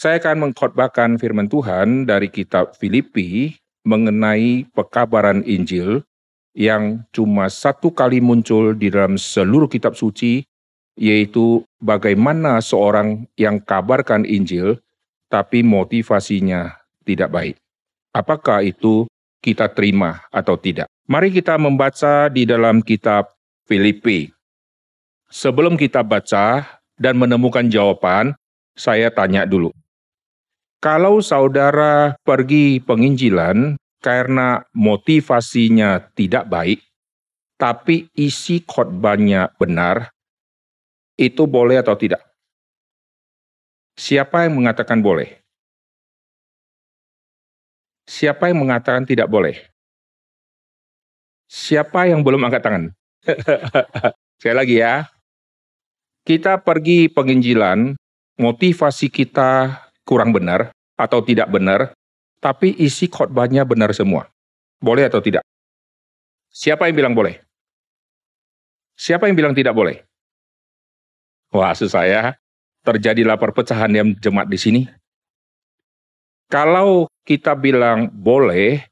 Saya 0.00 0.16
akan 0.16 0.48
mengkhotbahkan 0.48 1.20
firman 1.20 1.44
Tuhan 1.44 2.08
dari 2.08 2.32
kitab 2.32 2.72
Filipi 2.72 3.60
mengenai 3.84 4.64
pekabaran 4.72 5.44
Injil 5.44 6.00
yang 6.56 7.04
cuma 7.12 7.52
satu 7.52 7.92
kali 7.92 8.16
muncul 8.16 8.72
di 8.72 8.88
dalam 8.88 9.20
seluruh 9.20 9.68
kitab 9.68 9.92
suci, 9.92 10.40
yaitu 10.96 11.68
bagaimana 11.84 12.64
seorang 12.64 13.28
yang 13.36 13.60
kabarkan 13.60 14.24
Injil, 14.24 14.80
tapi 15.28 15.60
motivasinya 15.60 16.80
tidak 17.04 17.28
baik. 17.28 17.56
Apakah 18.16 18.64
itu 18.64 19.04
kita 19.44 19.68
terima 19.68 20.24
atau 20.32 20.56
tidak? 20.56 20.88
Mari 21.12 21.28
kita 21.28 21.60
membaca 21.60 22.32
di 22.32 22.48
dalam 22.48 22.80
kitab 22.80 23.36
Filipi. 23.68 24.32
Sebelum 25.28 25.76
kita 25.76 26.00
baca 26.00 26.80
dan 26.96 27.20
menemukan 27.20 27.68
jawaban, 27.68 28.32
saya 28.72 29.12
tanya 29.12 29.44
dulu. 29.44 29.68
Kalau 30.80 31.20
saudara 31.20 32.16
pergi 32.24 32.80
penginjilan 32.80 33.76
karena 34.00 34.64
motivasinya 34.72 36.08
tidak 36.16 36.48
baik, 36.48 36.80
tapi 37.60 38.08
isi 38.16 38.64
khotbahnya 38.64 39.52
benar, 39.60 40.08
itu 41.20 41.44
boleh 41.44 41.84
atau 41.84 41.92
tidak? 42.00 42.24
Siapa 44.00 44.48
yang 44.48 44.56
mengatakan 44.56 45.04
boleh? 45.04 45.44
Siapa 48.08 48.48
yang 48.48 48.64
mengatakan 48.64 49.04
tidak 49.04 49.28
boleh? 49.28 49.60
Siapa 51.44 52.08
yang 52.08 52.24
belum 52.24 52.40
angkat 52.48 52.64
tangan? 52.64 52.84
Sekali 54.40 54.56
lagi 54.56 54.80
ya. 54.80 55.04
Kita 56.24 56.56
pergi 56.64 57.12
penginjilan, 57.12 58.00
motivasi 58.40 59.12
kita 59.12 59.76
kurang 60.10 60.34
benar 60.34 60.74
atau 60.98 61.22
tidak 61.22 61.46
benar, 61.46 61.94
tapi 62.42 62.74
isi 62.82 63.06
khotbahnya 63.06 63.62
benar 63.62 63.94
semua. 63.94 64.26
Boleh 64.82 65.06
atau 65.06 65.22
tidak? 65.22 65.46
Siapa 66.50 66.90
yang 66.90 66.98
bilang 66.98 67.14
boleh? 67.14 67.38
Siapa 68.98 69.30
yang 69.30 69.38
bilang 69.38 69.54
tidak 69.54 69.70
boleh? 69.70 70.02
Wah, 71.54 71.70
susah 71.78 72.10
ya. 72.10 72.22
Terjadilah 72.82 73.38
perpecahan 73.38 73.92
yang 73.94 74.10
jemaat 74.18 74.50
di 74.50 74.58
sini. 74.58 74.82
Kalau 76.50 77.06
kita 77.22 77.54
bilang 77.54 78.10
boleh, 78.10 78.82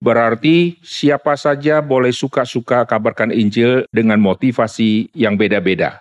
berarti 0.00 0.80
siapa 0.80 1.36
saja 1.36 1.84
boleh 1.84 2.16
suka-suka 2.16 2.88
kabarkan 2.88 3.28
Injil 3.28 3.84
dengan 3.92 4.16
motivasi 4.24 5.12
yang 5.12 5.36
beda-beda. 5.36 6.00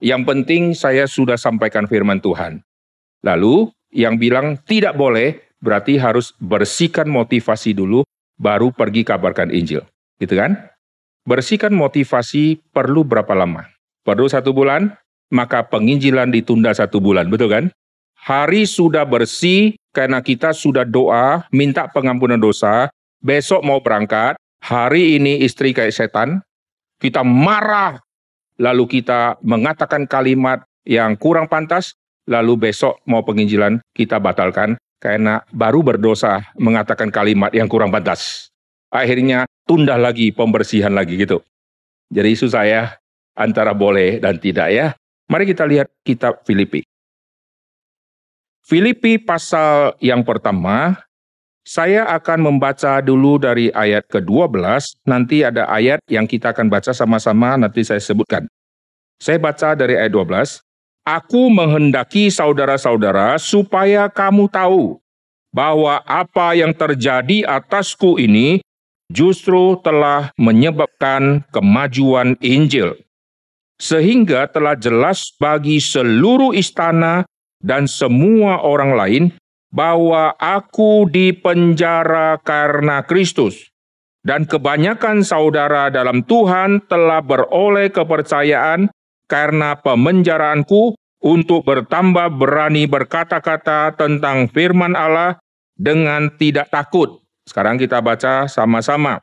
Yang 0.00 0.22
penting 0.24 0.62
saya 0.72 1.04
sudah 1.04 1.36
sampaikan 1.36 1.84
firman 1.84 2.22
Tuhan. 2.24 2.64
Lalu 3.20 3.75
yang 3.96 4.20
bilang 4.20 4.60
tidak 4.68 4.92
boleh, 4.92 5.40
berarti 5.64 5.96
harus 5.96 6.36
bersihkan 6.36 7.08
motivasi 7.08 7.72
dulu, 7.72 8.04
baru 8.36 8.68
pergi 8.68 9.08
kabarkan 9.08 9.48
Injil. 9.48 9.80
Gitu 10.20 10.36
kan? 10.36 10.68
Bersihkan 11.24 11.72
motivasi 11.72 12.60
perlu 12.76 13.02
berapa 13.02 13.32
lama? 13.32 13.64
Perlu 14.04 14.28
satu 14.28 14.52
bulan, 14.52 14.92
maka 15.32 15.64
penginjilan 15.66 16.30
ditunda 16.30 16.70
satu 16.76 17.00
bulan, 17.00 17.26
betul 17.32 17.50
kan? 17.50 17.64
Hari 18.26 18.68
sudah 18.68 19.08
bersih 19.08 19.74
karena 19.90 20.20
kita 20.20 20.52
sudah 20.52 20.84
doa, 20.86 21.48
minta 21.50 21.88
pengampunan 21.90 22.38
dosa, 22.38 22.92
besok 23.24 23.64
mau 23.64 23.80
berangkat, 23.82 24.36
hari 24.60 25.18
ini 25.18 25.42
istri 25.42 25.72
kayak 25.74 25.94
setan, 25.94 26.42
kita 27.02 27.26
marah, 27.26 27.98
lalu 28.60 29.00
kita 29.00 29.40
mengatakan 29.42 30.06
kalimat 30.06 30.62
yang 30.86 31.18
kurang 31.18 31.50
pantas, 31.50 31.98
lalu 32.26 32.68
besok 32.70 33.00
mau 33.06 33.22
penginjilan 33.22 33.80
kita 33.94 34.18
batalkan, 34.18 34.76
karena 34.98 35.42
baru 35.54 35.86
berdosa 35.86 36.42
mengatakan 36.58 37.08
kalimat 37.14 37.54
yang 37.54 37.70
kurang 37.70 37.94
pantas. 37.94 38.50
Akhirnya 38.90 39.46
tunda 39.66 39.98
lagi 39.98 40.30
pembersihan 40.30 40.94
lagi 40.94 41.18
gitu. 41.18 41.42
Jadi 42.10 42.28
isu 42.34 42.46
saya 42.50 42.98
antara 43.34 43.74
boleh 43.74 44.22
dan 44.22 44.38
tidak 44.38 44.70
ya. 44.70 44.94
Mari 45.26 45.44
kita 45.50 45.66
lihat 45.66 45.90
kitab 46.06 46.46
Filipi. 46.46 46.86
Filipi 48.66 49.18
pasal 49.18 49.94
yang 50.02 50.26
pertama, 50.26 50.98
saya 51.66 52.06
akan 52.14 52.50
membaca 52.50 53.02
dulu 53.02 53.42
dari 53.42 53.70
ayat 53.74 54.06
ke-12, 54.06 54.58
nanti 55.06 55.42
ada 55.42 55.66
ayat 55.66 55.98
yang 56.06 56.26
kita 56.26 56.54
akan 56.54 56.70
baca 56.70 56.94
sama-sama, 56.94 57.58
nanti 57.58 57.82
saya 57.82 57.98
sebutkan. 57.98 58.46
Saya 59.18 59.38
baca 59.42 59.74
dari 59.74 59.98
ayat 59.98 60.14
12, 60.14 60.65
Aku 61.06 61.54
menghendaki 61.54 62.34
saudara-saudara 62.34 63.38
supaya 63.38 64.10
kamu 64.10 64.50
tahu 64.50 64.98
bahwa 65.54 66.02
apa 66.02 66.58
yang 66.58 66.74
terjadi 66.74 67.46
atasku 67.46 68.18
ini 68.18 68.58
justru 69.06 69.78
telah 69.86 70.34
menyebabkan 70.34 71.46
kemajuan 71.54 72.34
Injil. 72.42 72.98
Sehingga 73.78 74.50
telah 74.50 74.74
jelas 74.74 75.30
bagi 75.38 75.78
seluruh 75.78 76.50
istana 76.50 77.22
dan 77.62 77.86
semua 77.86 78.66
orang 78.66 78.98
lain 78.98 79.24
bahwa 79.70 80.34
aku 80.42 81.06
dipenjara 81.06 82.34
karena 82.42 83.06
Kristus. 83.06 83.70
Dan 84.26 84.42
kebanyakan 84.42 85.22
saudara 85.22 85.86
dalam 85.86 86.26
Tuhan 86.26 86.82
telah 86.90 87.22
beroleh 87.22 87.94
kepercayaan 87.94 88.90
karena 89.26 89.78
pemenjaraanku 89.78 90.94
untuk 91.22 91.66
bertambah 91.66 92.38
berani 92.38 92.86
berkata-kata 92.86 93.98
tentang 93.98 94.46
firman 94.50 94.94
Allah 94.94 95.42
dengan 95.74 96.30
tidak 96.38 96.70
takut. 96.70 97.20
Sekarang 97.46 97.78
kita 97.78 98.02
baca 98.02 98.46
sama-sama. 98.50 99.22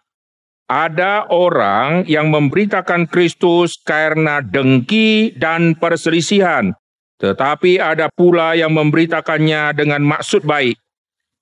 Ada 0.68 1.28
orang 1.28 2.08
yang 2.08 2.32
memberitakan 2.32 3.08
Kristus 3.12 3.76
karena 3.84 4.40
dengki 4.40 5.36
dan 5.36 5.76
perselisihan, 5.76 6.72
tetapi 7.20 7.84
ada 7.84 8.08
pula 8.16 8.56
yang 8.56 8.72
memberitakannya 8.72 9.76
dengan 9.76 10.02
maksud 10.08 10.48
baik. 10.48 10.80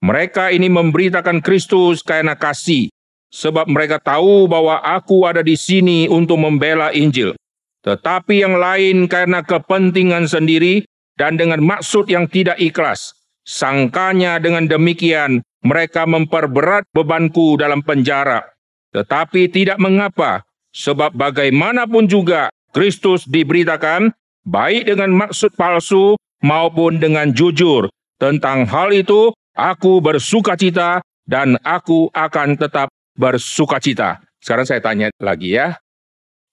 Mereka 0.02 0.50
ini 0.50 0.74
memberitakan 0.74 1.46
Kristus 1.46 2.02
karena 2.02 2.34
kasih, 2.34 2.90
sebab 3.30 3.70
mereka 3.70 4.02
tahu 4.02 4.50
bahwa 4.50 4.82
aku 4.82 5.22
ada 5.30 5.46
di 5.46 5.54
sini 5.54 6.10
untuk 6.10 6.42
membela 6.42 6.90
Injil 6.90 7.38
tetapi 7.82 8.46
yang 8.46 8.62
lain 8.62 9.10
karena 9.10 9.42
kepentingan 9.42 10.30
sendiri 10.30 10.86
dan 11.18 11.38
dengan 11.38 11.62
maksud 11.62 12.10
yang 12.10 12.30
tidak 12.30 12.58
ikhlas. 12.62 13.14
Sangkanya 13.42 14.38
dengan 14.38 14.70
demikian 14.70 15.42
mereka 15.66 16.06
memperberat 16.06 16.86
bebanku 16.94 17.58
dalam 17.58 17.82
penjara. 17.82 18.46
Tetapi 18.94 19.50
tidak 19.50 19.82
mengapa, 19.82 20.46
sebab 20.74 21.16
bagaimanapun 21.16 22.06
juga 22.06 22.54
Kristus 22.70 23.26
diberitakan, 23.26 24.14
baik 24.46 24.94
dengan 24.94 25.26
maksud 25.26 25.58
palsu 25.58 26.18
maupun 26.46 27.02
dengan 27.02 27.34
jujur. 27.34 27.90
Tentang 28.22 28.70
hal 28.70 28.94
itu, 28.94 29.34
aku 29.58 30.04
bersuka 30.04 30.54
cita 30.54 31.02
dan 31.26 31.58
aku 31.66 32.14
akan 32.14 32.60
tetap 32.60 32.94
bersuka 33.18 33.82
cita. 33.82 34.22
Sekarang 34.42 34.66
saya 34.66 34.82
tanya 34.82 35.08
lagi 35.22 35.58
ya, 35.58 35.78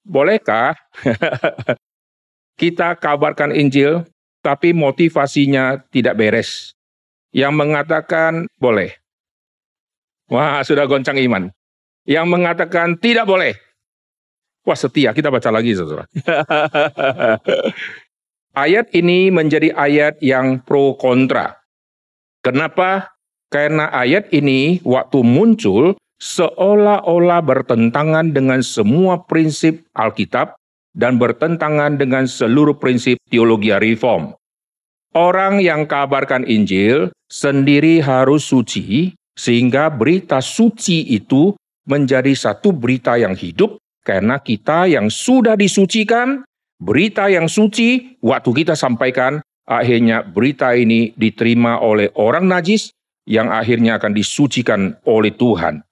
Bolehkah 0.09 0.73
kita 2.61 2.97
kabarkan 2.97 3.53
Injil, 3.53 4.09
tapi 4.41 4.73
motivasinya 4.73 5.85
tidak 5.93 6.17
beres? 6.17 6.73
Yang 7.29 7.55
mengatakan 7.61 8.49
boleh. 8.57 8.97
Wah, 10.33 10.65
sudah 10.65 10.89
goncang 10.89 11.21
iman. 11.21 11.53
Yang 12.09 12.25
mengatakan 12.25 12.97
tidak 12.97 13.29
boleh. 13.29 13.53
Wah, 14.65 14.77
setia. 14.77 15.13
Kita 15.13 15.29
baca 15.29 15.53
lagi, 15.53 15.77
saudara. 15.77 16.09
ayat 18.65 18.89
ini 18.97 19.29
menjadi 19.29 19.77
ayat 19.77 20.17
yang 20.25 20.65
pro 20.65 20.97
kontra. 20.97 21.61
Kenapa? 22.41 23.13
Karena 23.49 23.93
ayat 23.93 24.33
ini 24.33 24.81
waktu 24.85 25.25
muncul 25.25 25.97
seolah-olah 26.19 27.41
bertentangan 27.43 28.35
dengan 28.35 28.61
semua 28.63 29.23
prinsip 29.23 29.87
Alkitab 29.95 30.59
dan 30.99 31.17
bertentangan 31.17 31.95
dengan 31.95 32.27
seluruh 32.27 32.75
prinsip 32.79 33.23
teologi 33.31 33.71
reform. 33.71 34.35
Orang 35.15 35.63
yang 35.63 35.87
kabarkan 35.89 36.45
Injil 36.45 37.15
sendiri 37.31 38.03
harus 38.03 38.45
suci, 38.45 39.15
sehingga 39.39 39.89
berita 39.89 40.43
suci 40.43 41.15
itu 41.15 41.55
menjadi 41.89 42.35
satu 42.35 42.75
berita 42.75 43.17
yang 43.17 43.33
hidup, 43.33 43.79
karena 44.05 44.43
kita 44.43 44.91
yang 44.91 45.09
sudah 45.09 45.57
disucikan, 45.57 46.45
berita 46.77 47.31
yang 47.33 47.49
suci, 47.49 48.21
waktu 48.21 48.51
kita 48.53 48.75
sampaikan, 48.77 49.41
akhirnya 49.65 50.27
berita 50.27 50.77
ini 50.77 51.17
diterima 51.17 51.81
oleh 51.81 52.13
orang 52.19 52.45
najis, 52.45 52.93
yang 53.25 53.49
akhirnya 53.49 53.97
akan 53.97 54.13
disucikan 54.13 54.97
oleh 55.09 55.33
Tuhan. 55.33 55.88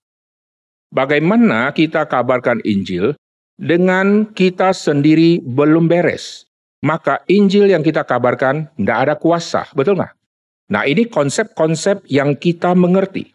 Bagaimana 0.96 1.76
kita 1.76 2.08
kabarkan 2.08 2.64
Injil 2.64 3.12
dengan 3.60 4.32
kita 4.32 4.72
sendiri 4.72 5.44
belum 5.44 5.92
beres? 5.92 6.48
Maka 6.80 7.20
Injil 7.28 7.68
yang 7.68 7.84
kita 7.84 8.08
kabarkan 8.08 8.72
tidak 8.80 8.98
ada 9.04 9.14
kuasa, 9.20 9.68
betul 9.76 10.00
nggak? 10.00 10.16
Nah, 10.72 10.88
ini 10.88 11.04
konsep-konsep 11.04 12.00
yang 12.08 12.32
kita 12.40 12.72
mengerti. 12.72 13.28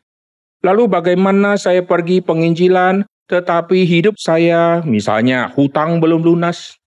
Lalu 0.66 0.90
bagaimana 0.90 1.54
saya 1.54 1.86
pergi 1.86 2.26
penginjilan 2.26 3.06
tetapi 3.30 3.86
hidup 3.86 4.18
saya 4.18 4.82
misalnya 4.82 5.54
hutang 5.54 6.02
belum 6.02 6.26
lunas, 6.26 6.82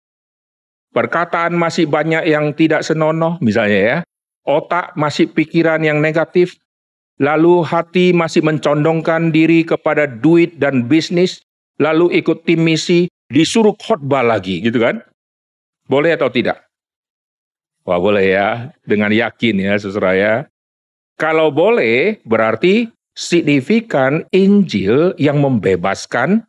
perkataan 0.91 1.55
masih 1.55 1.87
banyak 1.87 2.27
yang 2.27 2.51
tidak 2.51 2.83
senonoh 2.83 3.39
misalnya 3.39 3.79
ya, 3.79 3.99
otak 4.43 4.91
masih 4.99 5.31
pikiran 5.31 5.87
yang 5.87 6.03
negatif, 6.03 6.59
lalu 7.19 7.63
hati 7.63 8.11
masih 8.11 8.43
mencondongkan 8.43 9.31
diri 9.31 9.63
kepada 9.63 10.07
duit 10.07 10.59
dan 10.59 10.87
bisnis, 10.87 11.43
lalu 11.79 12.11
ikut 12.19 12.47
tim 12.47 12.67
misi, 12.67 13.11
disuruh 13.31 13.75
khotbah 13.79 14.23
lagi 14.23 14.63
gitu 14.63 14.83
kan? 14.83 15.03
Boleh 15.87 16.17
atau 16.17 16.33
tidak? 16.33 16.65
Wah 17.85 18.01
boleh 18.01 18.33
ya, 18.33 18.49
dengan 18.89 19.13
yakin 19.13 19.61
ya 19.61 19.77
saudara 19.77 20.17
ya. 20.17 20.35
Kalau 21.21 21.53
boleh 21.53 22.19
berarti 22.25 22.89
signifikan 23.15 24.27
Injil 24.35 25.15
yang 25.21 25.39
membebaskan 25.39 26.43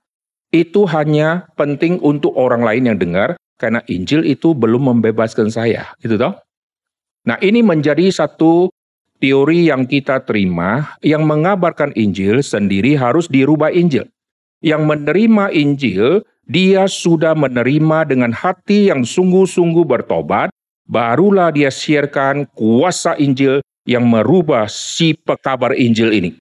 itu 0.56 0.88
hanya 0.88 1.46
penting 1.60 2.00
untuk 2.00 2.34
orang 2.40 2.64
lain 2.64 2.88
yang 2.88 2.98
dengar 2.98 3.36
karena 3.60 3.84
Injil 3.92 4.24
itu 4.24 4.56
belum 4.56 4.88
membebaskan 4.96 5.52
saya, 5.52 5.92
gitu 6.00 6.16
toh. 6.16 6.36
Nah, 7.26 7.36
ini 7.44 7.60
menjadi 7.66 8.08
satu 8.08 8.72
teori 9.20 9.72
yang 9.72 9.88
kita 9.88 10.24
terima 10.24 10.96
yang 11.02 11.24
mengabarkan 11.24 11.96
Injil 11.96 12.44
sendiri 12.44 12.96
harus 13.00 13.32
dirubah 13.32 13.72
Injil. 13.72 14.08
Yang 14.64 14.82
menerima 14.86 15.46
Injil, 15.54 16.26
dia 16.46 16.86
sudah 16.86 17.34
menerima 17.34 18.06
dengan 18.06 18.32
hati 18.34 18.90
yang 18.94 19.06
sungguh-sungguh 19.06 19.86
bertobat, 19.86 20.50
barulah 20.86 21.50
dia 21.50 21.70
siarkan 21.74 22.50
kuasa 22.54 23.18
Injil 23.18 23.62
yang 23.86 24.06
merubah 24.10 24.66
si 24.66 25.14
pekabar 25.14 25.78
Injil 25.78 26.10
ini. 26.14 26.32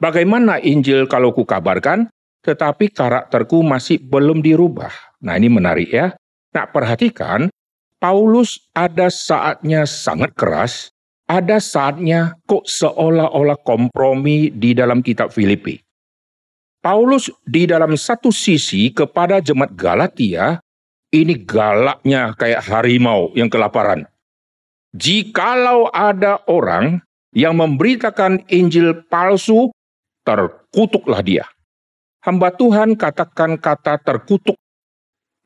Bagaimana 0.00 0.56
Injil 0.64 1.04
kalau 1.04 1.36
kukabarkan, 1.36 2.08
tetapi 2.40 2.88
karakterku 2.88 3.60
masih 3.60 4.00
belum 4.00 4.40
dirubah. 4.40 4.92
Nah 5.20 5.36
ini 5.36 5.52
menarik 5.52 5.92
ya. 5.92 6.16
Nah 6.56 6.66
perhatikan, 6.72 7.52
Paulus 8.00 8.64
ada 8.72 9.12
saatnya 9.12 9.84
sangat 9.84 10.32
keras, 10.32 10.88
ada 11.30 11.62
saatnya 11.62 12.34
kok 12.50 12.66
seolah-olah 12.66 13.62
kompromi 13.62 14.50
di 14.50 14.74
dalam 14.74 14.98
kitab 14.98 15.30
Filipi. 15.30 15.78
Paulus 16.82 17.30
di 17.46 17.70
dalam 17.70 17.94
satu 17.94 18.34
sisi 18.34 18.90
kepada 18.90 19.38
jemaat 19.38 19.70
Galatia, 19.78 20.58
ini 21.14 21.38
galaknya 21.38 22.34
kayak 22.34 22.66
harimau 22.66 23.30
yang 23.38 23.46
kelaparan. 23.46 24.10
Jikalau 24.90 25.86
ada 25.94 26.42
orang 26.50 26.98
yang 27.30 27.54
memberitakan 27.54 28.42
Injil 28.50 29.06
palsu, 29.06 29.70
terkutuklah 30.26 31.22
dia. 31.22 31.46
Hamba 32.26 32.50
Tuhan 32.50 32.98
katakan 32.98 33.54
kata 33.54 34.02
terkutuk, 34.02 34.58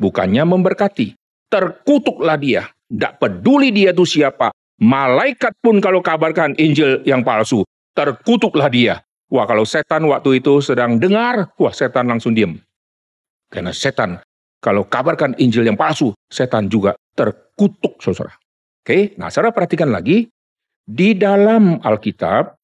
bukannya 0.01 0.49
memberkati. 0.49 1.13
Terkutuklah 1.53 2.41
dia. 2.41 2.73
Tidak 2.89 3.21
peduli 3.21 3.69
dia 3.69 3.93
itu 3.93 4.07
siapa. 4.07 4.55
Malaikat 4.83 5.55
pun 5.63 5.79
kalau 5.79 6.03
kabarkan 6.03 6.59
Injil 6.59 7.03
yang 7.07 7.23
palsu, 7.23 7.63
terkutuklah 7.95 8.67
dia. 8.67 9.07
Wah 9.31 9.47
kalau 9.47 9.63
setan 9.63 10.07
waktu 10.11 10.43
itu 10.43 10.59
sedang 10.59 10.99
dengar, 10.99 11.55
wah 11.59 11.75
setan 11.75 12.11
langsung 12.11 12.35
diam. 12.35 12.59
Karena 13.51 13.71
setan 13.71 14.19
kalau 14.59 14.89
kabarkan 14.89 15.37
Injil 15.37 15.69
yang 15.69 15.77
palsu, 15.77 16.17
setan 16.33 16.73
juga 16.73 16.97
terkutuk 17.15 18.01
saudara. 18.01 18.35
Oke, 18.81 19.13
nah 19.21 19.29
saudara 19.29 19.53
perhatikan 19.53 19.93
lagi. 19.93 20.29
Di 20.85 21.17
dalam 21.17 21.81
Alkitab, 21.81 22.61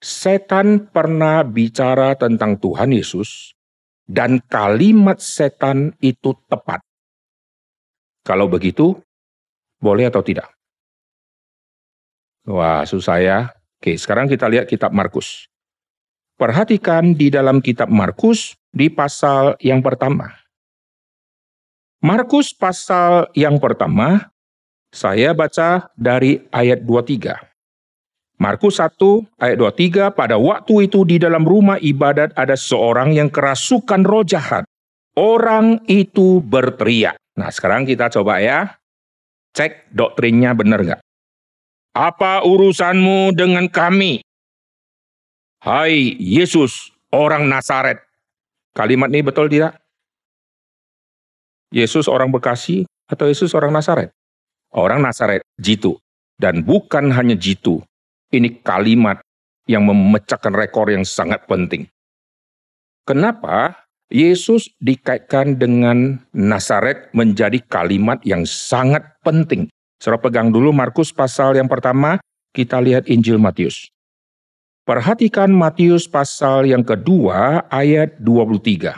setan 0.00 0.88
pernah 0.88 1.44
bicara 1.44 2.16
tentang 2.16 2.56
Tuhan 2.56 2.88
Yesus 2.88 3.52
dan 4.08 4.40
kalimat 4.48 5.20
setan 5.20 5.92
itu 6.00 6.32
tepat. 6.48 6.80
Kalau 8.24 8.48
begitu, 8.48 8.96
boleh 9.80 10.08
atau 10.08 10.24
tidak? 10.24 10.48
Wah, 12.48 12.88
susah 12.88 13.18
ya. 13.20 13.38
Oke, 13.80 13.96
sekarang 13.96 14.28
kita 14.28 14.48
lihat 14.48 14.68
kitab 14.68 14.92
Markus. 14.92 15.48
Perhatikan 16.40 17.12
di 17.12 17.28
dalam 17.28 17.60
kitab 17.60 17.92
Markus 17.92 18.56
di 18.72 18.88
pasal 18.88 19.60
yang 19.60 19.84
pertama. 19.84 20.32
Markus 22.00 22.56
pasal 22.56 23.28
yang 23.36 23.60
pertama, 23.60 24.32
saya 24.88 25.36
baca 25.36 25.92
dari 26.00 26.40
ayat 26.48 26.80
23. 26.80 27.36
Markus 28.40 28.80
1 28.80 28.96
ayat 29.36 29.56
23, 29.60 30.16
pada 30.16 30.40
waktu 30.40 30.88
itu 30.88 31.04
di 31.04 31.20
dalam 31.20 31.44
rumah 31.44 31.76
ibadat 31.76 32.32
ada 32.32 32.56
seorang 32.56 33.12
yang 33.12 33.28
kerasukan 33.28 34.00
roh 34.00 34.24
jahat. 34.24 34.64
Orang 35.12 35.84
itu 35.92 36.40
berteriak. 36.40 37.20
Nah 37.36 37.52
sekarang 37.52 37.84
kita 37.84 38.08
coba 38.08 38.40
ya, 38.40 38.80
cek 39.52 39.92
doktrinnya 39.92 40.56
benar 40.56 40.80
nggak? 40.80 41.00
Apa 41.90 42.46
urusanmu 42.46 43.34
dengan 43.34 43.66
kami? 43.66 44.22
Hai 45.58 46.14
Yesus, 46.22 46.94
orang 47.10 47.50
Nazaret. 47.50 47.98
Kalimat 48.70 49.10
ini 49.10 49.26
betul 49.26 49.50
tidak? 49.50 49.74
Yesus 51.74 52.06
orang 52.06 52.30
Bekasi 52.30 52.86
atau 53.10 53.26
Yesus 53.26 53.58
orang 53.58 53.74
Nazaret? 53.74 54.14
Orang 54.70 55.02
Nazaret, 55.02 55.42
jitu. 55.58 55.98
Dan 56.38 56.62
bukan 56.62 57.10
hanya 57.10 57.34
jitu, 57.34 57.82
ini 58.30 58.62
kalimat 58.62 59.18
yang 59.66 59.82
memecahkan 59.82 60.54
rekor 60.54 60.94
yang 60.94 61.02
sangat 61.02 61.42
penting. 61.50 61.90
Kenapa 63.02 63.82
Yesus 64.14 64.70
dikaitkan 64.78 65.58
dengan 65.58 66.22
Nazaret 66.30 67.10
menjadi 67.10 67.58
kalimat 67.66 68.22
yang 68.22 68.46
sangat 68.46 69.02
penting? 69.26 69.66
Saudara 70.00 70.16
pegang 70.16 70.48
dulu 70.48 70.72
Markus 70.72 71.12
pasal 71.12 71.60
yang 71.60 71.68
pertama, 71.68 72.16
kita 72.56 72.80
lihat 72.80 73.04
Injil 73.04 73.36
Matius. 73.36 73.92
Perhatikan 74.88 75.52
Matius 75.52 76.08
pasal 76.08 76.72
yang 76.72 76.80
kedua 76.80 77.68
ayat 77.68 78.16
23. 78.16 78.96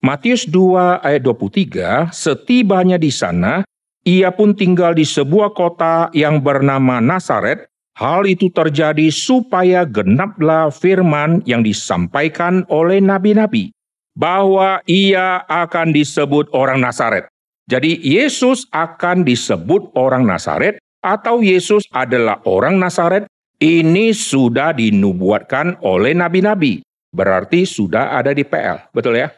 Matius 0.00 0.48
2 0.48 1.04
ayat 1.04 1.20
23, 1.20 2.08
setibanya 2.08 2.96
di 2.96 3.12
sana, 3.12 3.68
ia 4.08 4.32
pun 4.32 4.56
tinggal 4.56 4.96
di 4.96 5.04
sebuah 5.04 5.52
kota 5.52 6.08
yang 6.16 6.40
bernama 6.40 7.04
Nazaret. 7.04 7.68
Hal 8.00 8.24
itu 8.24 8.48
terjadi 8.48 9.12
supaya 9.12 9.84
genaplah 9.84 10.72
firman 10.72 11.44
yang 11.44 11.60
disampaikan 11.60 12.64
oleh 12.72 12.98
nabi-nabi 12.98 13.70
bahwa 14.16 14.80
ia 14.88 15.44
akan 15.46 15.92
disebut 15.92 16.48
orang 16.56 16.80
Nazaret. 16.80 17.28
Jadi 17.64 17.96
Yesus 18.04 18.68
akan 18.68 19.24
disebut 19.24 19.96
orang 19.96 20.28
Nazaret 20.28 20.76
atau 21.00 21.40
Yesus 21.40 21.88
adalah 21.92 22.44
orang 22.44 22.76
Nazaret 22.76 23.24
ini 23.56 24.12
sudah 24.12 24.76
dinubuatkan 24.76 25.80
oleh 25.80 26.12
nabi-nabi. 26.12 26.84
Berarti 27.14 27.64
sudah 27.64 28.20
ada 28.20 28.36
di 28.36 28.44
PL. 28.44 28.90
Betul 28.92 29.22
ya? 29.22 29.32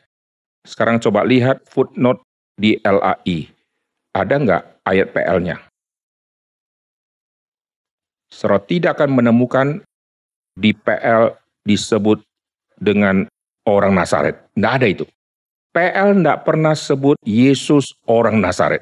Sekarang 0.67 0.99
coba 0.99 1.23
lihat 1.23 1.63
footnote 1.71 2.25
di 2.59 2.75
LAI. 2.83 3.47
Ada 4.17 4.35
nggak 4.43 4.63
ayat 4.83 5.09
PL-nya? 5.13 5.57
Saudara 8.27 8.59
tidak 8.65 8.99
akan 8.99 9.11
menemukan 9.23 9.67
di 10.57 10.75
PL 10.75 11.37
disebut 11.63 12.25
dengan 12.81 13.29
orang 13.69 13.95
Nazaret. 13.95 14.41
Tidak 14.57 14.73
ada 14.73 14.87
itu. 14.89 15.05
PL 15.77 16.17
tidak 16.17 16.49
pernah 16.49 16.73
sebut 16.73 17.21
Yesus 17.21 17.93
orang 18.09 18.41
Nazaret. 18.41 18.81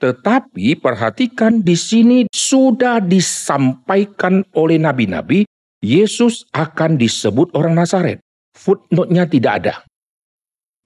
Tetapi 0.00 0.80
perhatikan 0.80 1.60
di 1.60 1.76
sini 1.76 2.18
sudah 2.32 3.04
disampaikan 3.04 4.40
oleh 4.56 4.80
nabi-nabi, 4.80 5.44
Yesus 5.84 6.48
akan 6.56 6.96
disebut 6.96 7.52
orang 7.52 7.76
Nazaret. 7.76 8.24
Footnote-nya 8.56 9.28
tidak 9.28 9.52
ada. 9.60 9.74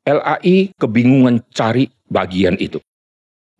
LAI 0.03 0.75
kebingungan 0.75 1.47
cari 1.55 1.87
bagian 2.11 2.59
itu. 2.59 2.83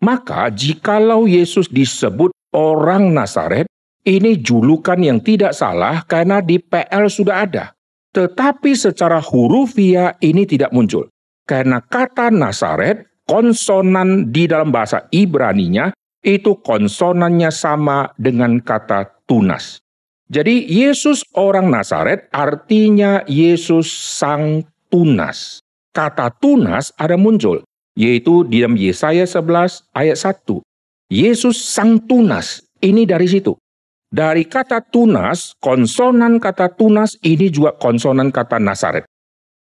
Maka 0.03 0.51
jikalau 0.51 1.23
Yesus 1.23 1.71
disebut 1.71 2.35
orang 2.51 3.15
Nazaret, 3.15 3.63
ini 4.03 4.35
julukan 4.43 4.99
yang 4.99 5.23
tidak 5.23 5.55
salah 5.55 6.03
karena 6.03 6.43
di 6.43 6.59
PL 6.59 7.07
sudah 7.07 7.47
ada. 7.47 7.71
Tetapi 8.11 8.75
secara 8.75 9.23
hurufiah 9.23 10.19
ini 10.19 10.43
tidak 10.43 10.75
muncul. 10.75 11.07
Karena 11.51 11.83
kata 11.83 12.31
Nazaret, 12.31 13.11
konsonan 13.27 14.31
di 14.31 14.47
dalam 14.47 14.71
bahasa 14.71 15.11
Ibraninya, 15.11 15.91
itu 16.23 16.55
konsonannya 16.63 17.51
sama 17.51 18.07
dengan 18.15 18.63
kata 18.63 19.27
tunas. 19.27 19.83
Jadi 20.31 20.63
Yesus 20.63 21.27
orang 21.35 21.67
Nazaret 21.67 22.31
artinya 22.31 23.27
Yesus 23.27 23.91
sang 23.91 24.63
tunas. 24.87 25.59
Kata 25.91 26.31
tunas 26.39 26.95
ada 26.95 27.19
muncul 27.19 27.67
yaitu 27.99 28.47
di 28.47 28.63
dalam 28.63 28.79
Yesaya 28.79 29.27
11 29.27 29.91
ayat 29.91 30.15
1. 30.15 30.63
Yesus 31.11 31.59
sang 31.59 31.99
tunas, 32.07 32.63
ini 32.79 33.03
dari 33.03 33.27
situ. 33.27 33.59
Dari 34.07 34.47
kata 34.47 34.79
tunas, 34.87 35.51
konsonan 35.59 36.39
kata 36.39 36.71
tunas 36.71 37.19
ini 37.19 37.51
juga 37.51 37.75
konsonan 37.75 38.31
kata 38.31 38.59
Nasaret. 38.63 39.03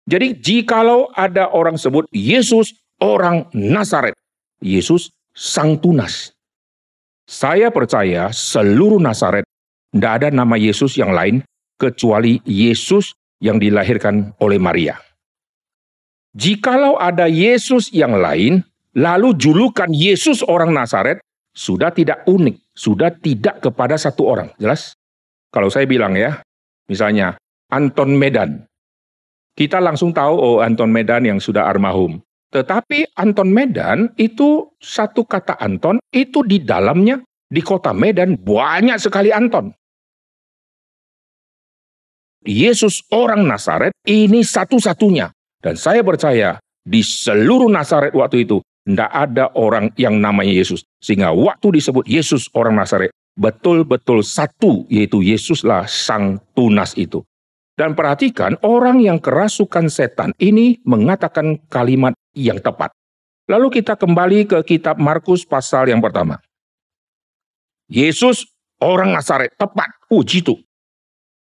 Jadi 0.09 0.41
jikalau 0.41 1.13
ada 1.13 1.53
orang 1.53 1.77
sebut 1.77 2.09
Yesus 2.09 2.73
orang 2.97 3.45
Nasaret, 3.53 4.17
Yesus 4.57 5.13
sang 5.37 5.77
tunas. 5.77 6.33
Saya 7.29 7.69
percaya 7.69 8.33
seluruh 8.33 8.97
Nasaret 8.97 9.45
tidak 9.93 10.11
ada 10.17 10.27
nama 10.33 10.57
Yesus 10.57 10.97
yang 10.97 11.13
lain 11.13 11.45
kecuali 11.77 12.41
Yesus 12.41 13.13
yang 13.37 13.61
dilahirkan 13.61 14.33
oleh 14.41 14.57
Maria. 14.57 14.97
Jikalau 16.33 16.97
ada 16.97 17.25
Yesus 17.25 17.89
yang 17.93 18.17
lain, 18.17 18.65
lalu 18.97 19.33
julukan 19.37 19.89
Yesus 19.89 20.45
orang 20.45 20.73
Nasaret 20.73 21.21
sudah 21.53 21.89
tidak 21.89 22.25
unik, 22.29 22.73
sudah 22.73 23.09
tidak 23.13 23.61
kepada 23.61 23.97
satu 23.97 24.25
orang. 24.29 24.49
Jelas? 24.61 24.93
Kalau 25.49 25.73
saya 25.73 25.89
bilang 25.89 26.13
ya, 26.13 26.41
misalnya 26.85 27.37
Anton 27.73 28.13
Medan. 28.13 28.68
Kita 29.55 29.81
langsung 29.83 30.15
tahu 30.15 30.33
oh 30.35 30.57
Anton 30.59 30.89
Medan 30.89 31.25
yang 31.27 31.39
sudah 31.39 31.67
almarhum. 31.67 32.21
Tetapi 32.49 33.13
Anton 33.13 33.53
Medan 33.53 34.09
itu 34.17 34.73
satu 34.81 35.21
kata 35.25 35.59
Anton 35.61 36.01
itu 36.09 36.41
di 36.41 36.63
dalamnya 36.65 37.21
di 37.49 37.61
kota 37.61 37.93
Medan 37.93 38.37
banyak 38.37 38.97
sekali 38.97 39.29
Anton. 39.29 39.69
Yesus 42.45 43.03
orang 43.11 43.45
Nazaret 43.45 43.93
ini 44.07 44.41
satu-satunya. 44.41 45.29
Dan 45.59 45.75
saya 45.75 45.99
percaya 46.01 46.55
di 46.87 47.03
seluruh 47.03 47.67
Nazaret 47.67 48.15
waktu 48.15 48.47
itu 48.47 48.63
tidak 48.87 49.11
ada 49.11 49.51
orang 49.59 49.91
yang 49.99 50.17
namanya 50.17 50.55
Yesus. 50.55 50.87
Sehingga 51.03 51.35
waktu 51.35 51.77
disebut 51.77 52.07
Yesus 52.07 52.47
orang 52.55 52.79
Nazaret 52.79 53.11
betul-betul 53.35 54.23
satu 54.23 54.87
yaitu 54.87 55.19
Yesuslah 55.21 55.85
sang 55.85 56.39
tunas 56.55 56.95
itu. 56.95 57.21
Dan 57.79 57.95
perhatikan 57.95 58.59
orang 58.59 58.99
yang 58.99 59.23
kerasukan 59.23 59.87
setan 59.87 60.35
ini 60.35 60.83
mengatakan 60.83 61.63
kalimat 61.71 62.11
yang 62.35 62.59
tepat. 62.59 62.91
Lalu 63.47 63.79
kita 63.79 63.95
kembali 63.95 64.51
ke 64.51 64.59
kitab 64.67 64.99
Markus 64.99 65.47
pasal 65.47 65.87
yang 65.87 66.03
pertama. 66.03 66.43
Yesus 67.87 68.51
orang 68.83 69.15
Nazaret, 69.15 69.55
tepat. 69.55 69.95
Oh, 70.11 70.27
itu. 70.27 70.59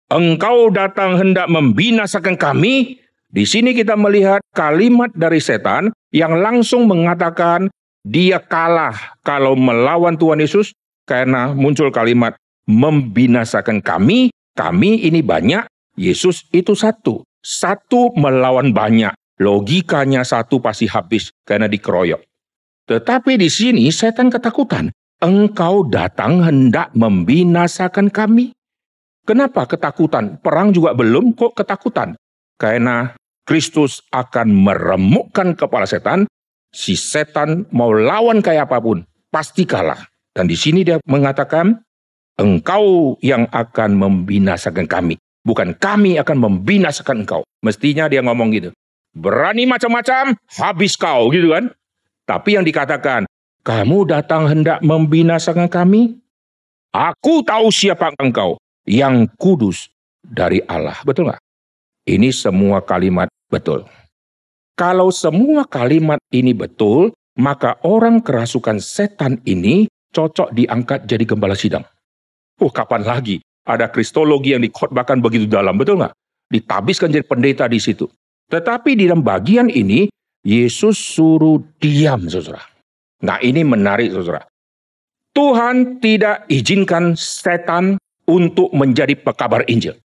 Engkau 0.08 0.72
datang 0.72 1.20
hendak 1.20 1.51
membinasakan 1.51 2.39
kami. 2.39 3.03
Di 3.27 3.44
sini 3.44 3.75
kita 3.75 4.00
melihat 4.00 4.39
kalimat 4.56 5.12
dari 5.12 5.44
setan 5.44 5.92
yang 6.15 6.39
langsung 6.39 6.88
mengatakan 6.88 7.68
dia 8.08 8.39
kalah 8.39 9.20
kalau 9.27 9.60
melawan 9.60 10.15
Tuhan 10.15 10.39
Yesus 10.39 10.72
karena 11.03 11.51
muncul 11.51 11.92
kalimat 11.92 12.39
membinasakan 12.63 13.84
kami. 13.84 14.32
Kami 14.53 15.01
ini 15.10 15.25
banyak, 15.25 15.65
Yesus 15.98 16.50
itu 16.50 16.74
satu. 16.74 17.22
Satu 17.44 18.14
melawan 18.16 18.72
banyak. 18.72 19.14
Logikanya 19.42 20.24
satu 20.24 20.62
pasti 20.64 20.88
habis 20.88 21.34
karena 21.44 21.68
dikeroyok. 21.68 22.22
Tetapi 22.88 23.40
di 23.40 23.50
sini 23.50 23.90
setan 23.90 24.30
ketakutan. 24.30 24.92
Engkau 25.24 25.88
datang 25.88 26.44
hendak 26.44 26.92
membinasakan 26.92 28.12
kami. 28.12 28.52
Kenapa 29.24 29.64
ketakutan? 29.64 30.36
Perang 30.44 30.76
juga 30.76 30.92
belum 30.92 31.32
kok 31.32 31.56
ketakutan. 31.56 32.20
Karena 32.60 33.16
Kristus 33.48 34.04
akan 34.12 34.52
meremukkan 34.52 35.56
kepala 35.56 35.88
setan. 35.88 36.28
Si 36.74 37.00
setan 37.00 37.70
mau 37.72 37.94
lawan 37.96 38.44
kayak 38.44 38.68
apa 38.68 38.84
pun, 38.84 39.06
pasti 39.32 39.64
kalah. 39.64 40.00
Dan 40.34 40.50
di 40.50 40.58
sini 40.58 40.82
dia 40.82 40.98
mengatakan, 41.06 41.78
engkau 42.36 43.16
yang 43.22 43.46
akan 43.54 43.96
membinasakan 43.96 44.90
kami. 44.90 45.16
Bukan 45.44 45.76
kami 45.76 46.16
akan 46.24 46.38
membinasakan 46.40 47.28
engkau. 47.28 47.44
Mestinya 47.60 48.08
dia 48.08 48.24
ngomong 48.24 48.56
gitu. 48.56 48.72
Berani 49.12 49.68
macam-macam, 49.68 50.40
habis 50.56 50.96
kau 50.96 51.30
gitu 51.30 51.52
kan. 51.52 51.70
Tapi 52.24 52.56
yang 52.56 52.64
dikatakan, 52.64 53.28
kamu 53.68 54.08
datang 54.08 54.48
hendak 54.48 54.80
membinasakan 54.80 55.68
kami? 55.68 56.18
Aku 56.96 57.44
tahu 57.44 57.70
siapa 57.70 58.16
engkau, 58.18 58.56
yang 58.88 59.28
kudus 59.36 59.92
dari 60.24 60.64
Allah. 60.64 60.96
Betul 61.04 61.30
nggak? 61.30 61.42
Ini 62.08 62.32
semua 62.32 62.80
kalimat 62.80 63.28
betul. 63.52 63.84
Kalau 64.80 65.12
semua 65.14 65.68
kalimat 65.68 66.18
ini 66.34 66.56
betul, 66.56 67.14
maka 67.38 67.78
orang 67.84 68.24
kerasukan 68.24 68.80
setan 68.80 69.44
ini 69.44 69.92
cocok 70.16 70.56
diangkat 70.56 71.06
jadi 71.06 71.24
gembala 71.28 71.54
sidang. 71.54 71.86
Oh, 72.62 72.72
kapan 72.72 73.04
lagi 73.04 73.44
ada 73.63 73.88
kristologi 73.88 74.55
yang 74.55 74.63
dikhotbahkan 74.63 75.24
begitu 75.24 75.48
dalam, 75.48 75.79
betul 75.79 76.03
nggak? 76.03 76.13
Ditabiskan 76.51 77.10
jadi 77.10 77.25
pendeta 77.25 77.65
di 77.65 77.79
situ. 77.79 78.08
Tetapi 78.51 79.00
di 79.00 79.08
dalam 79.08 79.24
bagian 79.24 79.72
ini, 79.72 80.12
Yesus 80.43 81.00
suruh 81.00 81.63
diam, 81.79 82.27
saudara. 82.27 82.62
Nah 83.24 83.39
ini 83.39 83.63
menarik, 83.63 84.12
saudara. 84.12 84.43
Tuhan 85.34 85.98
tidak 86.03 86.46
izinkan 86.51 87.17
setan 87.17 87.98
untuk 88.29 88.70
menjadi 88.75 89.17
pekabar 89.17 89.65
Injil. 89.65 89.98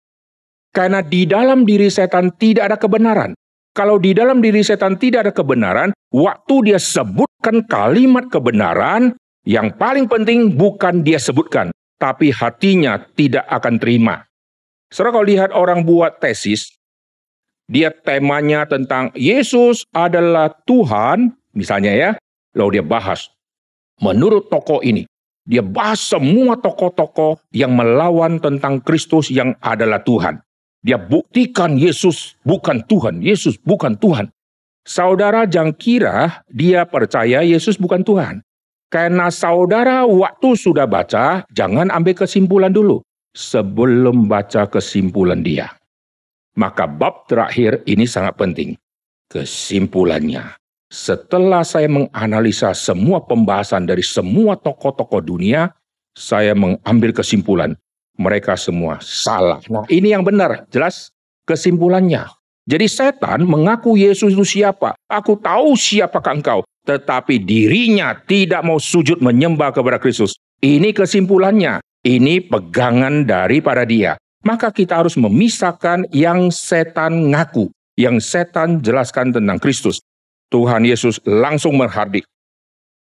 Karena 0.71 1.01
di 1.01 1.25
dalam 1.25 1.65
diri 1.65 1.89
setan 1.89 2.31
tidak 2.37 2.71
ada 2.71 2.77
kebenaran. 2.77 3.33
Kalau 3.73 3.97
di 3.97 4.13
dalam 4.13 4.41
diri 4.41 4.61
setan 4.61 4.95
tidak 4.97 5.27
ada 5.27 5.33
kebenaran, 5.33 5.89
waktu 6.13 6.55
dia 6.71 6.79
sebutkan 6.81 7.65
kalimat 7.65 8.29
kebenaran, 8.29 9.13
yang 9.45 9.73
paling 9.75 10.09
penting 10.09 10.53
bukan 10.53 11.05
dia 11.05 11.21
sebutkan, 11.21 11.69
tapi 11.98 12.34
hatinya 12.34 13.01
tidak 13.18 13.46
akan 13.50 13.82
terima. 13.82 14.25
Setelah 14.88 15.20
kalau 15.20 15.27
lihat 15.27 15.50
orang 15.51 15.84
buat 15.84 16.24
tesis, 16.24 16.72
dia 17.68 17.92
temanya 17.92 18.63
tentang 18.63 19.12
Yesus 19.12 19.84
adalah 19.92 20.56
Tuhan, 20.63 21.36
misalnya 21.51 21.92
ya, 21.92 22.12
lalu 22.56 22.80
dia 22.80 22.86
bahas. 22.88 23.27
Menurut 24.00 24.48
tokoh 24.48 24.80
ini, 24.80 25.04
dia 25.44 25.60
bahas 25.60 26.00
semua 26.00 26.56
tokoh-tokoh 26.56 27.44
yang 27.51 27.75
melawan 27.75 28.39
tentang 28.39 28.80
Kristus 28.80 29.27
yang 29.27 29.51
adalah 29.60 30.00
Tuhan. 30.00 30.39
Dia 30.88 30.96
buktikan 30.96 31.75
Yesus 31.75 32.39
bukan 32.48 32.80
Tuhan, 32.88 33.20
Yesus 33.20 33.60
bukan 33.60 34.00
Tuhan. 34.00 34.32
Saudara 34.88 35.44
jangan 35.44 35.75
kira 35.75 36.48
dia 36.48 36.88
percaya 36.88 37.44
Yesus 37.44 37.75
bukan 37.75 38.08
Tuhan. 38.08 38.39
Karena 38.88 39.27
saudara 39.27 40.08
waktu 40.08 40.56
sudah 40.56 40.88
baca, 40.88 41.44
jangan 41.51 41.91
ambil 41.91 42.15
kesimpulan 42.15 42.72
dulu 42.72 43.03
sebelum 43.36 44.32
baca 44.32 44.63
kesimpulan 44.63 45.44
dia. 45.44 45.75
Maka 46.56 46.88
bab 46.88 47.27
terakhir 47.27 47.84
ini 47.84 48.08
sangat 48.08 48.39
penting. 48.39 48.79
Kesimpulannya, 49.27 50.56
setelah 50.88 51.67
saya 51.67 51.91
menganalisa 51.91 52.72
semua 52.72 53.20
pembahasan 53.20 53.84
dari 53.84 54.00
semua 54.00 54.56
tokoh-tokoh 54.56 55.20
dunia, 55.20 55.75
saya 56.15 56.56
mengambil 56.56 57.12
kesimpulan. 57.12 57.75
Mereka 58.17 58.58
semua 58.58 58.98
salah. 59.03 59.62
Nah 59.70 59.86
ini 59.91 60.15
yang 60.15 60.24
benar, 60.24 60.65
jelas 60.72 61.13
kesimpulannya. 61.46 62.25
Jadi 62.67 62.86
setan 62.91 63.47
mengaku 63.47 63.95
Yesus 63.95 64.36
itu 64.36 64.43
siapa? 64.43 64.91
Aku 65.07 65.39
tahu 65.39 65.79
siapakah 65.79 66.36
engkau 66.36 66.62
tetapi 66.88 67.43
dirinya 67.43 68.15
tidak 68.15 68.63
mau 68.63 68.79
sujud 68.79 69.19
menyembah 69.19 69.75
kepada 69.75 70.00
Kristus. 70.00 70.39
Ini 70.63 70.95
kesimpulannya. 70.95 71.83
Ini 72.07 72.47
pegangan 72.47 73.27
daripada 73.27 73.83
dia. 73.83 74.15
Maka 74.47 74.71
kita 74.71 75.03
harus 75.03 75.19
memisahkan 75.19 76.07
yang 76.15 76.47
setan 76.47 77.36
ngaku. 77.36 77.67
Yang 78.00 78.24
setan 78.24 78.79
jelaskan 78.79 79.36
tentang 79.36 79.59
Kristus. 79.59 80.00
Tuhan 80.47 80.88
Yesus 80.88 81.19
langsung 81.27 81.75
menghardik. 81.75 82.24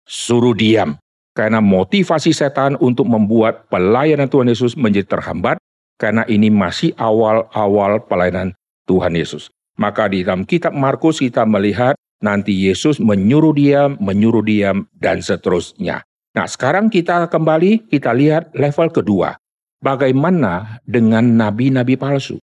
Suruh 0.05 0.53
diam. 0.53 1.01
Karena 1.33 1.57
motivasi 1.57 2.29
setan 2.29 2.77
untuk 2.77 3.09
membuat 3.09 3.65
pelayanan 3.73 4.29
Tuhan 4.29 4.53
Yesus 4.53 4.77
menjadi 4.77 5.17
terhambat. 5.17 5.57
Karena 5.97 6.21
ini 6.29 6.53
masih 6.53 6.93
awal-awal 7.01 8.05
pelayanan 8.05 8.53
Tuhan 8.85 9.15
Yesus. 9.15 9.49
Maka 9.79 10.05
di 10.05 10.21
dalam 10.21 10.45
kitab 10.45 10.75
Markus 10.77 11.17
kita 11.17 11.43
melihat 11.49 11.97
nanti 12.21 12.53
Yesus 12.53 13.01
menyuruh 13.01 13.51
diam, 13.57 13.97
menyuruh 13.97 14.45
diam, 14.45 14.85
dan 14.95 15.19
seterusnya. 15.19 16.05
Nah, 16.33 16.47
sekarang 16.49 16.89
kita 16.89 17.29
kembali, 17.29 17.89
kita 17.89 18.13
lihat 18.13 18.53
level 18.55 18.89
kedua. 18.89 19.37
Bagaimana 19.83 20.79
dengan 20.87 21.25
nabi-nabi 21.25 21.99
palsu? 21.99 22.39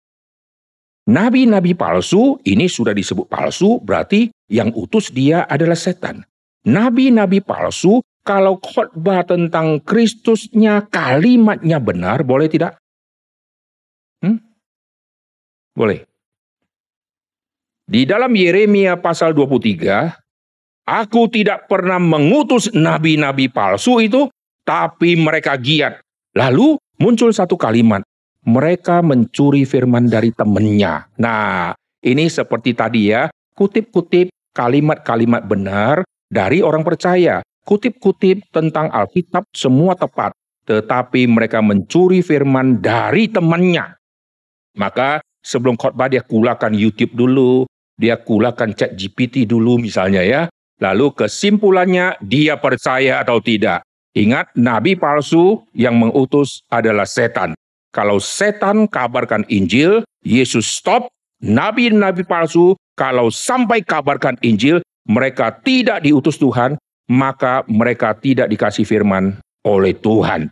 Nabi-nabi 1.09 1.73
palsu 1.73 2.37
ini 2.45 2.69
sudah 2.69 2.93
disebut 2.93 3.31
palsu, 3.31 3.81
berarti 3.81 4.29
yang 4.51 4.75
utus 4.77 5.09
dia 5.09 5.47
adalah 5.49 5.79
setan. 5.79 6.21
Nabi-nabi 6.69 7.41
palsu, 7.41 8.05
kalau 8.27 8.61
khotbah 8.61 9.25
tentang 9.25 9.81
Kristusnya, 9.81 10.85
kalimatnya 10.93 11.81
benar, 11.81 12.27
boleh 12.29 12.51
tidak? 12.53 12.77
Hmm? 14.21 14.37
Boleh. 15.73 16.08
Di 17.89 18.05
dalam 18.05 18.37
Yeremia 18.37 19.01
pasal 19.01 19.33
23, 19.33 20.13
aku 20.85 21.25
tidak 21.33 21.73
pernah 21.73 21.97
mengutus 21.97 22.69
nabi-nabi 22.77 23.49
palsu 23.49 24.05
itu, 24.05 24.29
tapi 24.61 25.17
mereka 25.17 25.57
giat. 25.57 25.97
Lalu 26.37 26.77
muncul 27.01 27.33
satu 27.33 27.57
kalimat, 27.57 28.05
mereka 28.45 29.01
mencuri 29.01 29.65
firman 29.65 30.05
dari 30.05 30.29
temannya. 30.37 31.09
Nah, 31.17 31.73
ini 32.05 32.29
seperti 32.29 32.77
tadi 32.77 33.09
ya, 33.09 33.33
kutip-kutip 33.57 34.29
kalimat-kalimat 34.53 35.49
benar 35.49 36.05
dari 36.29 36.61
orang 36.61 36.85
percaya. 36.85 37.41
Kutip-kutip 37.65 38.53
tentang 38.53 38.93
Alkitab 38.93 39.49
semua 39.57 39.97
tepat, 39.97 40.37
tetapi 40.69 41.25
mereka 41.25 41.65
mencuri 41.65 42.21
firman 42.21 42.85
dari 42.85 43.33
temannya. 43.33 43.97
Maka 44.77 45.25
sebelum 45.41 45.81
khotbah 45.81 46.13
dia 46.13 46.21
kulakan 46.21 46.77
YouTube 46.77 47.17
dulu, 47.17 47.65
dia 47.99 48.15
kulakan 48.17 48.73
chat 48.73 48.95
GPT 48.95 49.45
dulu 49.45 49.77
misalnya 49.83 50.23
ya. 50.23 50.47
Lalu 50.79 51.11
kesimpulannya 51.11 52.23
dia 52.23 52.55
percaya 52.55 53.19
atau 53.19 53.43
tidak. 53.43 53.83
Ingat, 54.15 54.55
nabi 54.55 54.95
palsu 54.95 55.67
yang 55.75 55.99
mengutus 55.99 56.63
adalah 56.71 57.05
setan. 57.05 57.59
Kalau 57.91 58.23
setan 58.23 58.87
kabarkan 58.87 59.43
Injil, 59.51 60.07
Yesus 60.23 60.71
stop. 60.71 61.11
Nabi-nabi 61.39 62.27
palsu 62.27 62.75
kalau 62.99 63.31
sampai 63.31 63.83
kabarkan 63.87 64.35
Injil, 64.43 64.83
mereka 65.07 65.55
tidak 65.55 66.03
diutus 66.03 66.35
Tuhan, 66.35 66.75
maka 67.07 67.63
mereka 67.71 68.11
tidak 68.19 68.51
dikasih 68.51 68.83
firman 68.83 69.39
oleh 69.63 69.95
Tuhan. 69.95 70.51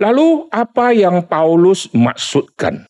Lalu 0.00 0.48
apa 0.48 0.90
yang 0.96 1.20
Paulus 1.28 1.86
maksudkan? 1.92 2.88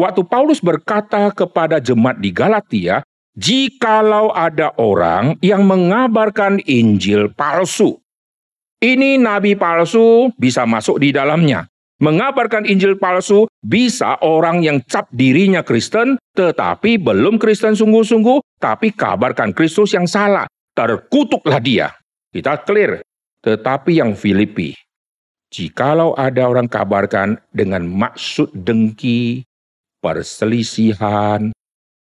Waktu 0.00 0.24
Paulus 0.24 0.64
berkata 0.64 1.28
kepada 1.28 1.76
jemaat 1.76 2.24
di 2.24 2.32
Galatia, 2.32 3.04
jikalau 3.36 4.32
ada 4.32 4.72
orang 4.80 5.36
yang 5.44 5.68
mengabarkan 5.68 6.56
Injil 6.64 7.28
palsu, 7.36 8.00
ini 8.80 9.20
nabi 9.20 9.52
palsu 9.60 10.32
bisa 10.40 10.64
masuk 10.64 11.04
di 11.04 11.12
dalamnya. 11.12 11.68
Mengabarkan 12.00 12.64
Injil 12.64 12.96
palsu 12.96 13.44
bisa 13.60 14.16
orang 14.24 14.64
yang 14.64 14.80
cap 14.88 15.04
dirinya 15.12 15.60
Kristen 15.60 16.16
tetapi 16.32 16.96
belum 16.96 17.36
Kristen 17.36 17.76
sungguh-sungguh 17.76 18.56
tapi 18.56 18.96
kabarkan 18.96 19.52
Kristus 19.52 19.92
yang 19.92 20.08
salah. 20.08 20.48
Terkutuklah 20.72 21.60
dia. 21.60 21.92
Kita 22.32 22.56
clear. 22.64 23.04
Tetapi 23.44 24.00
yang 24.00 24.16
Filipi, 24.16 24.72
jikalau 25.52 26.16
ada 26.16 26.48
orang 26.48 26.72
kabarkan 26.72 27.36
dengan 27.52 27.84
maksud 27.84 28.48
dengki, 28.56 29.44
perselisihan, 30.00 31.52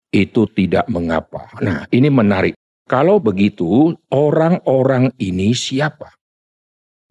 itu 0.10 0.41
tidak 0.53 0.89
mengapa. 0.89 1.50
Nah, 1.62 1.86
ini 1.93 2.10
menarik. 2.10 2.58
Kalau 2.89 3.22
begitu, 3.22 3.93
orang-orang 4.10 5.13
ini 5.22 5.53
siapa? 5.53 6.10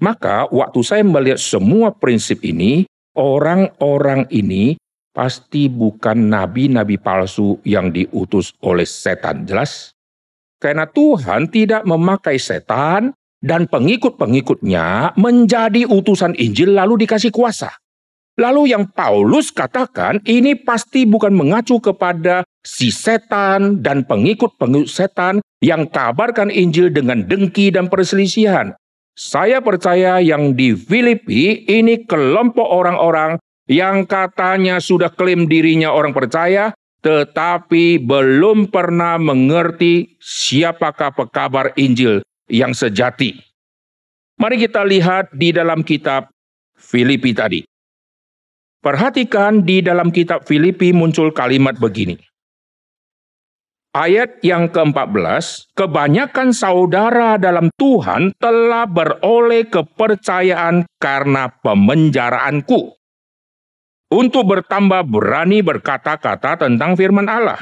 Maka 0.03 0.51
waktu 0.51 0.81
saya 0.83 1.03
melihat 1.07 1.39
semua 1.39 1.95
prinsip 1.95 2.43
ini, 2.43 2.87
orang-orang 3.15 4.27
ini 4.31 4.79
pasti 5.15 5.67
bukan 5.67 6.31
nabi-nabi 6.31 6.99
palsu 6.99 7.59
yang 7.67 7.91
diutus 7.91 8.55
oleh 8.63 8.87
setan. 8.87 9.47
Jelas? 9.47 9.95
Karena 10.59 10.87
Tuhan 10.91 11.51
tidak 11.51 11.87
memakai 11.87 12.39
setan 12.39 13.15
dan 13.39 13.71
pengikut-pengikutnya 13.71 15.15
menjadi 15.15 15.87
utusan 15.87 16.35
Injil 16.35 16.75
lalu 16.75 17.07
dikasih 17.07 17.31
kuasa. 17.31 17.71
Lalu 18.39 18.71
yang 18.71 18.87
Paulus 18.95 19.51
katakan 19.51 20.23
ini 20.23 20.55
pasti 20.55 21.03
bukan 21.03 21.35
mengacu 21.35 21.83
kepada 21.83 22.47
si 22.63 22.95
setan 22.95 23.83
dan 23.83 24.07
pengikut-pengikut 24.07 24.87
setan 24.87 25.43
yang 25.59 25.91
kabarkan 25.91 26.47
Injil 26.47 26.95
dengan 26.95 27.27
dengki 27.27 27.75
dan 27.75 27.91
perselisihan. 27.91 28.79
Saya 29.19 29.59
percaya 29.59 30.23
yang 30.23 30.55
di 30.55 30.79
Filipi 30.79 31.67
ini 31.67 32.07
kelompok 32.07 32.63
orang-orang 32.63 33.43
yang 33.67 34.07
katanya 34.07 34.79
sudah 34.79 35.11
klaim 35.11 35.51
dirinya 35.51 35.91
orang 35.91 36.15
percaya, 36.15 36.71
tetapi 37.03 37.99
belum 37.99 38.71
pernah 38.71 39.19
mengerti 39.19 40.15
siapakah 40.23 41.11
pekabar 41.11 41.75
Injil 41.75 42.23
yang 42.47 42.71
sejati. 42.71 43.35
Mari 44.39 44.63
kita 44.63 44.87
lihat 44.87 45.35
di 45.35 45.51
dalam 45.51 45.83
kitab 45.83 46.31
Filipi 46.79 47.35
tadi. 47.35 47.67
Perhatikan 48.79 49.67
di 49.67 49.83
dalam 49.83 50.15
kitab 50.15 50.47
Filipi 50.47 50.95
muncul 50.95 51.35
kalimat 51.35 51.75
begini. 51.75 52.15
Ayat 53.91 54.39
yang 54.47 54.71
ke-14, 54.71 55.75
kebanyakan 55.75 56.55
saudara 56.55 57.35
dalam 57.43 57.75
Tuhan 57.75 58.31
telah 58.39 58.87
beroleh 58.87 59.67
kepercayaan 59.67 60.87
karena 61.03 61.51
pemenjaraanku. 61.59 62.95
Untuk 64.15 64.45
bertambah 64.47 65.03
berani 65.11 65.59
berkata-kata 65.59 66.63
tentang 66.63 66.95
firman 66.95 67.27
Allah. 67.27 67.59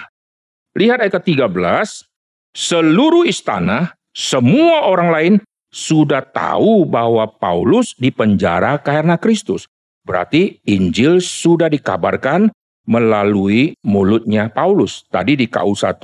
Lihat 0.76 1.00
ayat 1.00 1.16
ke-13, 1.16 2.04
seluruh 2.52 3.24
istana, 3.24 3.96
semua 4.12 4.84
orang 4.84 5.08
lain 5.08 5.34
sudah 5.72 6.20
tahu 6.20 6.84
bahwa 6.84 7.24
Paulus 7.40 7.96
dipenjara 7.96 8.76
karena 8.84 9.16
Kristus. 9.16 9.64
Berarti 10.06 10.62
Injil 10.70 11.18
sudah 11.18 11.66
dikabarkan 11.66 12.54
melalui 12.86 13.74
mulutnya 13.82 14.46
Paulus. 14.46 15.02
Tadi 15.10 15.34
di 15.34 15.50
KU1 15.50 15.98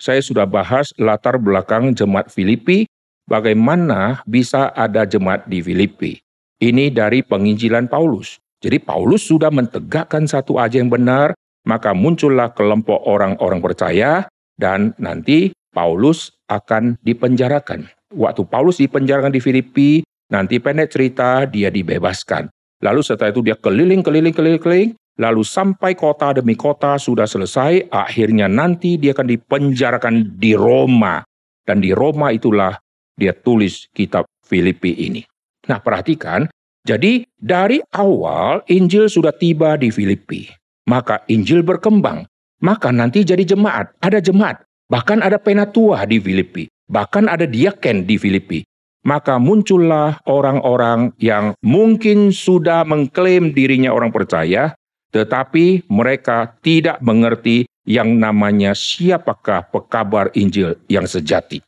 saya 0.00 0.18
sudah 0.18 0.48
bahas 0.48 0.90
latar 0.98 1.38
belakang 1.38 1.94
jemaat 1.94 2.32
Filipi, 2.32 2.90
bagaimana 3.30 4.24
bisa 4.26 4.74
ada 4.74 5.06
jemaat 5.06 5.46
di 5.46 5.62
Filipi. 5.62 6.18
Ini 6.58 6.90
dari 6.90 7.22
penginjilan 7.22 7.86
Paulus. 7.86 8.40
Jadi 8.58 8.82
Paulus 8.82 9.22
sudah 9.22 9.52
mentegakkan 9.54 10.26
satu 10.26 10.58
aja 10.58 10.82
yang 10.82 10.90
benar, 10.90 11.38
maka 11.68 11.94
muncullah 11.94 12.50
kelompok 12.50 12.98
orang-orang 13.06 13.62
percaya 13.62 14.26
dan 14.58 14.90
nanti 14.98 15.54
Paulus 15.70 16.34
akan 16.50 16.98
dipenjarakan. 17.06 17.86
Waktu 18.10 18.42
Paulus 18.50 18.82
dipenjarakan 18.82 19.30
di 19.30 19.38
Filipi, 19.38 19.90
nanti 20.30 20.58
pendek 20.58 20.90
cerita 20.90 21.46
dia 21.46 21.70
dibebaskan. 21.70 22.50
Lalu 22.82 23.00
setelah 23.00 23.30
itu 23.30 23.46
dia 23.46 23.54
keliling, 23.54 24.02
keliling, 24.02 24.34
keliling, 24.34 24.58
keliling, 24.58 24.90
lalu 25.22 25.46
sampai 25.46 25.94
kota 25.94 26.34
demi 26.34 26.58
kota 26.58 26.98
sudah 26.98 27.30
selesai, 27.30 27.88
akhirnya 27.94 28.50
nanti 28.50 28.98
dia 28.98 29.14
akan 29.14 29.30
dipenjarakan 29.30 30.14
di 30.34 30.58
Roma. 30.58 31.22
Dan 31.62 31.78
di 31.78 31.94
Roma 31.94 32.34
itulah 32.34 32.74
dia 33.14 33.30
tulis 33.30 33.86
kitab 33.94 34.26
Filipi 34.42 34.98
ini. 34.98 35.22
Nah 35.70 35.78
perhatikan, 35.78 36.50
jadi 36.82 37.22
dari 37.38 37.78
awal 37.94 38.66
Injil 38.66 39.06
sudah 39.06 39.30
tiba 39.30 39.78
di 39.78 39.94
Filipi. 39.94 40.50
Maka 40.90 41.22
Injil 41.30 41.62
berkembang. 41.62 42.26
Maka 42.62 42.90
nanti 42.90 43.22
jadi 43.22 43.46
jemaat. 43.46 43.94
Ada 44.02 44.18
jemaat. 44.18 44.66
Bahkan 44.90 45.22
ada 45.22 45.38
penatua 45.38 46.02
di 46.02 46.18
Filipi. 46.18 46.66
Bahkan 46.90 47.30
ada 47.30 47.46
diaken 47.46 48.02
di 48.02 48.18
Filipi. 48.18 48.66
Maka 49.02 49.42
muncullah 49.42 50.22
orang-orang 50.30 51.10
yang 51.18 51.58
mungkin 51.58 52.30
sudah 52.30 52.86
mengklaim 52.86 53.50
dirinya 53.50 53.90
orang 53.90 54.14
percaya, 54.14 54.78
tetapi 55.10 55.90
mereka 55.90 56.54
tidak 56.62 57.02
mengerti 57.02 57.66
yang 57.82 58.14
namanya 58.22 58.78
siapakah 58.78 59.66
pekabar 59.74 60.30
Injil 60.38 60.78
yang 60.86 61.10
sejati. 61.10 61.58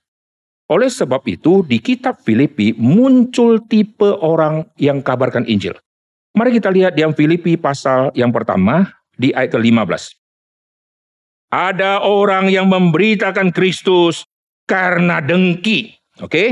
Oleh 0.70 0.88
sebab 0.88 1.20
itu, 1.28 1.66
di 1.66 1.82
kitab 1.82 2.22
Filipi 2.22 2.72
muncul 2.78 3.66
tipe 3.66 4.08
orang 4.22 4.64
yang 4.80 5.04
kabarkan 5.04 5.44
Injil. 5.44 5.76
Mari 6.34 6.56
kita 6.56 6.70
lihat 6.70 6.96
di 6.96 7.04
Filipi 7.14 7.54
pasal 7.54 8.10
yang 8.16 8.30
pertama 8.30 8.90
di 9.14 9.30
ayat 9.30 9.54
ke-15. 9.54 10.18
Ada 11.54 12.02
orang 12.02 12.50
yang 12.50 12.66
memberitakan 12.66 13.54
Kristus 13.54 14.26
karena 14.66 15.22
dengki. 15.22 15.94
Oke? 16.18 16.26
Okay? 16.26 16.48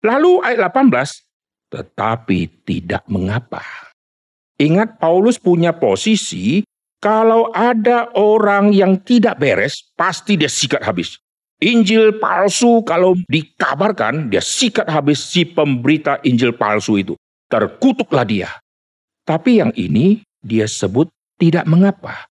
Lalu 0.00 0.40
ayat 0.40 0.72
18, 0.72 1.72
tetapi 1.72 2.64
tidak 2.64 3.04
mengapa. 3.06 3.60
Ingat 4.60 5.00
Paulus 5.00 5.40
punya 5.40 5.76
posisi 5.76 6.64
kalau 7.00 7.48
ada 7.52 8.12
orang 8.12 8.76
yang 8.76 9.00
tidak 9.00 9.40
beres, 9.40 9.88
pasti 9.96 10.36
dia 10.36 10.52
sikat 10.52 10.84
habis. 10.84 11.16
Injil 11.60 12.16
palsu 12.16 12.80
kalau 12.84 13.16
dikabarkan, 13.28 14.32
dia 14.32 14.40
sikat 14.40 14.88
habis 14.88 15.20
si 15.20 15.44
pemberita 15.44 16.20
Injil 16.24 16.56
palsu 16.56 17.00
itu. 17.00 17.16
Terkutuklah 17.48 18.24
dia. 18.24 18.48
Tapi 19.24 19.60
yang 19.60 19.72
ini 19.76 20.24
dia 20.40 20.64
sebut 20.64 21.08
tidak 21.36 21.68
mengapa. 21.68 22.24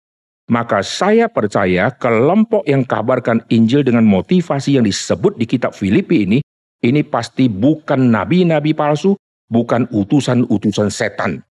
Maka 0.50 0.82
saya 0.82 1.30
percaya 1.30 1.94
kelompok 1.94 2.66
yang 2.66 2.82
kabarkan 2.82 3.46
Injil 3.54 3.86
dengan 3.86 4.02
motivasi 4.06 4.82
yang 4.82 4.86
disebut 4.86 5.38
di 5.38 5.46
kitab 5.46 5.78
Filipi 5.78 6.26
ini, 6.26 6.42
ini 6.80 7.04
pasti 7.04 7.52
bukan 7.52 8.12
nabi-nabi 8.12 8.72
palsu, 8.72 9.16
bukan 9.52 9.88
utusan-utusan 9.92 10.88
setan. 10.88 11.44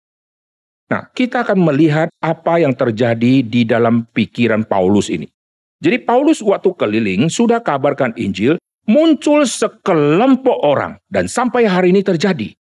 Nah, 0.88 1.04
kita 1.12 1.44
akan 1.44 1.68
melihat 1.68 2.08
apa 2.24 2.64
yang 2.64 2.72
terjadi 2.72 3.44
di 3.44 3.68
dalam 3.68 4.08
pikiran 4.16 4.64
Paulus 4.64 5.12
ini. 5.12 5.28
Jadi 5.84 6.00
Paulus 6.00 6.40
waktu 6.40 6.72
keliling 6.74 7.28
sudah 7.28 7.60
kabarkan 7.60 8.16
Injil, 8.16 8.56
muncul 8.88 9.44
sekelompok 9.44 10.58
orang 10.64 10.96
dan 11.12 11.28
sampai 11.28 11.68
hari 11.68 11.92
ini 11.92 12.02
terjadi. 12.02 12.56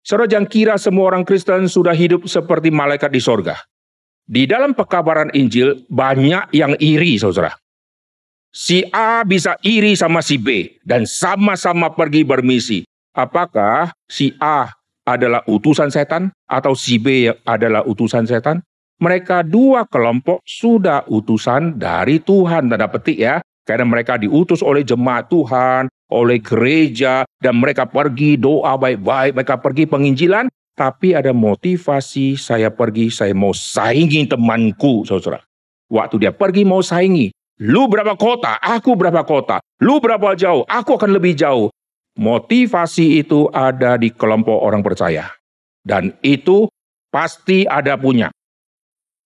Saudara 0.00 0.30
jangan 0.30 0.48
kira 0.48 0.74
semua 0.80 1.12
orang 1.12 1.26
Kristen 1.26 1.68
sudah 1.68 1.92
hidup 1.92 2.24
seperti 2.24 2.72
malaikat 2.72 3.12
di 3.12 3.20
sorga. 3.20 3.60
Di 4.26 4.48
dalam 4.48 4.72
pekabaran 4.72 5.30
Injil 5.36 5.86
banyak 5.86 6.50
yang 6.56 6.74
iri 6.80 7.20
saudara. 7.20 7.54
Si 8.56 8.80
A 8.88 9.20
bisa 9.20 9.60
iri 9.60 9.92
sama 9.92 10.24
si 10.24 10.40
B 10.40 10.80
dan 10.80 11.04
sama-sama 11.04 11.92
pergi 11.92 12.24
bermisi. 12.24 12.88
Apakah 13.12 13.92
si 14.08 14.32
A 14.40 14.72
adalah 15.04 15.44
utusan 15.44 15.92
setan 15.92 16.32
atau 16.48 16.72
si 16.72 16.96
B 16.96 17.28
adalah 17.44 17.84
utusan 17.84 18.24
setan? 18.24 18.64
Mereka 18.96 19.44
dua 19.44 19.84
kelompok 19.84 20.40
sudah 20.48 21.04
utusan 21.04 21.76
dari 21.76 22.16
Tuhan. 22.16 22.72
Tanda 22.72 22.88
petik 22.88 23.20
ya. 23.20 23.44
Karena 23.68 23.84
mereka 23.84 24.16
diutus 24.16 24.64
oleh 24.64 24.80
jemaat 24.88 25.28
Tuhan, 25.28 25.92
oleh 26.08 26.40
gereja, 26.40 27.28
dan 27.36 27.60
mereka 27.60 27.84
pergi 27.84 28.40
doa 28.40 28.78
baik-baik, 28.78 29.36
mereka 29.36 29.58
pergi 29.58 29.84
penginjilan, 29.90 30.46
tapi 30.72 31.12
ada 31.12 31.34
motivasi 31.34 32.38
saya 32.38 32.70
pergi, 32.70 33.10
saya 33.10 33.34
mau 33.34 33.50
saingi 33.50 34.24
temanku, 34.30 35.02
saudara. 35.02 35.42
Waktu 35.90 36.22
dia 36.22 36.30
pergi 36.30 36.62
mau 36.62 36.78
saingi, 36.78 37.34
lu 37.62 37.88
berapa 37.88 38.16
kota, 38.16 38.60
aku 38.60 38.92
berapa 38.96 39.24
kota, 39.24 39.60
lu 39.80 40.00
berapa 40.00 40.36
jauh, 40.36 40.64
aku 40.68 41.00
akan 41.00 41.16
lebih 41.16 41.36
jauh. 41.36 41.72
Motivasi 42.16 43.20
itu 43.20 43.48
ada 43.52 44.00
di 44.00 44.08
kelompok 44.08 44.56
orang 44.56 44.80
percaya. 44.80 45.28
Dan 45.84 46.16
itu 46.24 46.64
pasti 47.12 47.68
ada 47.68 48.00
punya. 48.00 48.32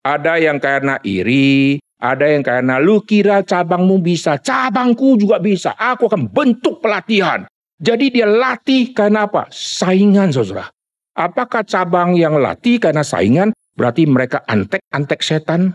Ada 0.02 0.42
yang 0.42 0.58
karena 0.58 0.98
iri, 1.06 1.78
ada 2.02 2.26
yang 2.26 2.42
karena 2.42 2.82
lu 2.82 2.98
kira 3.06 3.46
cabangmu 3.46 4.02
bisa, 4.02 4.42
cabangku 4.42 5.14
juga 5.14 5.38
bisa. 5.38 5.78
Aku 5.78 6.10
akan 6.10 6.26
bentuk 6.26 6.82
pelatihan. 6.82 7.46
Jadi 7.78 8.10
dia 8.10 8.26
latih 8.26 8.90
karena 8.90 9.30
apa? 9.30 9.46
Saingan 9.54 10.34
saudara. 10.34 10.68
Apakah 11.14 11.62
cabang 11.62 12.18
yang 12.18 12.42
latih 12.42 12.82
karena 12.82 13.06
saingan 13.06 13.54
berarti 13.78 14.04
mereka 14.04 14.42
antek-antek 14.50 15.20
setan? 15.22 15.72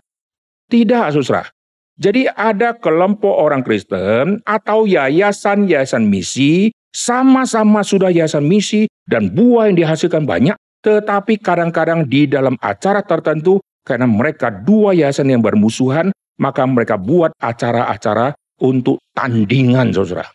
Tidak 0.67 1.15
saudara. 1.15 1.54
Jadi 1.95 2.27
ada 2.27 2.75
kelompok 2.75 3.31
orang 3.31 3.63
Kristen 3.63 4.43
atau 4.43 4.83
yayasan-yayasan 4.83 6.03
misi 6.03 6.75
sama-sama 6.91 7.87
sudah 7.87 8.11
yayasan 8.11 8.43
misi 8.43 8.91
dan 9.07 9.31
buah 9.31 9.71
yang 9.71 9.79
dihasilkan 9.79 10.27
banyak, 10.27 10.59
tetapi 10.83 11.39
kadang-kadang 11.39 12.03
di 12.03 12.27
dalam 12.27 12.59
acara 12.59 12.99
tertentu 12.99 13.63
karena 13.87 14.11
mereka 14.11 14.51
dua 14.51 14.91
yayasan 14.91 15.31
yang 15.31 15.39
bermusuhan, 15.39 16.11
maka 16.35 16.67
mereka 16.67 16.99
buat 16.99 17.31
acara-acara 17.39 18.35
untuk 18.59 18.99
tandingan, 19.15 19.95
saudara. 19.95 20.27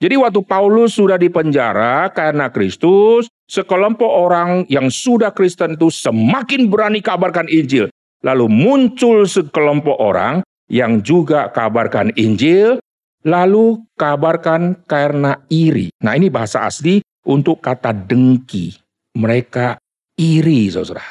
Jadi 0.00 0.16
waktu 0.16 0.40
Paulus 0.44 0.96
sudah 0.96 1.20
dipenjara 1.20 2.08
karena 2.12 2.48
Kristus, 2.48 3.28
sekelompok 3.48 4.08
orang 4.08 4.64
yang 4.72 4.88
sudah 4.88 5.32
Kristen 5.32 5.76
itu 5.76 5.92
semakin 5.92 6.68
berani 6.68 7.04
kabarkan 7.04 7.48
Injil. 7.48 7.88
Lalu 8.24 8.48
muncul 8.48 9.28
sekelompok 9.28 9.96
orang 10.00 10.40
yang 10.68 11.04
juga 11.04 11.52
kabarkan 11.52 12.14
Injil, 12.16 12.80
lalu 13.24 13.80
kabarkan 13.96 14.84
karena 14.84 15.40
iri. 15.48 15.92
Nah 16.04 16.14
ini 16.16 16.28
bahasa 16.28 16.68
asli 16.68 17.00
untuk 17.24 17.64
kata 17.64 17.92
dengki. 17.92 18.76
Mereka 19.14 19.78
iri, 20.18 20.68
saudara. 20.68 21.02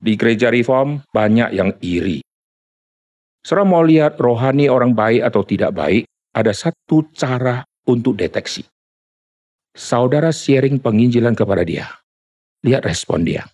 Di 0.00 0.16
gereja 0.16 0.48
reform 0.48 1.04
banyak 1.12 1.50
yang 1.52 1.76
iri. 1.84 2.24
Saudara 3.40 3.68
mau 3.68 3.84
lihat 3.84 4.20
rohani 4.20 4.68
orang 4.68 4.92
baik 4.96 5.24
atau 5.24 5.42
tidak 5.44 5.72
baik, 5.76 6.04
ada 6.32 6.52
satu 6.52 7.08
cara 7.12 7.64
untuk 7.88 8.16
deteksi. 8.16 8.64
Saudara 9.74 10.30
sharing 10.30 10.78
penginjilan 10.78 11.32
kepada 11.34 11.64
dia. 11.64 11.88
Lihat 12.62 12.84
respon 12.84 13.24
dia. 13.24 13.48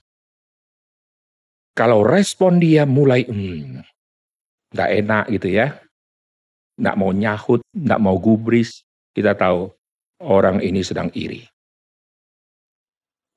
Kalau 1.76 2.02
respon 2.02 2.56
dia 2.56 2.88
mulai, 2.88 3.28
hmm, 3.28 3.84
gak 4.76 4.92
enak 4.92 5.24
gitu 5.32 5.48
ya. 5.48 5.80
Gak 6.76 6.96
mau 7.00 7.10
nyahut, 7.10 7.64
gak 7.72 8.00
mau 8.00 8.20
gubris. 8.20 8.84
Kita 9.16 9.32
tahu 9.32 9.72
orang 10.20 10.60
ini 10.60 10.84
sedang 10.84 11.08
iri. 11.16 11.48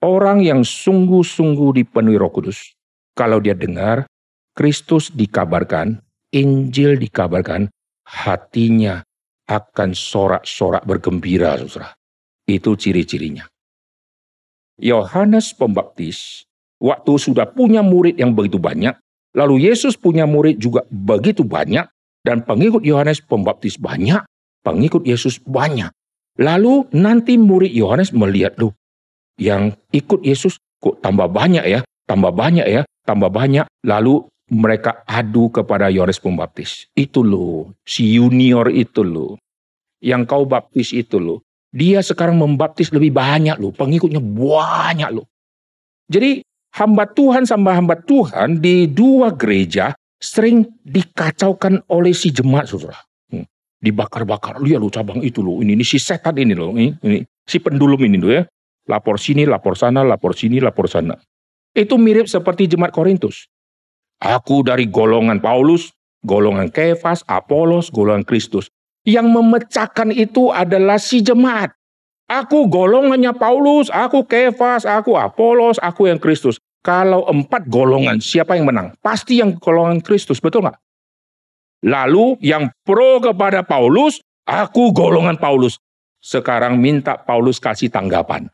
Orang 0.03 0.43
yang 0.43 0.63
sungguh-sungguh 0.63 1.83
dipenuhi 1.83 2.15
roh 2.15 2.31
kudus, 2.31 2.75
kalau 3.15 3.43
dia 3.43 3.51
dengar 3.51 4.07
Kristus 4.55 5.11
dikabarkan, 5.11 5.99
Injil 6.31 6.95
dikabarkan, 6.99 7.67
hatinya 8.07 9.03
akan 9.47 9.91
sorak-sorak 9.91 10.87
bergembira, 10.87 11.59
saudara. 11.59 11.95
Itu 12.47 12.79
ciri-cirinya. 12.79 13.43
Yohanes 14.79 15.51
Pembaptis, 15.51 16.47
waktu 16.79 17.19
sudah 17.19 17.51
punya 17.51 17.83
murid 17.83 18.15
yang 18.15 18.31
begitu 18.31 18.55
banyak, 18.55 18.95
lalu 19.39 19.71
Yesus 19.71 19.95
punya 19.95 20.27
murid 20.27 20.59
juga 20.59 20.83
begitu 20.91 21.47
banyak, 21.47 21.87
dan 22.27 22.43
pengikut 22.43 22.83
Yohanes 22.83 23.23
Pembaptis 23.23 23.79
banyak, 23.79 24.19
pengikut 24.67 25.07
Yesus 25.07 25.39
banyak. 25.39 25.87
Lalu 26.39 26.91
nanti 26.95 27.39
murid 27.39 27.71
Yohanes 27.71 28.11
melihat, 28.11 28.59
loh, 28.59 28.75
yang 29.39 29.71
ikut 29.95 30.19
Yesus 30.23 30.59
kok 30.83 30.99
tambah 30.99 31.31
banyak 31.31 31.63
ya, 31.63 31.79
tambah 32.03 32.35
banyak 32.35 32.67
ya, 32.67 32.81
tambah 33.07 33.31
banyak, 33.31 33.63
lalu 33.87 34.27
mereka 34.51 35.03
adu 35.07 35.47
kepada 35.53 35.87
Yohanes 35.87 36.19
Pembaptis. 36.19 36.91
Itu 36.95 37.23
loh, 37.23 37.75
si 37.87 38.17
junior 38.17 38.67
itu 38.71 39.03
loh. 39.05 39.39
Yang 39.99 40.21
kau 40.31 40.43
baptis 40.47 40.95
itu 40.95 41.19
loh. 41.19 41.43
Dia 41.69 42.01
sekarang 42.01 42.39
membaptis 42.39 42.89
lebih 42.89 43.13
banyak 43.13 43.61
loh, 43.61 43.69
pengikutnya 43.75 44.23
banyak 44.23 45.09
loh. 45.13 45.27
Jadi 46.09 46.41
hamba 46.75 47.09
Tuhan 47.09 47.45
sama 47.45 47.73
hamba 47.73 47.97
Tuhan 47.97 48.61
di 48.61 48.85
dua 48.89 49.33
gereja 49.33 49.95
sering 50.19 50.67
dikacaukan 50.83 51.87
oleh 51.89 52.11
si 52.11 52.29
jemaat 52.29 52.69
saudara. 52.69 52.99
Hmm. 53.31 53.47
Dibakar-bakar, 53.79 54.59
lihat 54.59 54.83
loh 54.83 54.91
cabang 54.91 55.23
itu 55.23 55.39
loh, 55.39 55.63
ini, 55.63 55.79
ini 55.79 55.85
si 55.87 55.97
setan 55.97 56.35
ini 56.35 56.51
loh, 56.51 56.75
ini, 56.75 56.91
ini 57.01 57.23
si 57.47 57.57
pendulum 57.63 57.99
ini 58.03 58.17
loh 58.19 58.31
ya. 58.35 58.43
Lapor 58.89 59.21
sini, 59.21 59.45
lapor 59.45 59.77
sana, 59.77 60.01
lapor 60.01 60.33
sini, 60.33 60.57
lapor 60.57 60.89
sana. 60.89 61.13
Itu 61.77 62.01
mirip 62.01 62.25
seperti 62.25 62.65
jemaat 62.65 62.89
Korintus. 62.89 63.45
Aku 64.19 64.65
dari 64.65 64.89
golongan 64.89 65.39
Paulus, 65.39 65.93
golongan 66.25 66.73
Kefas, 66.73 67.23
Apolos, 67.29 67.93
golongan 67.93 68.25
Kristus. 68.25 68.67
Yang 69.07 69.27
memecahkan 69.31 70.09
itu 70.11 70.51
adalah 70.51 70.99
si 70.99 71.23
jemaat. 71.23 71.71
Aku 72.29 72.69
golongannya 72.69 73.33
Paulus, 73.33 73.89
aku 73.89 74.21
Kefas, 74.21 74.85
aku 74.85 75.17
Apolos, 75.17 75.81
aku 75.81 76.13
yang 76.13 76.21
Kristus. 76.21 76.61
Kalau 76.85 77.25
empat 77.25 77.65
golongan, 77.65 78.21
siapa 78.21 78.53
yang 78.53 78.69
menang? 78.69 78.93
Pasti 79.01 79.41
yang 79.41 79.57
golongan 79.57 79.99
Kristus, 80.05 80.37
betul 80.37 80.69
nggak? 80.69 80.77
Lalu 81.89 82.37
yang 82.45 82.69
pro 82.85 83.17
kepada 83.17 83.65
Paulus, 83.65 84.21
aku 84.45 84.93
golongan 84.93 85.41
Paulus. 85.41 85.81
Sekarang 86.21 86.77
minta 86.77 87.17
Paulus 87.17 87.57
kasih 87.57 87.89
tanggapan. 87.89 88.45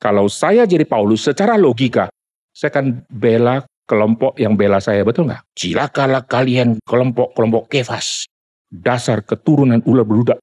Kalau 0.00 0.24
saya 0.32 0.64
jadi 0.64 0.88
Paulus, 0.88 1.20
secara 1.20 1.60
logika, 1.60 2.08
saya 2.56 2.72
akan 2.72 3.04
bela 3.12 3.60
kelompok 3.84 4.40
yang 4.40 4.56
bela 4.56 4.80
saya, 4.80 5.04
betul 5.04 5.28
nggak? 5.28 5.44
Cilakalah 5.52 6.24
kalian 6.24 6.80
kelompok-kelompok 6.88 7.68
kefas. 7.68 8.24
Dasar 8.70 9.20
keturunan 9.26 9.84
ular 9.84 10.08
beludak. 10.08 10.40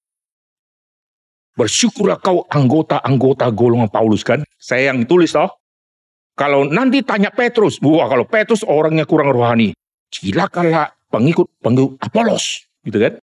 Bersyukurlah 1.58 2.22
kau 2.22 2.46
anggota-anggota 2.46 3.50
golongan 3.50 3.90
Paulus 3.90 4.22
kan? 4.22 4.46
Saya 4.62 4.94
yang 4.94 5.10
tulis 5.10 5.34
toh. 5.34 5.50
Kalau 6.38 6.70
nanti 6.70 7.02
tanya 7.02 7.34
Petrus, 7.34 7.82
wah 7.82 8.06
kalau 8.06 8.30
Petrus 8.30 8.62
orangnya 8.62 9.10
kurang 9.10 9.34
rohani. 9.34 9.74
Cilakalah 10.14 10.94
pengikut-pengikut 11.10 11.98
Apolos. 11.98 12.70
Gitu 12.86 13.02
kan? 13.02 13.18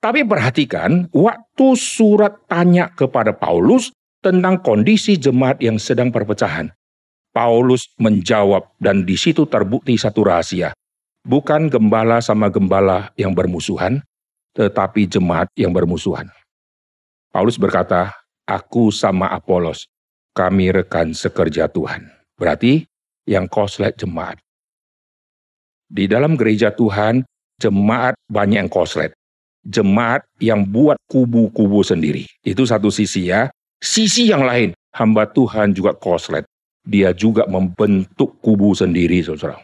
Tapi 0.00 0.24
perhatikan, 0.24 1.12
waktu 1.12 1.66
surat 1.76 2.40
tanya 2.48 2.88
kepada 2.88 3.36
Paulus 3.36 3.92
tentang 4.24 4.64
kondisi 4.64 5.20
jemaat 5.20 5.60
yang 5.60 5.76
sedang 5.76 6.08
perpecahan. 6.08 6.72
Paulus 7.36 7.92
menjawab 8.00 8.72
dan 8.80 9.04
di 9.04 9.14
situ 9.14 9.44
terbukti 9.44 10.00
satu 10.00 10.24
rahasia. 10.24 10.72
Bukan 11.28 11.68
gembala 11.68 12.24
sama 12.24 12.48
gembala 12.48 13.12
yang 13.20 13.36
bermusuhan, 13.36 14.00
tetapi 14.56 15.04
jemaat 15.04 15.52
yang 15.52 15.76
bermusuhan. 15.76 16.32
Paulus 17.28 17.60
berkata, 17.60 18.12
aku 18.48 18.88
sama 18.88 19.28
Apolos, 19.28 19.88
kami 20.32 20.72
rekan 20.72 21.12
sekerja 21.12 21.68
Tuhan. 21.68 22.08
Berarti 22.38 22.88
yang 23.28 23.46
koslet 23.50 23.96
jemaat. 24.00 24.40
Di 25.88 26.08
dalam 26.08 26.36
gereja 26.36 26.72
Tuhan, 26.72 27.24
jemaat 27.60 28.16
banyak 28.28 28.64
yang 28.64 28.72
koslet. 28.72 29.12
Jemaat 29.64 30.24
yang 30.40 30.64
buat 30.64 30.96
kubu-kubu 31.10 31.84
sendiri. 31.84 32.24
Itu 32.40 32.64
satu 32.64 32.88
sisi 32.88 33.28
ya. 33.28 33.52
Sisi 33.78 34.32
yang 34.32 34.48
lain, 34.48 34.72
hamba 34.96 35.28
Tuhan 35.28 35.76
juga 35.76 35.92
koslet 35.92 36.48
dia 36.88 37.12
juga 37.12 37.44
membentuk 37.44 38.40
kubu 38.40 38.72
sendiri, 38.72 39.20
saudara. 39.20 39.60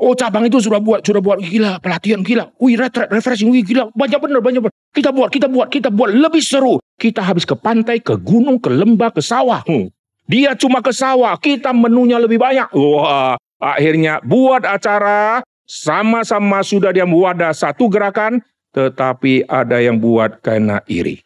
Oh 0.00 0.16
cabang 0.16 0.48
itu 0.48 0.58
sudah 0.58 0.80
buat, 0.80 1.04
sudah 1.04 1.20
buat 1.20 1.38
gila, 1.38 1.78
pelatihan 1.78 2.24
gila, 2.24 2.48
wih 2.58 2.80
retret, 2.80 3.12
refreshing, 3.12 3.52
wih 3.52 3.60
gila, 3.60 3.92
banyak 3.92 4.18
bener, 4.18 4.40
banyak 4.40 4.60
bener. 4.64 4.74
Kita 4.90 5.12
buat, 5.12 5.28
kita 5.28 5.46
buat, 5.52 5.68
kita 5.68 5.88
buat 5.92 6.10
lebih 6.10 6.40
seru. 6.40 6.80
Kita 6.96 7.20
habis 7.20 7.44
ke 7.44 7.52
pantai, 7.52 8.00
ke 8.00 8.16
gunung, 8.16 8.56
ke 8.58 8.72
lembah, 8.72 9.12
ke 9.12 9.20
sawah. 9.20 9.60
Hmm. 9.68 9.92
Dia 10.26 10.56
cuma 10.56 10.80
ke 10.80 10.90
sawah, 10.90 11.36
kita 11.36 11.70
menunya 11.76 12.16
lebih 12.16 12.40
banyak. 12.40 12.72
Wah, 12.72 13.36
akhirnya 13.60 14.24
buat 14.24 14.64
acara, 14.64 15.44
sama-sama 15.68 16.64
sudah 16.64 16.90
dia 16.90 17.04
wadah 17.04 17.52
satu 17.52 17.86
gerakan, 17.92 18.40
tetapi 18.72 19.44
ada 19.46 19.78
yang 19.78 20.00
buat 20.00 20.40
karena 20.40 20.80
iri. 20.88 21.20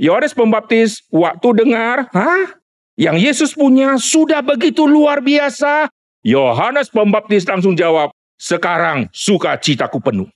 Yohanes 0.00 0.34
Pembaptis 0.34 1.04
waktu 1.14 1.48
dengar, 1.62 2.10
hah? 2.10 2.58
Yang 2.98 3.16
Yesus 3.22 3.50
punya 3.56 3.96
sudah 3.96 4.44
begitu 4.44 4.84
luar 4.84 5.24
biasa. 5.24 5.88
Yohanes 6.22 6.86
Pembaptis 6.86 7.42
langsung 7.42 7.74
jawab, 7.74 8.14
sekarang 8.38 9.10
sukacitaku 9.10 9.98
penuh. 9.98 10.30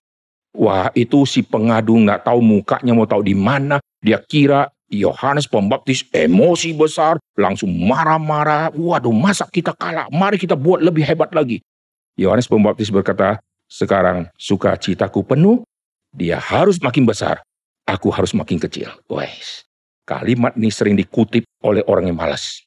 Wah 0.50 0.90
itu 0.98 1.22
si 1.22 1.46
pengadu 1.46 1.94
nggak 1.94 2.26
tahu 2.26 2.42
mukanya 2.42 2.90
mau 2.90 3.06
tahu 3.06 3.22
di 3.22 3.38
mana. 3.38 3.78
Dia 4.02 4.18
kira 4.18 4.66
Yohanes 4.90 5.46
Pembaptis 5.46 6.02
emosi 6.10 6.74
besar, 6.74 7.22
langsung 7.38 7.70
marah-marah. 7.70 8.74
Waduh, 8.74 9.14
masa 9.14 9.46
kita 9.46 9.78
kalah? 9.78 10.10
Mari 10.10 10.42
kita 10.42 10.58
buat 10.58 10.82
lebih 10.82 11.06
hebat 11.06 11.30
lagi. 11.30 11.62
Yohanes 12.18 12.50
Pembaptis 12.50 12.90
berkata, 12.90 13.38
sekarang 13.70 14.26
sukacitaku 14.34 15.22
penuh, 15.22 15.62
dia 16.10 16.42
harus 16.42 16.82
makin 16.82 17.06
besar, 17.06 17.46
aku 17.86 18.10
harus 18.10 18.34
makin 18.34 18.58
kecil. 18.58 18.90
Wes, 19.06 19.62
kalimat 20.02 20.58
ini 20.58 20.66
sering 20.74 20.98
dikutip 20.98 21.46
oleh 21.62 21.86
orang 21.86 22.10
yang 22.10 22.18
malas. 22.18 22.65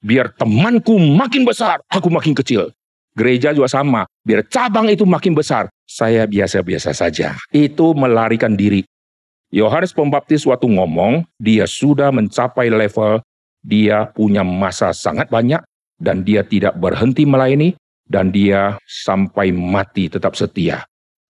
Biar 0.00 0.32
temanku 0.32 0.96
makin 0.96 1.44
besar, 1.44 1.84
aku 1.92 2.08
makin 2.08 2.32
kecil. 2.32 2.72
Gereja 3.12 3.52
juga 3.52 3.68
sama, 3.68 4.08
biar 4.24 4.46
cabang 4.48 4.88
itu 4.88 5.04
makin 5.04 5.36
besar, 5.36 5.68
saya 5.84 6.24
biasa-biasa 6.24 6.96
saja. 6.96 7.36
Itu 7.52 7.92
melarikan 7.92 8.56
diri 8.56 8.86
Yohanes 9.50 9.90
Pembaptis 9.90 10.46
waktu 10.46 10.70
ngomong, 10.70 11.26
dia 11.42 11.66
sudah 11.66 12.14
mencapai 12.14 12.70
level 12.70 13.18
dia 13.60 14.08
punya 14.08 14.40
masa 14.40 14.94
sangat 14.94 15.28
banyak 15.28 15.60
dan 16.00 16.24
dia 16.24 16.46
tidak 16.46 16.78
berhenti 16.80 17.28
melayani 17.28 17.76
dan 18.08 18.32
dia 18.32 18.78
sampai 18.86 19.52
mati 19.52 20.08
tetap 20.08 20.38
setia. 20.38 20.86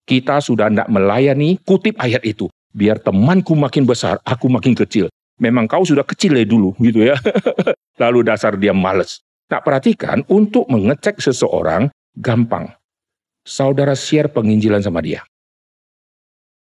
Kita 0.07 0.39
sudah 0.39 0.69
tidak 0.69 0.89
melayani, 0.93 1.59
kutip 1.65 1.97
ayat 1.97 2.23
itu. 2.23 2.47
Biar 2.71 3.01
temanku 3.03 3.57
makin 3.57 3.89
besar, 3.89 4.21
aku 4.23 4.47
makin 4.53 4.77
kecil. 4.77 5.11
Memang 5.41 5.65
kau 5.65 5.83
sudah 5.83 6.05
kecil 6.05 6.37
ya 6.37 6.45
dulu, 6.45 6.77
gitu 6.79 7.03
ya. 7.09 7.17
Lalu 8.01 8.25
dasar 8.25 8.57
dia 8.57 8.73
males. 8.73 9.21
Nah 9.53 9.61
perhatikan, 9.61 10.25
untuk 10.33 10.65
mengecek 10.73 11.21
seseorang, 11.21 11.93
gampang. 12.17 12.73
Saudara 13.45 13.93
share 13.93 14.33
penginjilan 14.33 14.81
sama 14.81 15.05
dia. 15.05 15.21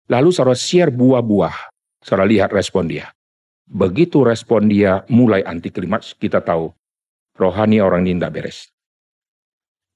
Lalu 0.09 0.33
saudara 0.33 0.57
share 0.57 0.89
buah-buah. 0.89 1.69
Saudara 2.01 2.25
lihat 2.25 2.49
respon 2.49 2.89
dia. 2.89 3.13
Begitu 3.67 4.23
respon 4.23 4.71
dia 4.71 5.03
mulai 5.11 5.43
anti 5.43 5.67
klimaks, 5.67 6.15
kita 6.15 6.39
tahu 6.39 6.71
rohani 7.35 7.83
orang 7.83 8.07
ini 8.07 8.17
tidak 8.17 8.33
beres. 8.33 8.71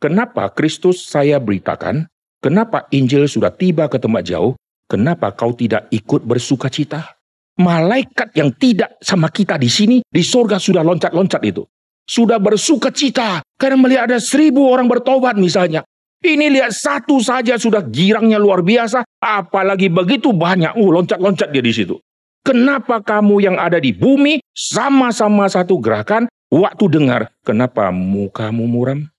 Kenapa 0.02 0.52
Kristus 0.52 1.08
saya 1.08 1.40
beritakan? 1.40 2.10
Kenapa 2.42 2.90
Injil 2.92 3.30
sudah 3.30 3.54
tiba 3.54 3.86
ke 3.88 4.02
tempat 4.02 4.26
jauh? 4.28 4.58
Kenapa 4.90 5.32
kau 5.32 5.54
tidak 5.56 5.88
ikut 5.94 6.26
bersuka 6.26 6.68
cita? 6.68 7.21
Malaikat 7.60 8.32
yang 8.38 8.56
tidak 8.56 8.96
sama 9.04 9.28
kita 9.28 9.60
di 9.60 9.68
sini, 9.68 9.98
di 10.08 10.24
sorga 10.24 10.56
sudah 10.56 10.86
loncat-loncat 10.86 11.42
itu. 11.44 11.68
Sudah 12.08 12.40
bersuka 12.40 12.90
cita 12.92 13.44
karena 13.60 13.78
melihat 13.78 14.04
ada 14.12 14.20
seribu 14.20 14.68
orang 14.68 14.88
bertobat 14.88 15.36
misalnya. 15.36 15.84
Ini 16.22 16.54
lihat 16.54 16.70
satu 16.70 17.18
saja 17.18 17.58
sudah 17.58 17.82
girangnya 17.82 18.38
luar 18.38 18.62
biasa, 18.62 19.02
apalagi 19.18 19.90
begitu 19.90 20.30
banyak. 20.30 20.78
Uh, 20.78 20.94
loncat-loncat 20.94 21.50
dia 21.50 21.66
di 21.66 21.74
situ. 21.74 21.98
Kenapa 22.46 23.02
kamu 23.02 23.42
yang 23.42 23.58
ada 23.58 23.82
di 23.82 23.90
bumi 23.90 24.38
sama-sama 24.54 25.50
satu 25.50 25.82
gerakan, 25.82 26.30
waktu 26.54 26.86
dengar, 26.94 27.34
kenapa 27.42 27.90
mukamu 27.90 28.70
muram? 28.70 29.10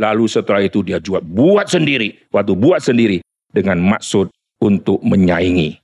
Lalu 0.00 0.24
setelah 0.28 0.64
itu 0.64 0.84
dia 0.84 1.00
juga 1.00 1.24
buat 1.24 1.68
sendiri. 1.68 2.28
Waktu 2.32 2.52
buat 2.56 2.80
sendiri 2.80 3.20
dengan 3.52 3.80
maksud 3.80 4.32
untuk 4.60 5.00
menyaingi. 5.00 5.79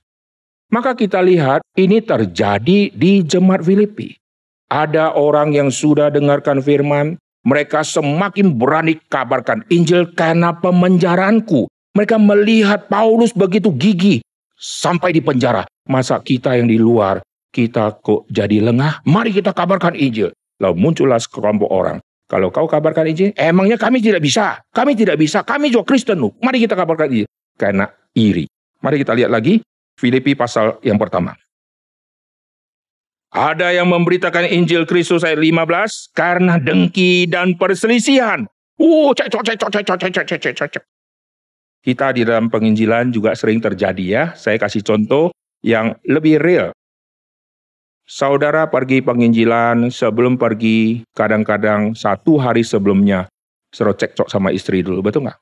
Maka 0.67 0.99
kita 0.99 1.23
lihat 1.23 1.63
ini 1.79 2.03
terjadi 2.03 2.91
di 2.91 3.23
jemaat 3.23 3.63
Filipi. 3.63 4.19
Ada 4.67 5.15
orang 5.15 5.55
yang 5.55 5.71
sudah 5.71 6.11
dengarkan 6.11 6.59
firman, 6.59 7.15
mereka 7.47 7.87
semakin 7.87 8.51
berani 8.51 8.99
kabarkan 9.07 9.63
Injil 9.71 10.11
karena 10.11 10.51
pemenjaranku. 10.59 11.71
Mereka 11.95 12.19
melihat 12.19 12.91
Paulus 12.91 13.31
begitu 13.31 13.71
gigih 13.71 14.19
sampai 14.59 15.15
di 15.15 15.23
penjara. 15.23 15.63
Masa 15.87 16.19
kita 16.19 16.59
yang 16.59 16.67
di 16.67 16.75
luar, 16.75 17.23
kita 17.55 17.95
kok 18.03 18.27
jadi 18.27 18.59
lengah? 18.59 19.07
Mari 19.07 19.31
kita 19.31 19.55
kabarkan 19.55 19.95
Injil. 19.95 20.35
Lalu 20.59 20.75
muncullah 20.75 21.15
sekelompok 21.15 21.71
orang. 21.71 22.03
Kalau 22.27 22.51
kau 22.51 22.67
kabarkan 22.67 23.07
Injil, 23.07 23.31
emangnya 23.39 23.79
kami 23.79 24.03
tidak 24.03 24.19
bisa. 24.19 24.59
Kami 24.75 24.99
tidak 24.99 25.15
bisa, 25.15 25.47
kami 25.47 25.71
juga 25.71 25.95
Kristen. 25.95 26.19
Mari 26.43 26.59
kita 26.59 26.75
kabarkan 26.75 27.07
Injil. 27.07 27.27
Karena 27.55 27.87
iri. 28.19 28.51
Mari 28.83 28.99
kita 28.99 29.15
lihat 29.15 29.31
lagi 29.31 29.63
Filipi 29.97 30.37
pasal 30.37 30.77
yang 30.85 31.01
pertama. 31.01 31.33
Ada 33.33 33.75
yang 33.75 33.89
memberitakan 33.91 34.47
Injil 34.47 34.87
Kristus 34.87 35.25
ayat 35.25 35.41
15 35.41 36.15
karena 36.15 36.55
dengki 36.61 37.27
dan 37.27 37.57
perselisihan. 37.59 38.47
Uh, 38.77 39.11
cekcok, 39.11 39.43
cekcok, 39.43 39.69
cekcok, 39.73 39.97
cekcok, 39.99 40.25
cekcok, 40.29 40.53
cekcok. 40.53 40.83
Kita 41.81 42.13
di 42.13 42.21
dalam 42.23 42.47
penginjilan 42.47 43.09
juga 43.09 43.33
sering 43.33 43.57
terjadi 43.57 44.05
ya. 44.05 44.23
Saya 44.37 44.61
kasih 44.61 44.85
contoh 44.85 45.33
yang 45.65 45.97
lebih 46.05 46.37
real. 46.39 46.69
Saudara 48.07 48.71
pergi 48.71 49.03
penginjilan 49.03 49.91
sebelum 49.91 50.39
pergi, 50.39 51.03
kadang-kadang 51.11 51.91
satu 51.91 52.39
hari 52.39 52.63
sebelumnya, 52.63 53.27
suruh 53.75 53.91
cekcok 53.91 54.31
sama 54.31 54.55
istri 54.55 54.79
dulu, 54.79 55.03
betul 55.03 55.27
nggak? 55.27 55.35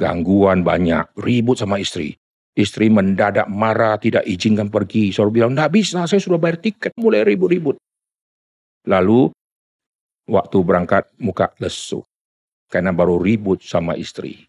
Gangguan 0.00 0.64
banyak, 0.64 1.12
ribut 1.20 1.60
sama 1.60 1.76
istri. 1.76 2.16
Istri 2.58 2.90
mendadak 2.90 3.46
marah, 3.46 3.94
tidak 4.02 4.26
izinkan 4.26 4.66
pergi. 4.66 5.14
Saudara 5.14 5.30
bilang, 5.46 5.54
tidak 5.54 5.70
bisa, 5.78 6.10
saya 6.10 6.18
sudah 6.18 6.42
bayar 6.42 6.58
tiket, 6.58 6.90
mulai 6.98 7.22
ribut-ribut. 7.22 7.78
Lalu, 8.90 9.30
waktu 10.26 10.58
berangkat, 10.66 11.06
muka 11.22 11.54
lesu. 11.62 12.02
Karena 12.66 12.90
baru 12.90 13.22
ribut 13.22 13.62
sama 13.62 13.94
istri. 13.94 14.42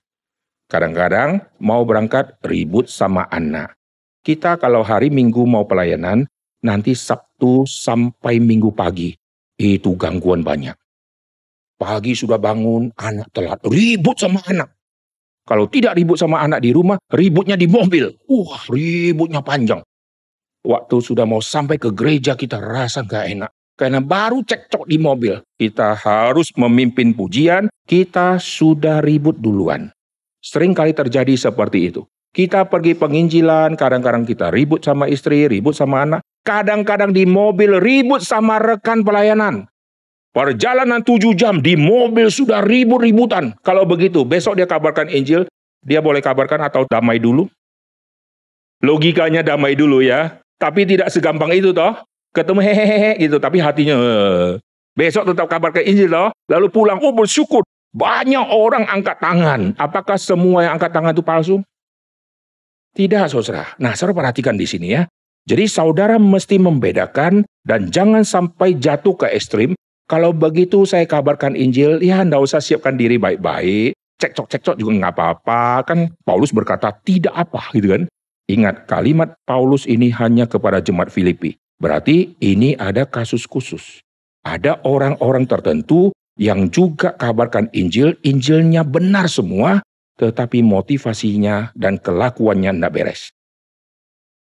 Kadang-kadang 0.66 1.38
mau 1.62 1.86
berangkat, 1.86 2.42
ribut 2.42 2.90
sama 2.90 3.30
anak. 3.30 3.78
Kita 4.26 4.58
kalau 4.58 4.82
hari 4.82 5.14
Minggu 5.14 5.46
mau 5.46 5.70
pelayanan, 5.70 6.26
nanti 6.66 6.98
Sabtu 6.98 7.70
sampai 7.70 8.42
Minggu 8.42 8.74
pagi, 8.74 9.14
itu 9.62 9.94
gangguan 9.94 10.42
banyak. 10.42 10.74
Pagi 11.78 12.18
sudah 12.18 12.42
bangun, 12.42 12.90
anak 12.98 13.30
telat, 13.32 13.62
ribut 13.70 14.18
sama 14.18 14.42
anak. 14.50 14.79
Kalau 15.50 15.66
tidak 15.66 15.98
ribut 15.98 16.22
sama 16.22 16.46
anak 16.46 16.62
di 16.62 16.70
rumah, 16.70 17.02
ributnya 17.10 17.58
di 17.58 17.66
mobil. 17.66 18.14
Wah, 18.30 18.70
ributnya 18.70 19.42
panjang. 19.42 19.82
Waktu 20.62 21.02
sudah 21.02 21.26
mau 21.26 21.42
sampai 21.42 21.82
ke 21.82 21.90
gereja 21.90 22.38
kita 22.38 22.62
rasa 22.62 23.02
gak 23.02 23.26
enak. 23.34 23.50
Karena 23.74 23.98
baru 23.98 24.46
cekcok 24.46 24.86
di 24.86 25.02
mobil. 25.02 25.42
Kita 25.58 25.98
harus 25.98 26.54
memimpin 26.54 27.18
pujian, 27.18 27.66
kita 27.90 28.38
sudah 28.38 29.02
ribut 29.02 29.42
duluan. 29.42 29.90
Sering 30.38 30.78
kali 30.78 30.94
terjadi 30.94 31.34
seperti 31.34 31.90
itu. 31.90 32.06
Kita 32.30 32.70
pergi 32.70 32.94
penginjilan, 32.94 33.74
kadang-kadang 33.74 34.30
kita 34.30 34.54
ribut 34.54 34.86
sama 34.86 35.10
istri, 35.10 35.50
ribut 35.50 35.74
sama 35.74 36.06
anak. 36.06 36.22
Kadang-kadang 36.46 37.10
di 37.10 37.26
mobil 37.26 37.82
ribut 37.82 38.22
sama 38.22 38.62
rekan 38.62 39.02
pelayanan. 39.02 39.66
Perjalanan 40.30 41.02
tujuh 41.02 41.34
jam 41.34 41.58
di 41.58 41.74
mobil 41.74 42.30
sudah 42.30 42.62
ribut-ributan. 42.62 43.58
Kalau 43.66 43.82
begitu, 43.90 44.22
besok 44.22 44.62
dia 44.62 44.70
kabarkan 44.70 45.10
Injil, 45.10 45.50
dia 45.82 46.06
boleh 46.06 46.22
kabarkan 46.22 46.70
atau 46.70 46.86
damai 46.86 47.18
dulu? 47.18 47.50
Logikanya 48.86 49.42
damai 49.42 49.74
dulu 49.74 50.06
ya. 50.06 50.38
Tapi 50.62 50.86
tidak 50.86 51.10
segampang 51.10 51.50
itu 51.56 51.74
toh. 51.74 51.98
Ketemu 52.30 52.62
hehehe 52.62 53.12
gitu, 53.26 53.42
tapi 53.42 53.58
hatinya 53.58 53.98
eh. 53.98 54.62
besok 54.94 55.34
tetap 55.34 55.50
kabarkan 55.50 55.82
Injil 55.82 56.14
toh. 56.14 56.30
Lalu 56.46 56.68
pulang, 56.70 57.02
oh 57.02 57.10
bersyukur. 57.10 57.66
Banyak 57.90 58.54
orang 58.54 58.86
angkat 58.86 59.18
tangan. 59.18 59.74
Apakah 59.82 60.22
semua 60.22 60.70
yang 60.70 60.78
angkat 60.78 60.94
tangan 60.94 61.10
itu 61.18 61.26
palsu? 61.26 61.58
Tidak, 62.94 63.26
saudara. 63.34 63.74
Nah, 63.82 63.98
saudara 63.98 64.30
perhatikan 64.30 64.54
di 64.54 64.70
sini 64.70 64.94
ya. 64.94 65.10
Jadi 65.50 65.66
saudara 65.66 66.22
mesti 66.22 66.62
membedakan 66.62 67.42
dan 67.66 67.90
jangan 67.90 68.22
sampai 68.22 68.78
jatuh 68.78 69.18
ke 69.18 69.34
ekstrim 69.34 69.74
kalau 70.10 70.34
begitu 70.34 70.90
saya 70.90 71.06
kabarkan 71.06 71.54
Injil, 71.54 72.02
ya 72.02 72.26
ndak 72.26 72.42
usah 72.42 72.58
siapkan 72.58 72.98
diri 72.98 73.22
baik-baik. 73.22 73.94
Cekcok-cekcok 74.18 74.82
juga 74.82 74.92
nggak 74.98 75.14
apa-apa. 75.14 75.86
Kan 75.86 76.00
Paulus 76.26 76.50
berkata 76.50 76.90
tidak 77.06 77.38
apa 77.38 77.70
gitu 77.78 77.94
kan. 77.94 78.04
Ingat 78.50 78.90
kalimat 78.90 79.38
Paulus 79.46 79.86
ini 79.86 80.10
hanya 80.10 80.50
kepada 80.50 80.82
jemaat 80.82 81.14
Filipi. 81.14 81.62
Berarti 81.78 82.34
ini 82.42 82.74
ada 82.74 83.06
kasus 83.06 83.46
khusus. 83.46 84.02
Ada 84.42 84.82
orang-orang 84.82 85.46
tertentu 85.46 86.10
yang 86.42 86.74
juga 86.74 87.14
kabarkan 87.14 87.70
Injil, 87.78 88.18
Injilnya 88.26 88.82
benar 88.82 89.30
semua, 89.30 89.86
tetapi 90.18 90.66
motivasinya 90.66 91.70
dan 91.78 92.02
kelakuannya 92.02 92.74
tidak 92.74 92.92
beres. 92.98 93.22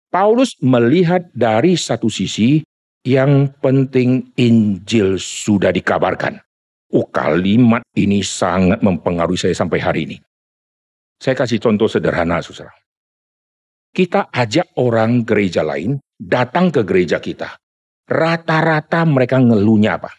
Paulus 0.09 0.57
melihat 0.64 1.28
dari 1.37 1.76
satu 1.76 2.09
sisi 2.09 2.64
Yang 3.07 3.55
penting 3.63 4.35
Injil 4.35 5.17
sudah 5.19 5.71
dikabarkan. 5.71 6.43
Oh 6.89 7.05
kalimat 7.09 7.85
ini 7.95 8.25
sangat 8.25 8.81
mempengaruhi 8.81 9.37
saya 9.37 9.55
sampai 9.55 9.79
hari 9.79 10.01
ini. 10.09 10.17
Saya 11.19 11.35
kasih 11.35 11.59
contoh 11.59 11.91
sederhana, 11.91 12.39
saudara. 12.41 12.73
Kita 13.91 14.31
ajak 14.31 14.79
orang 14.79 15.27
gereja 15.27 15.67
lain 15.67 15.99
datang 16.17 16.71
ke 16.71 16.87
gereja 16.87 17.19
kita. 17.19 17.59
Rata-rata 18.09 19.05
mereka 19.05 19.37
ngeluhnya 19.37 20.01
apa? 20.01 20.11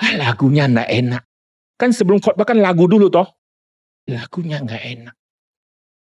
Ah, 0.00 0.16
lagunya 0.16 0.64
enggak 0.64 0.88
enak. 0.88 1.22
Kan 1.76 1.92
sebelum 1.92 2.22
khotbah 2.24 2.48
kan 2.48 2.56
lagu 2.56 2.88
dulu 2.88 3.12
toh. 3.12 3.28
Lagunya 4.08 4.56
enggak 4.62 4.80
enak. 4.80 5.14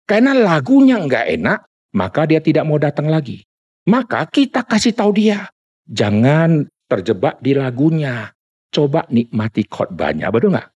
Karena 0.05 0.37
lagunya 0.37 1.01
enggak 1.01 1.25
enak, 1.25 1.59
maka 1.97 2.29
dia 2.29 2.45
tidak 2.45 2.69
mau 2.69 2.77
datang 2.77 3.09
lagi. 3.09 3.41
Maka 3.87 4.27
kita 4.27 4.67
kasih 4.67 4.93
tahu 4.99 5.15
dia, 5.15 5.47
jangan 5.87 6.67
terjebak 6.91 7.39
di 7.39 7.55
lagunya. 7.55 8.35
Coba 8.67 9.07
nikmati 9.09 9.65
khotbahnya, 9.65 10.29
betul 10.29 10.53
nggak? 10.53 10.69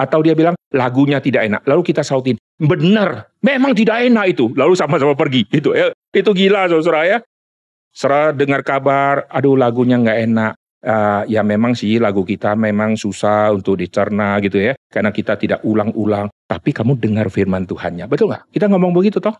Atau 0.00 0.24
dia 0.24 0.32
bilang 0.32 0.56
lagunya 0.72 1.20
tidak 1.20 1.46
enak, 1.46 1.62
lalu 1.68 1.92
kita 1.92 2.00
sautin, 2.00 2.40
benar, 2.56 3.28
memang 3.44 3.76
tidak 3.76 4.02
enak 4.08 4.32
itu, 4.32 4.48
lalu 4.56 4.72
sama-sama 4.72 5.12
pergi. 5.12 5.44
Itu 5.52 5.76
ya, 5.76 5.92
itu 5.92 6.30
gila 6.32 6.66
saudara 6.72 7.04
ya. 7.04 7.18
Serah 7.92 8.32
dengar 8.32 8.64
kabar, 8.64 9.28
aduh 9.28 9.54
lagunya 9.54 10.00
nggak 10.00 10.18
enak. 10.26 10.52
Uh, 10.80 11.28
ya 11.28 11.44
memang 11.44 11.76
sih 11.76 12.00
lagu 12.00 12.24
kita 12.24 12.56
memang 12.56 12.96
susah 12.96 13.52
untuk 13.52 13.76
dicerna 13.76 14.40
gitu 14.40 14.56
ya, 14.56 14.72
karena 14.88 15.12
kita 15.12 15.36
tidak 15.36 15.60
ulang-ulang. 15.60 16.32
Tapi 16.48 16.72
kamu 16.72 16.96
dengar 16.96 17.28
firman 17.28 17.68
Tuhannya, 17.68 18.08
betul 18.08 18.32
nggak? 18.32 18.48
Kita 18.48 18.64
ngomong 18.72 18.96
begitu 18.96 19.20
toh? 19.20 19.36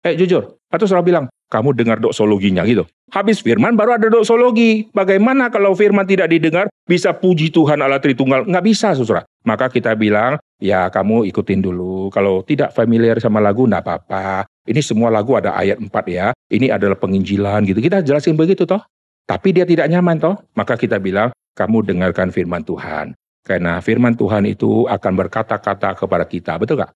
Eh 0.00 0.16
jujur, 0.16 0.56
atau 0.72 0.86
saudara 0.88 1.04
bilang, 1.04 1.24
kamu 1.48 1.72
dengar 1.76 1.98
doksologinya 1.98 2.64
gitu. 2.68 2.84
Habis 3.08 3.40
firman 3.40 3.72
baru 3.72 3.96
ada 3.96 4.08
doksologi. 4.12 4.92
Bagaimana 4.92 5.48
kalau 5.48 5.72
firman 5.72 6.04
tidak 6.04 6.28
didengar, 6.28 6.68
bisa 6.84 7.16
puji 7.16 7.48
Tuhan 7.48 7.80
Allah 7.80 8.00
Tritunggal? 8.00 8.44
Nggak 8.44 8.64
bisa, 8.64 8.92
saudara. 8.92 9.24
Maka 9.48 9.72
kita 9.72 9.96
bilang, 9.96 10.36
ya 10.60 10.92
kamu 10.92 11.24
ikutin 11.32 11.64
dulu. 11.64 12.12
Kalau 12.12 12.44
tidak 12.44 12.76
familiar 12.76 13.16
sama 13.16 13.40
lagu, 13.40 13.64
nggak 13.64 13.80
apa-apa. 13.80 14.44
Ini 14.68 14.84
semua 14.84 15.08
lagu 15.08 15.32
ada 15.40 15.56
ayat 15.56 15.80
4 15.80 15.88
ya. 16.12 16.36
Ini 16.52 16.68
adalah 16.76 17.00
penginjilan 17.00 17.64
gitu. 17.64 17.80
Kita 17.80 18.04
jelasin 18.04 18.36
begitu 18.36 18.68
toh. 18.68 18.84
Tapi 19.24 19.56
dia 19.56 19.64
tidak 19.64 19.88
nyaman 19.88 20.20
toh. 20.20 20.36
Maka 20.52 20.76
kita 20.76 21.00
bilang, 21.00 21.32
kamu 21.56 21.88
dengarkan 21.88 22.28
firman 22.28 22.60
Tuhan. 22.60 23.16
Karena 23.40 23.80
firman 23.80 24.12
Tuhan 24.12 24.44
itu 24.44 24.84
akan 24.84 25.12
berkata-kata 25.16 25.96
kepada 25.96 26.28
kita. 26.28 26.60
Betul 26.60 26.84
nggak? 26.84 26.92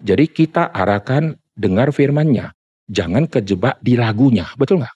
Jadi 0.00 0.24
kita 0.32 0.72
arahkan 0.72 1.36
dengar 1.52 1.92
firmannya. 1.92 2.48
Jangan 2.90 3.30
kejebak 3.30 3.78
di 3.78 3.94
lagunya, 3.94 4.50
betul 4.58 4.82
nggak? 4.82 4.94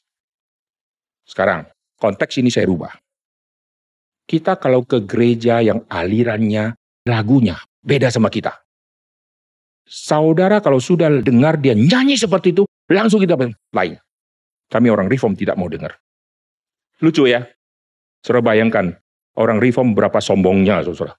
Sekarang, 1.22 1.70
konteks 1.94 2.42
ini 2.42 2.50
saya 2.50 2.66
rubah. 2.66 2.90
Kita 4.26 4.58
kalau 4.58 4.82
ke 4.82 5.06
gereja 5.06 5.62
yang 5.62 5.86
alirannya, 5.86 6.74
lagunya 7.06 7.54
beda 7.86 8.10
sama 8.10 8.34
kita. 8.34 8.50
Saudara 9.86 10.58
kalau 10.58 10.82
sudah 10.82 11.06
dengar 11.22 11.60
dia 11.60 11.78
nyanyi 11.78 12.18
seperti 12.18 12.50
itu, 12.50 12.66
langsung 12.90 13.22
kita 13.22 13.38
lain. 13.70 13.94
Kami 14.72 14.88
orang 14.90 15.06
reform 15.06 15.38
tidak 15.38 15.54
mau 15.54 15.70
dengar. 15.70 15.94
Lucu 16.98 17.30
ya? 17.30 17.46
Saudara 18.24 18.42
bayangkan, 18.42 18.96
orang 19.38 19.60
reform 19.60 19.94
berapa 19.94 20.18
sombongnya, 20.18 20.82
saudara. 20.82 21.14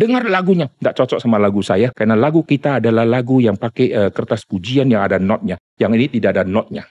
Dengar 0.00 0.24
lagunya, 0.32 0.72
nggak 0.80 0.96
cocok 0.96 1.20
sama 1.20 1.36
lagu 1.36 1.60
saya 1.60 1.92
karena 1.92 2.16
lagu 2.16 2.40
kita 2.40 2.80
adalah 2.80 3.04
lagu 3.04 3.36
yang 3.36 3.60
pakai 3.60 3.92
uh, 3.92 4.08
kertas 4.08 4.48
pujian 4.48 4.88
yang 4.88 5.04
ada 5.04 5.20
notnya. 5.20 5.60
Yang 5.76 5.92
ini 6.00 6.06
tidak 6.16 6.40
ada 6.40 6.44
notnya. 6.48 6.88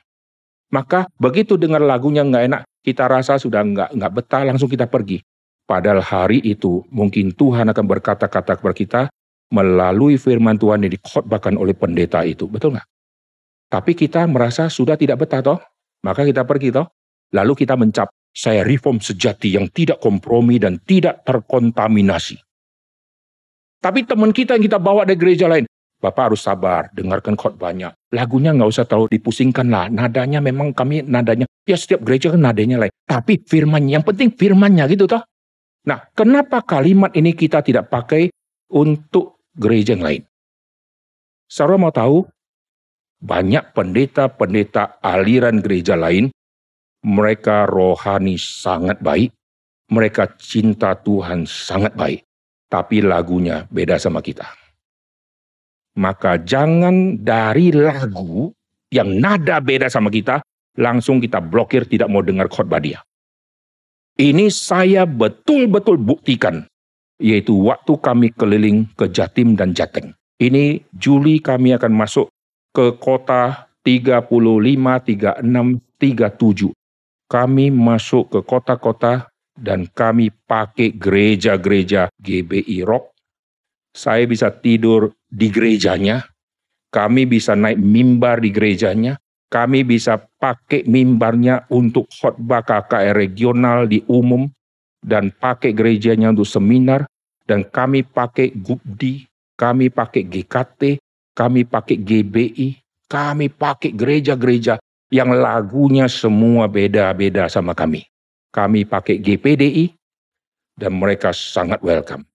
Maka 0.70 1.10
begitu 1.18 1.58
dengar 1.58 1.82
lagunya 1.82 2.22
nggak 2.22 2.44
enak, 2.46 2.62
kita 2.86 3.10
rasa 3.10 3.42
sudah 3.42 3.66
nggak 3.66 3.98
nggak 3.98 4.12
betah, 4.14 4.46
langsung 4.46 4.70
kita 4.70 4.86
pergi. 4.86 5.26
Padahal 5.66 6.06
hari 6.06 6.38
itu 6.46 6.86
mungkin 6.94 7.34
Tuhan 7.34 7.74
akan 7.74 7.86
berkata-kata 7.90 8.62
kepada 8.62 8.78
kita 8.78 9.02
melalui 9.50 10.22
firman 10.22 10.62
Tuhan 10.62 10.86
yang 10.86 10.94
dikhotbahkan 10.94 11.58
oleh 11.58 11.74
pendeta 11.74 12.22
itu. 12.22 12.46
Betul 12.46 12.78
nggak? 12.78 12.86
Tapi 13.74 13.98
kita 13.98 14.30
merasa 14.30 14.70
sudah 14.70 14.94
tidak 14.94 15.26
betah 15.26 15.42
toh, 15.42 15.58
maka 16.06 16.22
kita 16.22 16.46
pergi 16.46 16.78
toh. 16.78 16.86
Lalu 17.34 17.66
kita 17.66 17.74
mencap, 17.74 18.14
saya 18.30 18.62
reform 18.62 19.02
sejati 19.02 19.58
yang 19.58 19.66
tidak 19.74 19.98
kompromi 19.98 20.62
dan 20.62 20.78
tidak 20.86 21.26
terkontaminasi. 21.26 22.38
Tapi 23.80 24.04
teman 24.04 24.36
kita 24.36 24.60
yang 24.60 24.64
kita 24.68 24.80
bawa 24.80 25.08
dari 25.08 25.16
gereja 25.16 25.48
lain, 25.48 25.64
Bapak 26.00 26.32
harus 26.32 26.48
sabar, 26.48 26.88
dengarkan 26.96 27.36
khotbahnya. 27.36 27.92
Lagunya 28.16 28.56
nggak 28.56 28.72
usah 28.72 28.88
terlalu 28.88 29.20
dipusingkan 29.20 29.68
lah. 29.68 29.92
Nadanya 29.92 30.40
memang 30.40 30.72
kami 30.72 31.04
nadanya, 31.04 31.44
ya 31.68 31.76
setiap 31.76 32.08
gereja 32.08 32.32
kan 32.32 32.40
nadanya 32.40 32.80
lain. 32.80 32.94
Tapi 33.04 33.44
firmannya, 33.44 34.00
yang 34.00 34.06
penting 34.08 34.32
firmannya 34.32 34.88
gitu 34.96 35.12
toh. 35.12 35.20
Nah, 35.84 36.08
kenapa 36.16 36.64
kalimat 36.64 37.12
ini 37.20 37.36
kita 37.36 37.60
tidak 37.60 37.92
pakai 37.92 38.32
untuk 38.72 39.44
gereja 39.52 39.92
yang 39.92 40.08
lain? 40.08 40.22
Saudara 41.52 41.76
mau 41.76 41.92
tahu? 41.92 42.24
Banyak 43.20 43.76
pendeta-pendeta 43.76 45.04
aliran 45.04 45.60
gereja 45.60 46.00
lain, 46.00 46.32
mereka 47.04 47.68
rohani 47.68 48.40
sangat 48.40 49.04
baik, 49.04 49.36
mereka 49.92 50.32
cinta 50.40 50.96
Tuhan 50.96 51.44
sangat 51.44 51.92
baik 52.00 52.29
tapi 52.70 53.02
lagunya 53.02 53.66
beda 53.68 53.98
sama 53.98 54.22
kita. 54.22 54.46
Maka 56.00 56.40
jangan 56.40 57.20
dari 57.20 57.74
lagu 57.74 58.54
yang 58.94 59.20
nada 59.20 59.60
beda 59.60 59.90
sama 59.90 60.08
kita, 60.14 60.40
langsung 60.80 61.20
kita 61.20 61.42
blokir 61.44 61.90
tidak 61.90 62.08
mau 62.08 62.24
dengar 62.24 62.48
khotbah 62.48 62.80
dia. 62.80 63.02
Ini 64.16 64.48
saya 64.54 65.04
betul-betul 65.04 66.00
buktikan, 66.00 66.64
yaitu 67.20 67.56
waktu 67.68 67.94
kami 68.00 68.28
keliling 68.32 68.88
ke 68.96 69.12
Jatim 69.12 69.58
dan 69.58 69.76
Jateng. 69.76 70.16
Ini 70.40 70.80
Juli 70.96 71.44
kami 71.44 71.76
akan 71.76 71.92
masuk 71.92 72.32
ke 72.72 72.96
kota 73.00 73.68
35, 73.84 74.30
36, 74.30 75.44
37. 76.00 76.72
Kami 77.30 77.66
masuk 77.70 78.24
ke 78.32 78.40
kota-kota 78.44 79.28
dan 79.60 79.86
kami 79.92 80.32
pakai 80.48 80.96
gereja-gereja 80.96 82.10
GBI 82.18 82.82
Rock. 82.88 83.12
Saya 83.94 84.24
bisa 84.26 84.50
tidur 84.50 85.12
di 85.28 85.52
gerejanya, 85.52 86.24
kami 86.90 87.28
bisa 87.28 87.54
naik 87.54 87.78
mimbar 87.78 88.40
di 88.40 88.50
gerejanya, 88.50 89.20
kami 89.52 89.84
bisa 89.84 90.18
pakai 90.18 90.86
mimbarnya 90.86 91.68
untuk 91.70 92.08
khotbah 92.10 92.64
KKR 92.64 93.18
regional 93.18 93.90
di 93.90 94.02
umum, 94.08 94.48
dan 95.00 95.32
pakai 95.32 95.74
gerejanya 95.74 96.32
untuk 96.32 96.48
seminar, 96.48 97.08
dan 97.50 97.66
kami 97.66 98.06
pakai 98.06 98.54
GUPDI, 98.54 99.26
kami 99.58 99.90
pakai 99.90 100.24
GKT, 100.28 100.82
kami 101.34 101.66
pakai 101.66 101.98
GBI, 101.98 102.70
kami 103.10 103.50
pakai 103.50 103.92
gereja-gereja 103.96 104.78
yang 105.10 105.34
lagunya 105.34 106.06
semua 106.06 106.70
beda-beda 106.70 107.50
sama 107.50 107.74
kami. 107.74 108.06
Kami 108.50 108.86
pakai 108.86 109.22
GPDI 109.22 109.94
dan 110.80 110.98
mereka 110.98 111.30
sangat 111.36 111.84
welcome. 111.86 112.26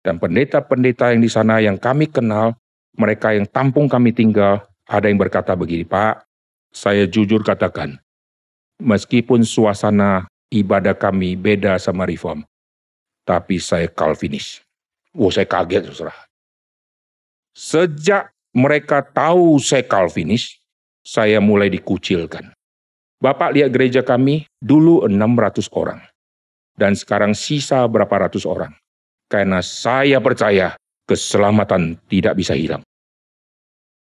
Dan 0.00 0.16
pendeta-pendeta 0.16 1.12
yang 1.12 1.20
di 1.20 1.30
sana 1.30 1.60
yang 1.60 1.76
kami 1.76 2.08
kenal, 2.08 2.56
mereka 2.96 3.36
yang 3.36 3.44
tampung 3.44 3.86
kami 3.86 4.10
tinggal, 4.16 4.64
ada 4.88 5.06
yang 5.06 5.20
berkata 5.20 5.52
begini, 5.52 5.84
Pak, 5.84 6.24
saya 6.72 7.04
jujur 7.04 7.44
katakan, 7.44 8.00
meskipun 8.80 9.44
suasana 9.44 10.26
ibadah 10.48 10.96
kami 10.96 11.36
beda 11.36 11.76
sama 11.76 12.08
reform, 12.08 12.42
tapi 13.28 13.60
saya 13.60 13.86
Calvinis. 13.86 14.64
Oh, 15.14 15.30
saya 15.30 15.46
kaget, 15.46 15.90
saudara. 15.92 16.16
Sejak 17.52 18.32
mereka 18.56 19.04
tahu 19.04 19.60
saya 19.60 19.84
Calvinis, 19.84 20.58
saya 21.04 21.38
mulai 21.38 21.68
dikucilkan. 21.70 22.50
Bapak 23.20 23.52
lihat 23.52 23.68
gereja 23.76 24.00
kami, 24.00 24.48
dulu 24.64 25.04
600 25.04 25.68
orang. 25.76 26.00
Dan 26.72 26.96
sekarang 26.96 27.36
sisa 27.36 27.84
berapa 27.84 28.28
ratus 28.28 28.48
orang. 28.48 28.72
Karena 29.28 29.60
saya 29.60 30.16
percaya 30.24 30.72
keselamatan 31.04 32.00
tidak 32.08 32.40
bisa 32.40 32.56
hilang. 32.56 32.80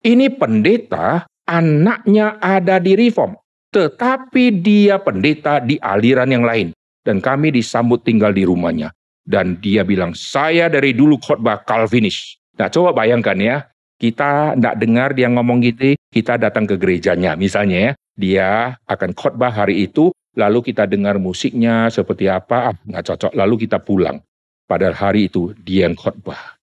Ini 0.06 0.30
pendeta, 0.38 1.26
anaknya 1.50 2.38
ada 2.38 2.78
di 2.78 2.94
reform. 2.94 3.34
Tetapi 3.74 4.62
dia 4.62 5.02
pendeta 5.02 5.58
di 5.58 5.82
aliran 5.82 6.30
yang 6.30 6.46
lain. 6.46 6.70
Dan 7.02 7.18
kami 7.18 7.50
disambut 7.50 8.06
tinggal 8.06 8.30
di 8.30 8.46
rumahnya. 8.46 8.94
Dan 9.26 9.58
dia 9.58 9.82
bilang, 9.82 10.14
saya 10.14 10.70
dari 10.70 10.94
dulu 10.94 11.18
khotbah 11.18 11.66
Calvinis. 11.66 12.38
Nah 12.54 12.70
coba 12.70 12.94
bayangkan 12.94 13.34
ya, 13.34 13.56
kita 13.98 14.54
tidak 14.54 14.78
dengar 14.78 15.10
dia 15.10 15.26
ngomong 15.26 15.58
gitu, 15.66 15.98
kita 16.12 16.36
datang 16.36 16.68
ke 16.68 16.76
gerejanya 16.76 17.32
misalnya 17.34 17.90
ya 17.90 17.92
dia 18.12 18.76
akan 18.84 19.16
khotbah 19.16 19.48
hari 19.48 19.88
itu, 19.88 20.12
lalu 20.36 20.72
kita 20.72 20.84
dengar 20.84 21.16
musiknya 21.16 21.88
seperti 21.88 22.28
apa, 22.28 22.72
ah, 22.72 22.76
nggak 22.84 23.04
cocok, 23.08 23.32
lalu 23.32 23.54
kita 23.64 23.80
pulang. 23.80 24.20
Padahal 24.68 24.96
hari 24.96 25.32
itu 25.32 25.56
dia 25.64 25.88
yang 25.88 25.96
khotbah. 25.96 26.60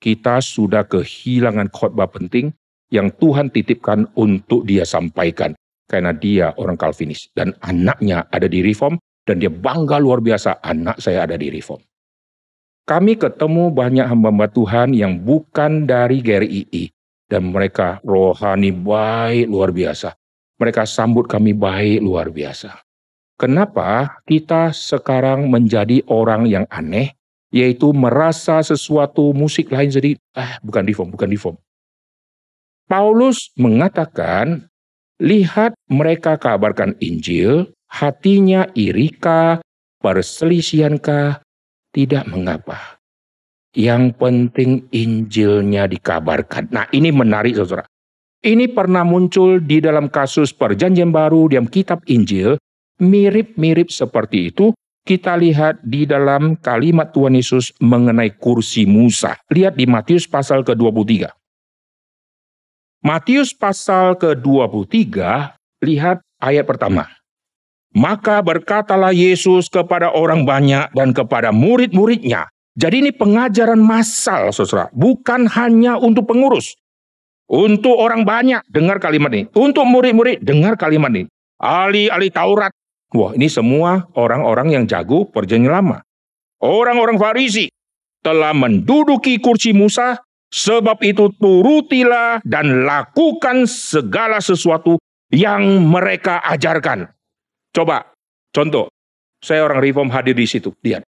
Kita 0.00 0.40
sudah 0.40 0.88
kehilangan 0.88 1.68
khotbah 1.72 2.08
penting 2.08 2.52
yang 2.88 3.12
Tuhan 3.12 3.52
titipkan 3.52 4.08
untuk 4.16 4.64
dia 4.64 4.84
sampaikan. 4.84 5.56
karena 5.90 6.14
dia 6.14 6.54
orang 6.54 6.78
Calvinis 6.78 7.34
dan 7.34 7.50
anaknya 7.66 8.22
ada 8.30 8.46
di 8.46 8.62
Reform 8.62 8.94
dan 9.26 9.42
dia 9.42 9.50
bangga 9.50 9.98
luar 9.98 10.22
biasa 10.22 10.62
anak 10.62 11.02
saya 11.02 11.26
ada 11.26 11.34
di 11.34 11.50
Reform. 11.50 11.82
Kami 12.86 13.18
ketemu 13.18 13.74
banyak 13.74 14.06
hamba 14.06 14.46
Tuhan 14.46 14.94
yang 14.94 15.18
bukan 15.18 15.90
dari 15.90 16.22
GRII 16.22 16.94
dan 17.30 17.54
mereka 17.54 18.02
rohani 18.02 18.74
baik 18.74 19.46
luar 19.46 19.70
biasa. 19.70 20.18
Mereka 20.58 20.82
sambut 20.84 21.30
kami 21.30 21.54
baik 21.54 22.02
luar 22.02 22.28
biasa. 22.28 22.82
Kenapa 23.38 24.20
kita 24.28 24.74
sekarang 24.74 25.48
menjadi 25.48 26.04
orang 26.10 26.44
yang 26.44 26.68
aneh, 26.68 27.16
yaitu 27.48 27.94
merasa 27.96 28.60
sesuatu 28.60 29.32
musik 29.32 29.72
lain 29.72 29.88
jadi, 29.88 30.18
ah 30.36 30.60
bukan 30.60 30.84
reform, 30.84 31.08
bukan 31.16 31.30
reform. 31.32 31.56
Paulus 32.90 33.54
mengatakan 33.56 34.68
Lihat 35.20 35.76
mereka 35.92 36.40
kabarkan 36.40 36.96
Injil, 36.96 37.76
hatinya 37.92 38.64
irika, 38.72 39.60
perselisihankah, 40.00 41.44
tidak 41.92 42.24
mengapa. 42.24 42.99
Yang 43.70 44.18
penting 44.18 44.90
Injilnya 44.90 45.86
dikabarkan. 45.86 46.74
Nah 46.74 46.90
ini 46.90 47.14
menarik 47.14 47.54
saudara. 47.54 47.86
Ini 48.40 48.72
pernah 48.72 49.04
muncul 49.04 49.60
di 49.60 49.84
dalam 49.84 50.08
kasus 50.08 50.50
perjanjian 50.56 51.12
baru 51.12 51.46
dalam 51.46 51.68
kitab 51.68 52.02
Injil. 52.08 52.56
Mirip-mirip 53.00 53.88
seperti 53.88 54.52
itu 54.52 54.76
kita 55.04 55.32
lihat 55.36 55.80
di 55.80 56.04
dalam 56.04 56.56
kalimat 56.60 57.08
Tuhan 57.10 57.36
Yesus 57.36 57.72
mengenai 57.80 58.36
kursi 58.36 58.84
Musa. 58.84 59.36
Lihat 59.48 59.76
di 59.76 59.88
Matius 59.88 60.28
pasal 60.28 60.60
ke-23. 60.62 61.28
Matius 63.00 63.56
pasal 63.56 64.20
ke-23, 64.20 64.92
lihat 65.80 66.20
ayat 66.36 66.68
pertama. 66.68 67.08
Maka 67.96 68.44
berkatalah 68.44 69.10
Yesus 69.10 69.72
kepada 69.72 70.12
orang 70.12 70.44
banyak 70.44 70.92
dan 70.92 71.16
kepada 71.16 71.48
murid-muridnya. 71.48 72.52
Jadi 72.80 73.04
ini 73.04 73.12
pengajaran 73.12 73.76
massal, 73.76 74.48
saudara. 74.56 74.88
Bukan 74.96 75.44
hanya 75.52 76.00
untuk 76.00 76.24
pengurus. 76.32 76.80
Untuk 77.44 77.92
orang 78.00 78.24
banyak, 78.24 78.64
dengar 78.72 78.96
kalimat 78.96 79.28
ini. 79.36 79.44
Untuk 79.52 79.84
murid-murid, 79.84 80.40
dengar 80.40 80.80
kalimat 80.80 81.12
ini. 81.12 81.28
Ahli-ahli 81.60 82.32
Taurat. 82.32 82.72
Wah, 83.12 83.36
ini 83.36 83.52
semua 83.52 84.08
orang-orang 84.16 84.80
yang 84.80 84.84
jago 84.88 85.28
perjanjian 85.28 85.68
lama. 85.68 86.00
Orang-orang 86.64 87.20
Farisi 87.20 87.68
telah 88.24 88.56
menduduki 88.56 89.36
kursi 89.42 89.76
Musa 89.76 90.16
Sebab 90.50 90.98
itu 91.06 91.30
turutilah 91.38 92.42
dan 92.42 92.82
lakukan 92.82 93.70
segala 93.70 94.42
sesuatu 94.42 94.98
yang 95.30 95.78
mereka 95.86 96.42
ajarkan. 96.42 97.06
Coba, 97.70 98.10
contoh. 98.50 98.90
Saya 99.40 99.64
orang 99.64 99.78
reform 99.78 100.10
hadir 100.10 100.34
di 100.34 100.44
situ. 100.50 100.74
Lihat. 100.82 101.06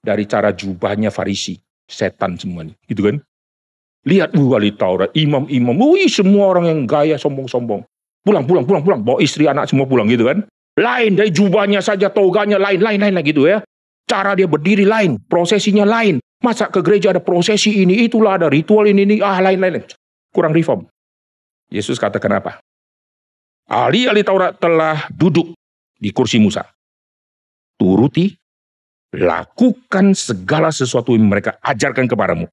Dari 0.00 0.24
cara 0.24 0.52
jubahnya 0.56 1.12
Farisi. 1.12 1.60
Setan 1.84 2.40
semua 2.40 2.64
nih. 2.64 2.76
Gitu 2.88 3.02
kan. 3.04 3.16
Lihat 4.08 4.32
uh, 4.32 4.46
wali 4.48 4.72
Taurat, 4.72 5.12
imam-imam. 5.12 5.76
Wih, 5.76 6.08
semua 6.08 6.56
orang 6.56 6.72
yang 6.72 6.80
gaya 6.88 7.20
sombong-sombong. 7.20 7.84
Pulang, 8.24 8.44
pulang, 8.48 8.64
pulang, 8.64 8.82
pulang. 8.84 9.00
Bawa 9.04 9.20
istri, 9.20 9.44
anak 9.44 9.68
semua 9.68 9.84
pulang 9.84 10.08
gitu 10.08 10.24
kan. 10.24 10.44
Lain 10.80 11.12
dari 11.18 11.28
jubahnya 11.28 11.84
saja, 11.84 12.08
toganya 12.08 12.56
lain, 12.56 12.80
lain, 12.80 12.96
lain, 12.96 13.12
lain 13.12 13.26
gitu 13.28 13.44
ya. 13.44 13.60
Cara 14.08 14.32
dia 14.32 14.48
berdiri 14.48 14.88
lain, 14.88 15.20
prosesinya 15.28 15.84
lain. 15.84 16.18
Masa 16.40 16.72
ke 16.72 16.80
gereja 16.80 17.12
ada 17.12 17.20
prosesi 17.20 17.84
ini, 17.84 18.08
itulah 18.08 18.40
ada 18.40 18.48
ritual 18.48 18.88
ini, 18.88 19.04
ini 19.04 19.16
ah 19.20 19.36
lain-lain. 19.44 19.84
Kurang 20.32 20.56
reform. 20.56 20.88
Yesus 21.68 22.00
kata 22.00 22.16
kenapa? 22.16 22.56
Ahli-ahli 23.68 24.24
Taurat 24.24 24.56
telah 24.56 25.04
duduk 25.12 25.52
di 26.00 26.10
kursi 26.10 26.40
Musa. 26.40 26.64
Turuti, 27.76 28.32
lakukan 29.14 30.14
segala 30.14 30.70
sesuatu 30.70 31.14
yang 31.14 31.26
mereka 31.26 31.58
ajarkan 31.62 32.06
kepadamu. 32.06 32.46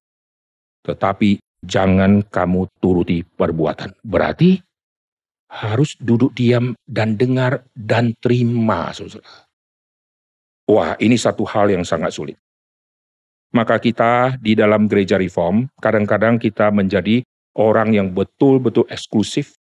Tetapi 0.82 1.38
jangan 1.62 2.22
kamu 2.26 2.66
turuti 2.82 3.22
perbuatan. 3.22 3.94
Berarti 4.02 4.58
harus 5.48 5.96
duduk 5.96 6.34
diam 6.36 6.76
dan 6.84 7.16
dengar 7.16 7.64
dan 7.72 8.12
terima. 8.18 8.90
Saudara. 8.92 9.48
Wah, 10.68 10.94
ini 11.00 11.16
satu 11.16 11.48
hal 11.48 11.72
yang 11.72 11.86
sangat 11.86 12.12
sulit. 12.12 12.36
Maka 13.48 13.80
kita 13.80 14.36
di 14.36 14.52
dalam 14.52 14.84
gereja 14.84 15.16
reform, 15.16 15.72
kadang-kadang 15.80 16.36
kita 16.36 16.68
menjadi 16.68 17.24
orang 17.56 17.96
yang 17.96 18.12
betul-betul 18.12 18.84
eksklusif, 18.92 19.56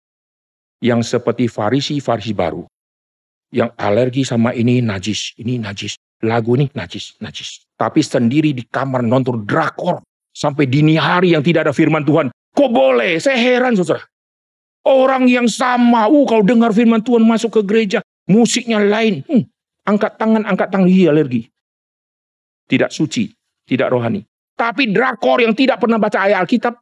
yang 0.83 0.99
seperti 0.99 1.47
farisi-farisi 1.47 2.35
baru, 2.35 2.67
yang 3.55 3.71
alergi 3.79 4.27
sama 4.27 4.51
ini 4.51 4.83
najis, 4.83 5.31
ini 5.39 5.55
najis, 5.55 5.95
lagu 6.23 6.57
ini 6.57 6.71
najis, 6.73 7.17
najis. 7.21 7.65
Tapi 7.77 8.01
sendiri 8.01 8.53
di 8.55 8.65
kamar 8.65 9.05
nonton 9.05 9.45
drakor 9.45 10.01
sampai 10.33 10.65
dini 10.65 10.97
hari 10.97 11.37
yang 11.37 11.45
tidak 11.45 11.69
ada 11.69 11.73
firman 11.73 12.01
Tuhan. 12.01 12.33
Kok 12.57 12.69
boleh? 12.73 13.21
Saya 13.21 13.37
heran 13.37 13.77
saudara. 13.77 14.01
Orang 14.87 15.27
yang 15.27 15.45
sama, 15.51 16.07
uh 16.07 16.25
kalau 16.25 16.41
dengar 16.47 16.71
firman 16.71 17.03
Tuhan 17.03 17.21
masuk 17.21 17.59
ke 17.59 17.61
gereja, 17.67 17.99
musiknya 18.25 18.79
lain. 18.79 19.21
Hmm, 19.27 19.43
angkat 19.83 20.15
tangan, 20.15 20.47
angkat 20.47 20.71
tangan, 20.71 20.87
iya 20.87 21.11
alergi. 21.11 21.51
Tidak 22.65 22.89
suci, 22.89 23.27
tidak 23.67 23.91
rohani. 23.91 24.23
Tapi 24.57 24.89
drakor 24.89 25.43
yang 25.43 25.53
tidak 25.53 25.77
pernah 25.83 26.01
baca 26.01 26.23
ayat 26.23 26.41
Alkitab, 26.41 26.73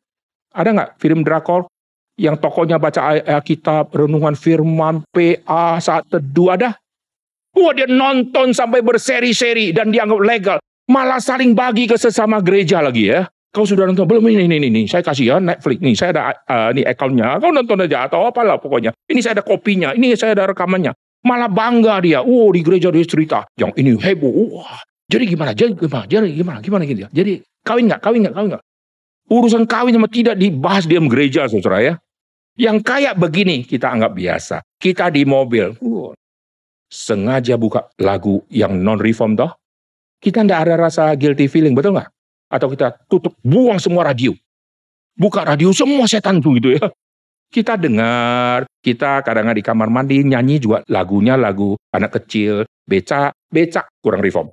ada 0.56 0.70
nggak 0.72 0.92
film 1.02 1.26
drakor 1.26 1.68
yang 2.16 2.40
tokonya 2.40 2.80
baca 2.80 3.02
ayat 3.04 3.26
Alkitab, 3.28 3.92
renungan 3.92 4.38
firman, 4.38 5.04
PA, 5.12 5.82
saat 5.84 6.08
teduh 6.08 6.56
ada? 6.56 6.80
Wah 7.56 7.72
dia 7.72 7.88
nonton 7.88 8.52
sampai 8.52 8.84
berseri-seri 8.84 9.72
dan 9.72 9.90
dianggap 9.90 10.22
legal. 10.22 10.58
Malah 10.92 11.18
saling 11.24 11.56
bagi 11.58 11.90
ke 11.90 11.98
sesama 11.98 12.44
gereja 12.44 12.84
lagi 12.84 13.10
ya. 13.10 13.26
Kau 13.56 13.64
sudah 13.64 13.88
nonton 13.88 14.04
belum 14.04 14.28
ini 14.36 14.52
ini 14.52 14.68
ini, 14.68 14.84
saya 14.84 15.00
kasih 15.00 15.26
ya 15.32 15.36
Netflix 15.40 15.80
nih, 15.80 15.96
saya 15.96 16.12
ada 16.12 16.22
uh, 16.44 16.70
nih 16.76 16.84
accountnya, 16.92 17.40
kau 17.40 17.56
nonton 17.56 17.88
aja 17.88 18.04
atau 18.12 18.28
apalah 18.28 18.60
pokoknya. 18.60 18.92
Ini 19.08 19.24
saya 19.24 19.40
ada 19.40 19.48
kopinya, 19.48 19.96
ini 19.96 20.12
saya 20.20 20.36
ada 20.36 20.52
rekamannya. 20.52 20.92
Malah 21.24 21.48
bangga 21.48 22.04
dia, 22.04 22.20
oh 22.20 22.52
di 22.52 22.60
gereja 22.60 22.92
dia 22.92 23.08
cerita, 23.08 23.48
yang 23.56 23.72
ini 23.80 23.96
heboh, 23.96 24.60
wah 24.60 24.84
jadi 25.06 25.24
gimana? 25.30 25.54
Jadi 25.54 25.78
gimana? 25.78 26.06
Jadi 26.10 26.34
gimana? 26.34 26.58
Gimana 26.62 26.84
gitu 26.84 27.06
ya? 27.06 27.10
Jadi 27.14 27.46
kawin 27.62 27.86
nggak? 27.86 28.02
Kawin 28.02 28.20
nggak? 28.26 28.36
Kawin 28.36 28.50
nggak? 28.58 28.64
Urusan 29.30 29.64
kawin 29.70 29.94
sama 29.98 30.10
tidak 30.10 30.36
dibahas 30.38 30.86
di 30.90 30.98
gereja, 30.98 31.46
saudara 31.50 31.82
ya. 31.82 31.94
Yang 32.58 32.78
kayak 32.86 33.14
begini 33.18 33.66
kita 33.66 33.90
anggap 33.90 34.18
biasa. 34.18 34.66
Kita 34.82 35.10
di 35.14 35.26
mobil, 35.26 35.78
uh, 35.78 36.12
sengaja 36.96 37.60
buka 37.60 37.92
lagu 38.00 38.40
yang 38.48 38.80
non 38.80 38.96
reform 38.96 39.36
toh. 39.36 39.52
Kita 40.24 40.48
ndak 40.48 40.60
ada 40.64 40.88
rasa 40.88 41.12
guilty 41.20 41.52
feeling, 41.52 41.76
betul 41.76 42.00
nggak? 42.00 42.08
Atau 42.48 42.72
kita 42.72 42.96
tutup, 43.12 43.36
buang 43.44 43.84
semua 43.84 44.08
radio. 44.08 44.32
Buka 45.20 45.44
radio 45.44 45.76
semua 45.76 46.08
setan 46.08 46.40
tuh 46.40 46.56
gitu 46.56 46.80
ya. 46.80 46.88
Kita 47.46 47.78
dengar, 47.78 48.66
kita 48.84 49.22
kadang-kadang 49.22 49.56
di 49.56 49.64
kamar 49.64 49.88
mandi 49.88 50.18
nyanyi 50.28 50.60
juga 50.60 50.82
lagunya 50.92 51.40
lagu 51.40 51.78
anak 51.94 52.20
kecil, 52.20 52.68
becak, 52.84 53.32
becak 53.48 53.88
kurang 54.04 54.20
reform. 54.20 54.50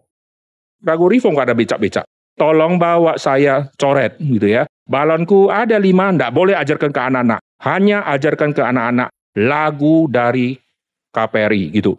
Ragu 0.85 1.11
reform 1.11 1.35
gak 1.35 1.51
ada 1.51 1.57
becak-becak. 1.57 2.05
Tolong 2.39 2.79
bawa 2.79 3.19
saya 3.19 3.67
coret 3.81 4.21
gitu 4.21 4.45
ya. 4.47 4.69
Balonku 4.87 5.51
ada 5.51 5.83
lima, 5.83 6.15
ndak 6.15 6.31
boleh 6.31 6.55
ajarkan 6.55 6.93
ke 6.95 7.01
anak-anak. 7.01 7.41
Hanya 7.65 8.07
ajarkan 8.07 8.51
ke 8.55 8.63
anak-anak 8.63 9.09
lagu 9.41 10.07
dari 10.07 10.55
KPRI 11.11 11.71
gitu. 11.75 11.97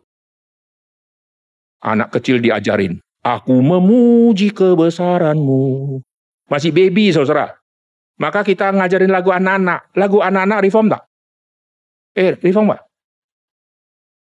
Anak 1.83 2.15
kecil 2.15 2.39
diajarin. 2.39 3.03
Aku 3.23 3.59
memuji 3.59 4.55
kebesaranmu. 4.55 5.99
Masih 6.47 6.71
baby 6.71 7.11
saudara. 7.11 7.59
Maka 8.19 8.43
kita 8.47 8.71
ngajarin 8.71 9.11
lagu 9.11 9.35
anak-anak. 9.35 9.91
Lagu 9.99 10.23
anak-anak 10.23 10.59
reform 10.63 10.87
tak? 10.95 11.03
Eh, 12.15 12.39
reform 12.39 12.71
gak? 12.71 12.83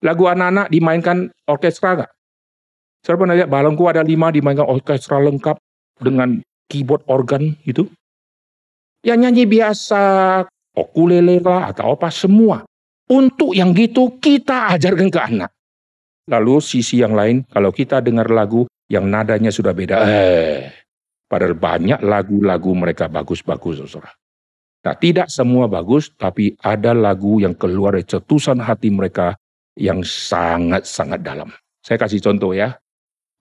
Lagu 0.03 0.27
anak-anak 0.27 0.67
dimainkan 0.67 1.31
orkestra 1.47 2.03
gak? 2.03 2.11
Saya 3.05 3.15
pernah 3.15 3.37
lihat 3.37 3.47
balonku 3.47 3.85
ada 3.85 4.01
lima 4.01 4.33
dimainkan 4.33 4.65
orkestra 4.65 5.21
lengkap 5.21 5.55
dengan 6.01 6.41
keyboard 6.67 7.05
organ 7.07 7.55
itu. 7.63 7.87
Yang 9.05 9.19
nyanyi 9.21 9.43
biasa, 9.45 10.03
ukulele 10.73 11.37
lah 11.39 11.69
atau 11.71 11.93
apa 11.93 12.09
semua. 12.09 12.65
Untuk 13.05 13.53
yang 13.53 13.71
gitu 13.77 14.17
kita 14.17 14.73
ajarkan 14.73 15.13
ke 15.13 15.19
anak. 15.21 15.54
Lalu 16.25 16.57
sisi 16.57 17.01
yang 17.01 17.13
lain, 17.13 17.45
kalau 17.45 17.69
kita 17.69 18.01
dengar 18.01 18.29
lagu 18.33 18.65
yang 18.89 19.05
nadanya 19.05 19.53
sudah 19.53 19.77
beda, 19.77 19.95
eh, 20.09 20.73
padahal 21.29 21.53
banyak 21.53 22.01
lagu-lagu 22.01 22.71
mereka 22.73 23.05
bagus-bagus, 23.05 23.85
saudara. 23.85 24.09
Nah, 24.85 24.95
tidak 24.97 25.29
semua 25.29 25.65
bagus, 25.65 26.13
tapi 26.13 26.53
ada 26.61 26.93
lagu 26.93 27.41
yang 27.41 27.57
keluar 27.57 27.97
dari 27.97 28.05
cetusan 28.05 28.61
hati 28.61 28.89
mereka 28.93 29.37
yang 29.77 30.01
sangat-sangat 30.05 31.21
dalam. 31.21 31.49
Saya 31.85 32.01
kasih 32.01 32.21
contoh 32.21 32.53
ya 32.53 32.73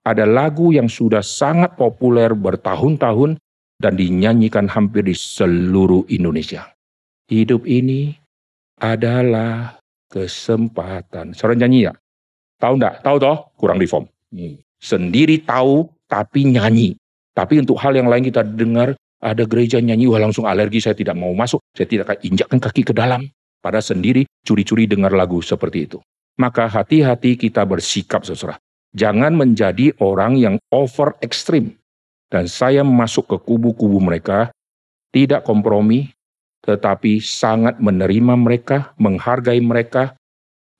ada 0.05 0.23
lagu 0.29 0.69
yang 0.69 0.85
sudah 0.85 1.25
sangat 1.25 1.73
populer 1.73 2.29
bertahun-tahun 2.37 3.41
dan 3.81 3.93
dinyanyikan 3.97 4.69
hampir 4.69 5.01
di 5.01 5.17
seluruh 5.17 6.05
Indonesia. 6.13 6.69
Hidup 7.25 7.65
ini 7.65 8.13
adalah 8.77 9.81
kesempatan. 10.13 11.33
Seorang 11.33 11.65
nyanyi 11.65 11.89
ya? 11.89 11.93
Tahu 12.59 12.73
enggak? 12.79 13.03
Tahu 13.03 13.17
toh? 13.19 13.37
Kurang 13.59 13.77
reform. 13.79 14.05
Hmm. 14.31 14.59
Sendiri 14.79 15.43
tahu 15.43 15.89
tapi 16.07 16.47
nyanyi. 16.47 16.95
Tapi 17.35 17.59
untuk 17.59 17.75
hal 17.81 17.95
yang 17.99 18.07
lain 18.07 18.23
kita 18.23 18.47
dengar 18.47 18.95
ada 19.19 19.43
gereja 19.43 19.81
nyanyi, 19.81 20.07
wah 20.07 20.21
langsung 20.21 20.45
alergi, 20.45 20.79
saya 20.79 20.93
tidak 20.93 21.17
mau 21.17 21.33
masuk, 21.33 21.59
saya 21.73 21.89
tidak 21.89 22.13
akan 22.13 22.19
injakkan 22.23 22.59
kaki 22.61 22.81
ke 22.85 22.93
dalam. 22.95 23.27
Pada 23.59 23.81
sendiri 23.81 24.29
curi-curi 24.45 24.85
dengar 24.85 25.09
lagu 25.09 25.41
seperti 25.41 25.89
itu. 25.89 25.97
Maka 26.37 26.69
hati-hati 26.69 27.33
kita 27.33 27.65
bersikap 27.65 28.21
saudara. 28.21 28.61
Jangan 28.93 29.33
menjadi 29.33 29.91
orang 29.99 30.37
yang 30.37 30.55
over 30.69 31.17
ekstrim. 31.25 31.73
Dan 32.29 32.45
saya 32.45 32.85
masuk 32.85 33.31
ke 33.31 33.37
kubu-kubu 33.41 33.97
mereka, 33.97 34.53
tidak 35.09 35.47
kompromi, 35.47 36.13
tetapi 36.65 37.21
sangat 37.21 37.77
menerima 37.77 38.33
mereka, 38.37 38.93
menghargai 38.97 39.61
mereka, 39.61 40.17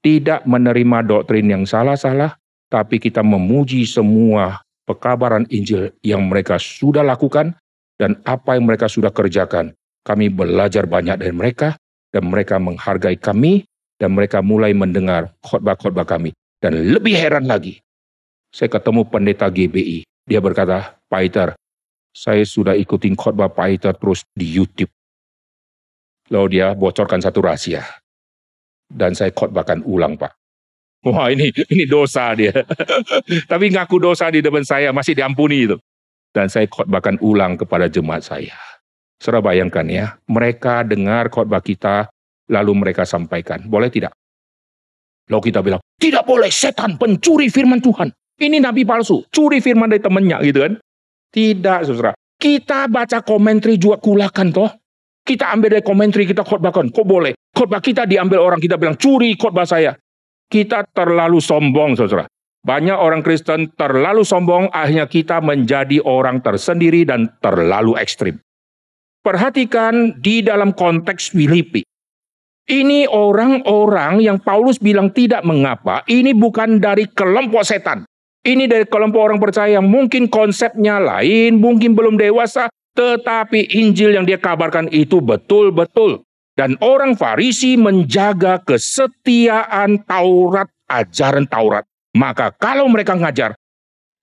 tidak 0.05 0.45
menerima 0.45 1.01
doktrin 1.01 1.49
yang 1.49 1.65
salah-salah, 1.65 2.37
tapi 2.69 3.01
kita 3.01 3.25
memuji 3.25 3.89
semua 3.89 4.61
pekabaran 4.85 5.49
Injil 5.49 5.89
yang 6.05 6.29
mereka 6.29 6.61
sudah 6.61 7.01
lakukan 7.01 7.57
dan 7.97 8.21
apa 8.21 8.53
yang 8.53 8.69
mereka 8.69 8.85
sudah 8.85 9.09
kerjakan. 9.09 9.73
Kami 10.05 10.29
belajar 10.29 10.85
banyak 10.85 11.17
dari 11.25 11.33
mereka 11.33 11.73
dan 12.13 12.29
mereka 12.29 12.61
menghargai 12.61 13.17
kami 13.17 13.65
dan 13.97 14.13
mereka 14.13 14.45
mulai 14.45 14.77
mendengar 14.77 15.33
khotbah-khotbah 15.41 16.05
kami. 16.05 16.37
Dan 16.61 16.93
lebih 16.93 17.17
heran 17.17 17.49
lagi, 17.49 17.81
saya 18.53 18.69
ketemu 18.69 19.09
pendeta 19.09 19.49
GBI. 19.49 20.05
Dia 20.29 20.37
berkata, 20.37 21.01
Pak 21.09 21.21
Iter, 21.25 21.49
saya 22.13 22.45
sudah 22.45 22.77
ikutin 22.77 23.17
khotbah 23.17 23.49
Pak 23.49 23.67
Iter 23.73 23.93
terus 23.97 24.21
di 24.37 24.45
YouTube. 24.45 24.93
Lalu 26.29 26.61
dia 26.61 26.77
bocorkan 26.77 27.21
satu 27.25 27.41
rahasia 27.41 28.04
dan 28.89 29.17
saya 29.17 29.33
khotbahkan 29.33 29.81
ulang 29.85 30.15
Pak. 30.19 30.33
Wah 31.05 31.29
ini 31.29 31.53
ini 31.69 31.85
dosa 31.85 32.33
dia. 32.33 32.53
Tapi 33.51 33.65
ngaku 33.69 34.01
dosa 34.01 34.33
di 34.33 34.41
depan 34.41 34.65
saya 34.65 34.89
masih 34.89 35.13
diampuni 35.13 35.69
itu. 35.69 35.77
Dan 36.33 36.49
saya 36.49 36.65
khotbahkan 36.67 37.21
ulang 37.21 37.55
kepada 37.55 37.87
jemaat 37.87 38.25
saya. 38.25 38.57
Saudara 39.21 39.53
bayangkan 39.53 39.87
ya, 39.87 40.19
mereka 40.27 40.83
dengar 40.83 41.31
khotbah 41.31 41.63
kita, 41.63 42.11
lalu 42.51 42.75
mereka 42.75 43.07
sampaikan. 43.07 43.63
Boleh 43.63 43.87
tidak? 43.87 44.11
Lalu 45.31 45.41
kita 45.49 45.59
bilang, 45.63 45.81
tidak 45.95 46.27
boleh 46.27 46.51
setan 46.51 46.99
pencuri 46.99 47.47
firman 47.47 47.79
Tuhan. 47.79 48.11
Ini 48.35 48.59
nabi 48.59 48.83
palsu, 48.83 49.23
curi 49.31 49.63
firman 49.63 49.87
dari 49.87 50.03
temannya 50.03 50.37
gitu 50.43 50.59
kan. 50.67 50.73
Tidak 51.31 51.79
saudara. 51.87 52.11
Kita 52.35 52.91
baca 52.91 53.23
komentari 53.23 53.79
juga 53.79 53.95
kulakan 54.03 54.51
toh. 54.51 54.71
Kita 55.25 55.55
ambil 55.55 55.79
dari 55.79 55.85
komentari, 55.87 56.27
kita 56.27 56.43
khotbahkan. 56.43 56.91
Kok 56.91 57.07
boleh? 57.07 57.33
Khotbah 57.55 57.79
kita 57.79 58.03
diambil 58.03 58.43
orang, 58.43 58.59
kita 58.59 58.75
bilang, 58.75 58.99
curi 58.99 59.39
khotbah 59.39 59.63
saya. 59.63 59.95
Kita 60.51 60.83
terlalu 60.91 61.39
sombong, 61.39 61.95
saudara. 61.95 62.27
Banyak 62.65 62.97
orang 62.99 63.23
Kristen 63.23 63.71
terlalu 63.79 64.27
sombong, 64.27 64.67
akhirnya 64.75 65.07
kita 65.07 65.39
menjadi 65.39 66.03
orang 66.03 66.43
tersendiri 66.43 67.07
dan 67.07 67.31
terlalu 67.39 67.95
ekstrim. 67.95 68.41
Perhatikan 69.23 70.19
di 70.19 70.43
dalam 70.43 70.75
konteks 70.75 71.31
Filipi. 71.31 71.85
Ini 72.65 73.05
orang-orang 73.05 74.25
yang 74.25 74.41
Paulus 74.41 74.81
bilang 74.81 75.13
tidak 75.13 75.45
mengapa, 75.45 76.01
ini 76.09 76.33
bukan 76.33 76.81
dari 76.81 77.05
kelompok 77.05 77.61
setan. 77.61 78.09
Ini 78.41 78.65
dari 78.65 78.89
kelompok 78.89 79.21
orang 79.21 79.37
percaya 79.37 79.77
yang 79.77 79.85
mungkin 79.85 80.25
konsepnya 80.25 80.97
lain, 80.97 81.61
mungkin 81.61 81.93
belum 81.93 82.17
dewasa, 82.17 82.65
tetapi 82.97 83.77
Injil 83.77 84.17
yang 84.17 84.25
dia 84.25 84.41
kabarkan 84.41 84.89
itu 84.89 85.21
betul-betul. 85.21 86.24
Dan 86.55 86.79
orang 86.79 87.19
Farisi 87.19 87.75
menjaga 87.75 88.63
kesetiaan 88.63 90.07
Taurat, 90.07 90.71
ajaran 90.87 91.43
Taurat. 91.51 91.83
Maka 92.15 92.55
kalau 92.55 92.87
mereka 92.87 93.15
ngajar, 93.19 93.59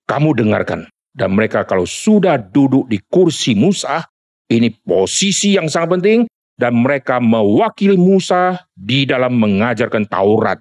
kamu 0.09 0.33
dengarkan. 0.41 0.89
Dan 1.13 1.37
mereka 1.37 1.69
kalau 1.69 1.85
sudah 1.85 2.41
duduk 2.41 2.89
di 2.89 2.97
kursi 3.05 3.53
Musa, 3.53 4.01
ini 4.49 4.73
posisi 4.73 5.61
yang 5.61 5.69
sangat 5.69 6.01
penting, 6.01 6.21
dan 6.57 6.73
mereka 6.73 7.21
mewakili 7.21 8.01
Musa 8.01 8.65
di 8.73 9.05
dalam 9.05 9.37
mengajarkan 9.37 10.09
Taurat. 10.09 10.57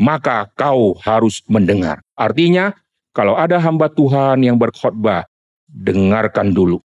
Maka 0.00 0.48
kau 0.56 0.96
harus 1.04 1.44
mendengar. 1.52 2.00
Artinya, 2.16 2.72
kalau 3.12 3.36
ada 3.36 3.60
hamba 3.60 3.92
Tuhan 3.92 4.40
yang 4.40 4.56
berkhotbah, 4.56 5.28
dengarkan 5.68 6.56
dulu 6.56 6.80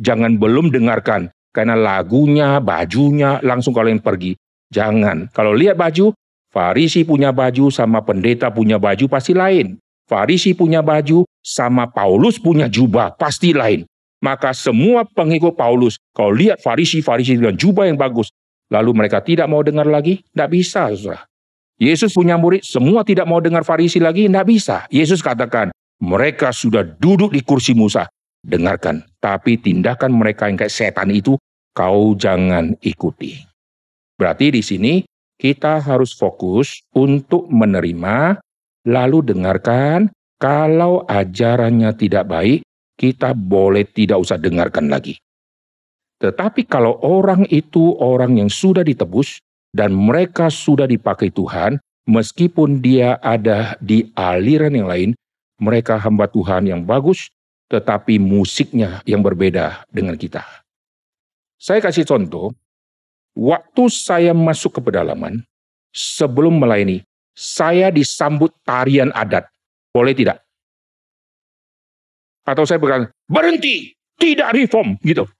jangan 0.00 0.40
belum 0.40 0.72
dengarkan 0.72 1.28
karena 1.50 1.74
lagunya, 1.74 2.62
bajunya 2.62 3.42
langsung 3.42 3.74
kalian 3.74 3.98
pergi. 3.98 4.38
Jangan. 4.70 5.30
Kalau 5.34 5.50
lihat 5.54 5.74
baju, 5.74 6.14
Farisi 6.50 7.06
punya 7.06 7.30
baju 7.30 7.70
sama 7.70 8.02
pendeta 8.02 8.50
punya 8.50 8.78
baju 8.78 9.06
pasti 9.06 9.34
lain. 9.34 9.78
Farisi 10.06 10.54
punya 10.54 10.82
baju 10.82 11.22
sama 11.38 11.86
Paulus 11.86 12.42
punya 12.42 12.66
jubah 12.66 13.14
pasti 13.14 13.54
lain. 13.54 13.86
Maka 14.20 14.52
semua 14.52 15.06
pengikut 15.06 15.56
Paulus, 15.56 15.96
kalau 16.12 16.34
lihat 16.34 16.60
Farisi-Farisi 16.60 17.40
dengan 17.40 17.56
jubah 17.56 17.88
yang 17.88 17.96
bagus, 17.96 18.28
lalu 18.68 18.92
mereka 18.92 19.24
tidak 19.24 19.48
mau 19.48 19.64
dengar 19.64 19.88
lagi, 19.88 20.20
tidak 20.34 20.48
bisa. 20.52 20.92
Saudara. 20.92 21.24
Yesus 21.80 22.12
punya 22.12 22.36
murid, 22.36 22.60
semua 22.60 23.00
tidak 23.00 23.24
mau 23.24 23.40
dengar 23.40 23.64
Farisi 23.64 23.96
lagi, 23.96 24.28
tidak 24.28 24.44
bisa. 24.44 24.84
Yesus 24.92 25.24
katakan, 25.24 25.72
mereka 26.04 26.52
sudah 26.52 26.84
duduk 26.84 27.32
di 27.32 27.40
kursi 27.40 27.72
Musa 27.72 28.04
dengarkan. 28.44 29.04
Tapi 29.20 29.60
tindakan 29.60 30.16
mereka 30.16 30.48
yang 30.48 30.58
kayak 30.60 30.72
setan 30.72 31.12
itu, 31.12 31.36
kau 31.76 32.16
jangan 32.16 32.74
ikuti. 32.80 33.40
Berarti 34.16 34.52
di 34.52 34.62
sini 34.64 34.94
kita 35.40 35.80
harus 35.80 36.12
fokus 36.12 36.84
untuk 36.92 37.48
menerima, 37.48 38.40
lalu 38.88 39.18
dengarkan. 39.24 40.12
Kalau 40.40 41.04
ajarannya 41.04 41.92
tidak 42.00 42.24
baik, 42.24 42.60
kita 42.96 43.36
boleh 43.36 43.84
tidak 43.84 44.24
usah 44.24 44.40
dengarkan 44.40 44.88
lagi. 44.88 45.20
Tetapi 46.20 46.64
kalau 46.64 46.96
orang 47.00 47.44
itu 47.48 47.96
orang 48.00 48.40
yang 48.40 48.48
sudah 48.48 48.80
ditebus 48.80 49.40
dan 49.72 49.92
mereka 49.92 50.48
sudah 50.48 50.88
dipakai 50.88 51.28
Tuhan, 51.32 51.76
meskipun 52.08 52.80
dia 52.80 53.16
ada 53.20 53.76
di 53.84 54.08
aliran 54.16 54.72
yang 54.72 54.88
lain, 54.88 55.10
mereka 55.60 56.00
hamba 56.00 56.28
Tuhan 56.28 56.68
yang 56.68 56.88
bagus, 56.88 57.28
tetapi 57.70 58.18
musiknya 58.18 58.98
yang 59.06 59.22
berbeda 59.22 59.86
dengan 59.86 60.18
kita. 60.18 60.42
Saya 61.54 61.78
kasih 61.78 62.02
contoh, 62.02 62.50
waktu 63.38 63.82
saya 63.86 64.34
masuk 64.34 64.76
ke 64.76 64.90
pedalaman, 64.90 65.46
sebelum 65.94 66.58
melayani, 66.58 67.06
saya 67.30 67.94
disambut 67.94 68.50
tarian 68.66 69.14
adat. 69.14 69.46
Boleh 69.94 70.18
tidak? 70.18 70.42
Atau 72.42 72.66
saya 72.66 72.82
berkata, 72.82 73.14
berhenti, 73.30 73.94
tidak 74.18 74.50
reform, 74.50 74.98
gitu. 75.06 75.30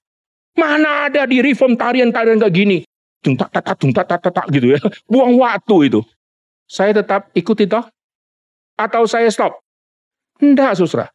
Mana 0.54 1.10
ada 1.10 1.26
di 1.26 1.42
reform 1.42 1.74
tarian-tarian 1.74 2.38
kayak 2.38 2.54
gini? 2.54 2.78
Tung 3.20 3.36
tak 3.36 3.52
tak 3.52 3.76
tung 3.76 3.92
tak 3.92 4.08
tak 4.08 4.46
gitu 4.48 4.76
ya. 4.76 4.80
Buang 5.10 5.36
waktu 5.36 5.92
itu. 5.92 6.00
Saya 6.70 6.94
tetap 6.94 7.28
ikuti 7.34 7.66
toh? 7.66 7.82
Atau 8.78 9.04
saya 9.04 9.28
stop? 9.28 9.60
Enggak, 10.40 10.78
saudara. 10.78 11.12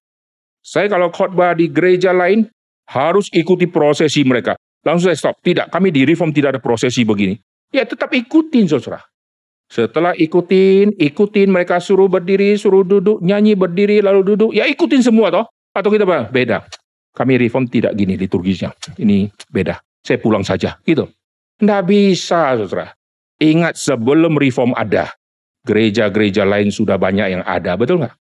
Saya 0.65 0.89
kalau 0.89 1.13
khotbah 1.13 1.53
di 1.53 1.69
gereja 1.69 2.09
lain, 2.09 2.49
harus 2.89 3.29
ikuti 3.29 3.69
prosesi 3.69 4.25
mereka. 4.25 4.57
Langsung 4.81 5.13
saya 5.13 5.17
stop. 5.17 5.37
Tidak, 5.45 5.69
kami 5.69 5.93
di 5.93 6.09
reform 6.09 6.33
tidak 6.33 6.57
ada 6.57 6.61
prosesi 6.61 7.05
begini. 7.05 7.37
Ya 7.69 7.85
tetap 7.85 8.09
ikutin 8.09 8.65
saudara. 8.65 9.05
Setelah 9.69 10.17
ikutin, 10.17 10.97
ikutin 10.97 11.49
mereka 11.49 11.77
suruh 11.77 12.09
berdiri, 12.09 12.57
suruh 12.57 12.81
duduk, 12.85 13.21
nyanyi 13.21 13.53
berdiri, 13.53 14.01
lalu 14.01 14.33
duduk. 14.33 14.51
Ya 14.57 14.65
ikutin 14.65 15.05
semua 15.05 15.29
toh. 15.29 15.45
Atau 15.73 15.93
kita 15.93 16.05
apa? 16.05 16.29
Beda. 16.33 16.65
Kami 17.13 17.37
reform 17.37 17.69
tidak 17.69 17.93
gini 17.97 18.17
liturgisnya. 18.17 18.73
Ini 18.97 19.29
beda. 19.49 19.81
Saya 20.01 20.17
pulang 20.21 20.45
saja. 20.45 20.77
Gitu. 20.85 21.09
Tidak 21.61 21.81
bisa 21.85 22.57
saudara. 22.57 22.93
Ingat 23.41 23.77
sebelum 23.77 24.37
reform 24.37 24.73
ada. 24.77 25.13
Gereja-gereja 25.65 26.45
lain 26.45 26.69
sudah 26.69 26.97
banyak 27.01 27.37
yang 27.37 27.43
ada. 27.43 27.73
Betul 27.73 28.05
nggak? 28.05 28.13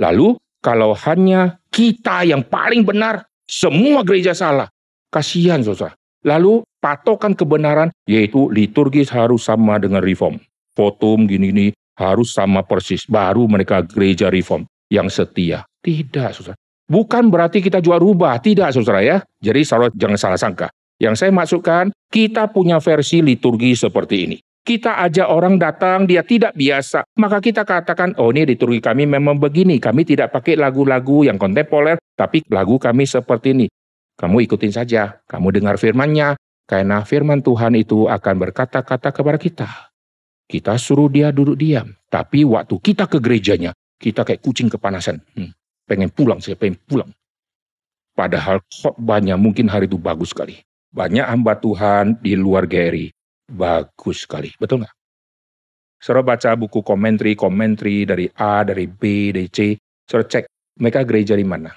Lalu 0.00 0.36
kalau 0.60 0.92
hanya 1.08 1.56
kita 1.72 2.28
yang 2.28 2.44
paling 2.44 2.84
benar, 2.84 3.24
semua 3.48 4.04
gereja 4.04 4.36
salah. 4.36 4.68
Kasihan 5.08 5.64
saudara. 5.64 5.96
Lalu 6.20 6.62
patokan 6.78 7.32
kebenaran 7.32 7.88
yaitu 8.04 8.52
liturgis 8.52 9.08
harus 9.08 9.48
sama 9.48 9.80
dengan 9.80 10.04
reform. 10.04 10.36
Fotum 10.76 11.24
gini-gini 11.24 11.72
harus 11.96 12.36
sama 12.36 12.60
persis. 12.60 13.08
Baru 13.08 13.48
mereka 13.48 13.82
gereja 13.82 14.28
reform 14.28 14.68
yang 14.92 15.08
setia. 15.08 15.64
Tidak 15.80 16.30
saudara. 16.36 16.56
Bukan 16.86 17.32
berarti 17.32 17.64
kita 17.64 17.80
juga 17.80 17.96
rubah. 17.98 18.36
Tidak 18.38 18.68
saudara 18.70 19.00
ya. 19.00 19.16
Jadi 19.40 19.64
saudara 19.64 19.90
jangan 19.96 20.18
salah 20.20 20.38
sangka. 20.38 20.68
Yang 21.00 21.24
saya 21.24 21.32
masukkan, 21.32 21.88
kita 22.12 22.52
punya 22.52 22.76
versi 22.76 23.24
liturgi 23.24 23.72
seperti 23.72 24.16
ini 24.28 24.36
kita 24.70 25.02
ajak 25.02 25.26
orang 25.26 25.58
datang, 25.58 26.06
dia 26.06 26.22
tidak 26.22 26.54
biasa, 26.54 27.02
maka 27.18 27.42
kita 27.42 27.66
katakan, 27.66 28.14
oh 28.22 28.30
ini 28.30 28.54
liturgi 28.54 28.78
kami 28.78 29.02
memang 29.02 29.42
begini, 29.42 29.82
kami 29.82 30.06
tidak 30.06 30.30
pakai 30.30 30.54
lagu-lagu 30.54 31.26
yang 31.26 31.34
kontemporer, 31.42 31.98
tapi 32.14 32.46
lagu 32.46 32.78
kami 32.78 33.02
seperti 33.02 33.50
ini. 33.50 33.66
Kamu 34.14 34.38
ikutin 34.46 34.70
saja, 34.70 35.18
kamu 35.26 35.58
dengar 35.58 35.74
firmannya, 35.74 36.38
karena 36.70 37.02
firman 37.02 37.42
Tuhan 37.42 37.74
itu 37.74 38.06
akan 38.06 38.34
berkata-kata 38.46 39.10
kepada 39.10 39.38
kita. 39.42 39.68
Kita 40.46 40.78
suruh 40.78 41.10
dia 41.10 41.34
duduk 41.34 41.58
diam. 41.58 41.90
Tapi 42.06 42.46
waktu 42.46 42.78
kita 42.78 43.10
ke 43.10 43.18
gerejanya, 43.18 43.74
kita 43.98 44.22
kayak 44.22 44.38
kucing 44.38 44.70
kepanasan. 44.70 45.18
Hmm, 45.34 45.50
pengen 45.82 46.14
pulang, 46.14 46.38
saya 46.38 46.54
pengen 46.54 46.78
pulang. 46.86 47.10
Padahal 48.14 48.62
khotbahnya 48.70 49.34
mungkin 49.34 49.66
hari 49.66 49.90
itu 49.90 49.98
bagus 49.98 50.30
sekali. 50.30 50.62
Banyak 50.94 51.26
hamba 51.26 51.58
Tuhan 51.58 52.22
di 52.22 52.38
luar 52.38 52.70
Gary. 52.70 53.10
Bagus 53.50 54.24
sekali. 54.24 54.54
Betul 54.56 54.86
nggak? 54.86 54.94
Saudara 56.00 56.32
baca 56.32 56.50
buku 56.56 56.80
komentari, 56.80 57.36
komentari 57.36 58.08
dari 58.08 58.26
A, 58.40 58.64
dari 58.64 58.88
B, 58.88 59.34
dari 59.34 59.50
C. 59.52 59.76
Saudara 60.08 60.30
cek, 60.30 60.44
mereka 60.80 61.04
gereja 61.04 61.36
di 61.36 61.44
mana? 61.44 61.68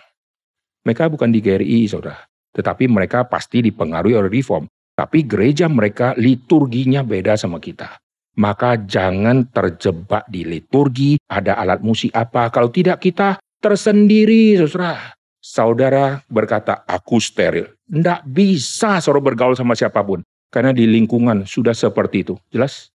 Mereka 0.88 1.12
bukan 1.12 1.34
di 1.34 1.44
GRI, 1.44 1.92
saudara. 1.92 2.24
Tetapi 2.56 2.88
mereka 2.88 3.28
pasti 3.28 3.60
dipengaruhi 3.60 4.16
oleh 4.16 4.32
reform. 4.32 4.70
Tapi 4.94 5.26
gereja 5.28 5.68
mereka 5.68 6.14
liturginya 6.16 7.04
beda 7.04 7.36
sama 7.36 7.58
kita 7.60 8.00
maka 8.38 8.82
jangan 8.82 9.46
terjebak 9.54 10.26
di 10.30 10.42
liturgi, 10.46 11.22
ada 11.30 11.58
alat 11.58 11.82
musik 11.86 12.10
apa. 12.18 12.50
Kalau 12.50 12.74
tidak 12.74 13.02
kita 13.02 13.38
tersendiri, 13.62 14.58
saudara. 14.58 15.14
Saudara 15.44 16.24
berkata, 16.32 16.88
aku 16.88 17.20
steril. 17.20 17.68
Tidak 17.84 18.24
bisa 18.24 19.04
saudara 19.04 19.28
bergaul 19.28 19.60
sama 19.60 19.76
siapa 19.76 20.00
pun. 20.00 20.24
Karena 20.54 20.70
di 20.70 20.86
lingkungan 20.86 21.50
sudah 21.50 21.74
seperti 21.74 22.22
itu. 22.22 22.38
Jelas? 22.54 22.94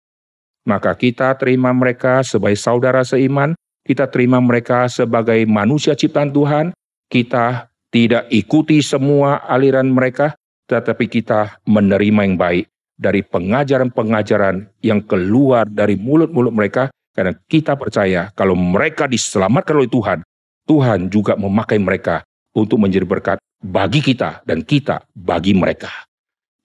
Maka 0.67 0.91
kita 0.99 1.31
terima 1.39 1.71
mereka 1.71 2.19
sebagai 2.27 2.59
saudara 2.59 3.07
seiman. 3.07 3.55
Kita 3.85 4.11
terima 4.11 4.43
mereka 4.43 4.91
sebagai 4.91 5.39
manusia 5.47 5.95
ciptaan 5.95 6.35
Tuhan. 6.35 6.75
Kita 7.07 7.71
tidak 7.87 8.27
ikuti 8.27 8.83
semua 8.83 9.39
aliran 9.47 9.87
mereka. 9.87 10.35
Tetapi 10.67 11.05
kita 11.07 11.63
menerima 11.63 12.21
yang 12.27 12.35
baik 12.35 12.65
dari 12.99 13.21
pengajaran-pengajaran 13.23 14.67
yang 14.83 14.99
keluar 15.05 15.63
dari 15.69 15.95
mulut-mulut 15.95 16.51
mereka 16.51 16.91
karena 17.15 17.31
kita 17.47 17.79
percaya 17.79 18.27
kalau 18.35 18.59
mereka 18.59 19.07
diselamatkan 19.07 19.79
oleh 19.79 19.87
Tuhan, 19.87 20.19
Tuhan 20.67 21.07
juga 21.07 21.39
memakai 21.39 21.79
mereka 21.79 22.27
untuk 22.51 22.83
menjadi 22.83 23.07
berkat 23.07 23.37
bagi 23.63 24.03
kita 24.03 24.43
dan 24.43 24.63
kita 24.67 25.03
bagi 25.15 25.55
mereka. 25.55 25.91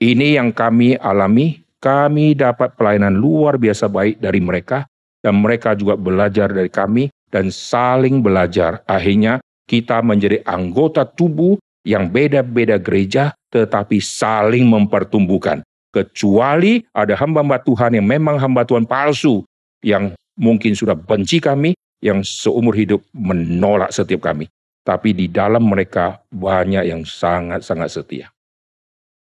Ini 0.01 0.41
yang 0.41 0.57
kami 0.57 0.97
alami, 0.97 1.61
kami 1.77 2.33
dapat 2.33 2.73
pelayanan 2.73 3.13
luar 3.13 3.61
biasa 3.61 3.85
baik 3.85 4.17
dari 4.17 4.41
mereka 4.41 4.89
dan 5.21 5.45
mereka 5.45 5.77
juga 5.77 5.93
belajar 6.01 6.49
dari 6.49 6.73
kami 6.73 7.13
dan 7.29 7.53
saling 7.53 8.25
belajar. 8.25 8.81
Akhirnya 8.89 9.45
kita 9.69 10.01
menjadi 10.01 10.41
anggota 10.49 11.05
tubuh 11.05 11.61
yang 11.85 12.09
beda-beda 12.09 12.81
gereja 12.81 13.37
tetapi 13.53 14.01
saling 14.01 14.65
mempertumbuhkan 14.65 15.61
kecuali 15.93 16.81
ada 16.97 17.13
hamba-hamba 17.19 17.61
Tuhan 17.61 18.01
yang 18.01 18.07
memang 18.09 18.41
hamba 18.41 18.65
Tuhan 18.65 18.89
palsu 18.89 19.45
yang 19.85 20.17
mungkin 20.41 20.73
sudah 20.73 20.97
benci 20.97 21.45
kami, 21.45 21.77
yang 22.01 22.25
seumur 22.25 22.73
hidup 22.73 23.05
menolak 23.13 23.93
setiap 23.93 24.33
kami. 24.33 24.49
Tapi 24.81 25.13
di 25.13 25.29
dalam 25.29 25.69
mereka 25.69 26.25
banyak 26.33 26.89
yang 26.89 27.05
sangat-sangat 27.05 27.93
setia. 27.93 28.33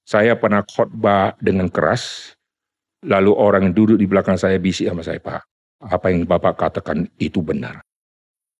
Saya 0.06 0.38
pernah 0.38 0.62
khotbah 0.62 1.34
dengan 1.42 1.66
keras, 1.66 2.30
lalu 3.02 3.34
orang 3.34 3.66
yang 3.66 3.74
duduk 3.74 3.98
di 3.98 4.06
belakang 4.06 4.38
saya 4.38 4.54
bisik 4.54 4.86
sama 4.86 5.02
saya, 5.02 5.18
Pak, 5.18 5.42
apa 5.82 6.06
yang 6.14 6.22
Bapak 6.22 6.54
katakan 6.54 7.10
itu 7.18 7.42
benar. 7.42 7.82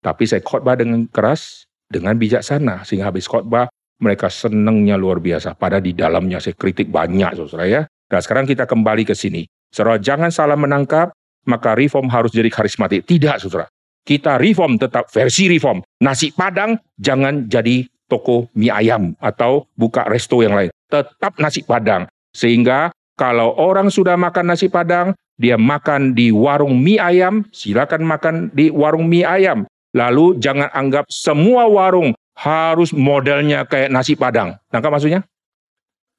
Tapi 0.02 0.26
saya 0.26 0.42
khotbah 0.42 0.74
dengan 0.74 1.06
keras, 1.06 1.70
dengan 1.86 2.18
bijaksana, 2.18 2.82
sehingga 2.82 3.14
habis 3.14 3.30
khotbah 3.30 3.70
mereka 4.02 4.26
senangnya 4.26 4.98
luar 4.98 5.22
biasa. 5.22 5.54
Pada 5.54 5.78
di 5.78 5.94
dalamnya 5.94 6.42
saya 6.42 6.58
kritik 6.58 6.90
banyak, 6.90 7.38
saudara 7.38 7.64
ya. 7.70 7.82
Nah 7.86 8.20
sekarang 8.20 8.50
kita 8.50 8.66
kembali 8.66 9.06
ke 9.06 9.14
sini. 9.14 9.46
Saudara 9.70 10.02
jangan 10.02 10.34
salah 10.34 10.58
menangkap, 10.58 11.14
maka 11.46 11.78
reform 11.78 12.10
harus 12.10 12.34
jadi 12.34 12.50
karismatik. 12.50 13.06
Tidak 13.06 13.38
saudara. 13.38 13.70
Kita 14.02 14.38
reform 14.38 14.78
tetap 14.82 15.10
versi 15.14 15.46
reform. 15.46 15.82
Nasi 16.02 16.30
padang 16.34 16.78
jangan 16.98 17.46
jadi 17.46 17.86
toko 18.06 18.50
mie 18.54 18.70
ayam 18.70 19.14
atau 19.18 19.66
buka 19.74 20.06
resto 20.06 20.42
yang 20.42 20.54
lain. 20.54 20.70
Tetap 20.86 21.38
nasi 21.42 21.66
padang. 21.66 22.06
Sehingga 22.30 22.92
kalau 23.16 23.56
orang 23.56 23.88
sudah 23.88 24.14
makan 24.14 24.52
nasi 24.52 24.68
padang, 24.68 25.16
dia 25.36 25.56
makan 25.60 26.16
di 26.16 26.32
warung 26.32 26.80
mie 26.80 27.00
ayam, 27.00 27.44
silakan 27.52 28.04
makan 28.04 28.34
di 28.52 28.72
warung 28.72 29.08
mie 29.08 29.24
ayam. 29.24 29.68
Lalu 29.96 30.36
jangan 30.40 30.68
anggap 30.76 31.08
semua 31.08 31.64
warung 31.68 32.12
harus 32.36 32.92
modelnya 32.92 33.64
kayak 33.64 33.88
nasi 33.88 34.12
padang. 34.12 34.60
Nangkap 34.68 34.92
maksudnya? 34.92 35.24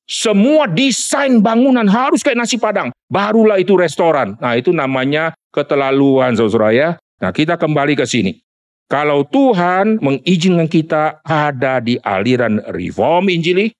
Semua 0.07 0.65
desain 0.71 1.43
bangunan 1.43 1.85
harus 1.85 2.23
kayak 2.23 2.39
nasi 2.39 2.57
padang. 2.57 2.89
Barulah 3.11 3.59
itu 3.59 3.75
restoran. 3.75 4.39
Nah 4.39 4.55
itu 4.55 4.71
namanya 4.71 5.35
keterlaluan 5.51 6.33
saudara 6.33 6.73
ya. 6.73 6.89
Nah 7.21 7.29
kita 7.35 7.59
kembali 7.59 7.93
ke 7.93 8.07
sini. 8.07 8.39
Kalau 8.87 9.27
Tuhan 9.27 9.99
mengizinkan 9.99 10.71
kita 10.71 11.19
ada 11.27 11.83
di 11.83 11.99
aliran 11.99 12.63
reform 12.71 13.27
Injili, 13.27 13.75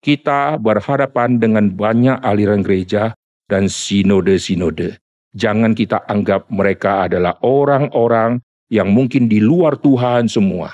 kita 0.00 0.60
berhadapan 0.60 1.40
dengan 1.40 1.72
banyak 1.72 2.20
aliran 2.22 2.62
gereja 2.62 3.16
dan 3.46 3.70
sinode-sinode. 3.70 4.98
Jangan 5.36 5.76
kita 5.76 6.04
anggap 6.08 6.48
mereka 6.48 7.06
adalah 7.06 7.36
orang-orang 7.44 8.40
yang 8.72 8.90
mungkin 8.90 9.28
di 9.28 9.38
luar 9.38 9.76
Tuhan 9.78 10.26
semua. 10.26 10.72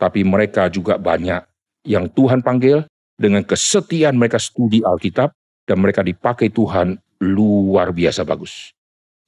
Tapi 0.00 0.24
mereka 0.24 0.72
juga 0.72 0.96
banyak 0.96 1.44
yang 1.84 2.08
Tuhan 2.08 2.40
panggil 2.40 2.88
dengan 3.20 3.44
kesetiaan 3.44 4.16
mereka 4.16 4.40
studi 4.40 4.80
Alkitab 4.80 5.32
dan 5.68 5.76
mereka 5.76 6.00
dipakai 6.00 6.48
Tuhan 6.48 6.96
luar 7.20 7.92
biasa 7.92 8.24
bagus. 8.24 8.72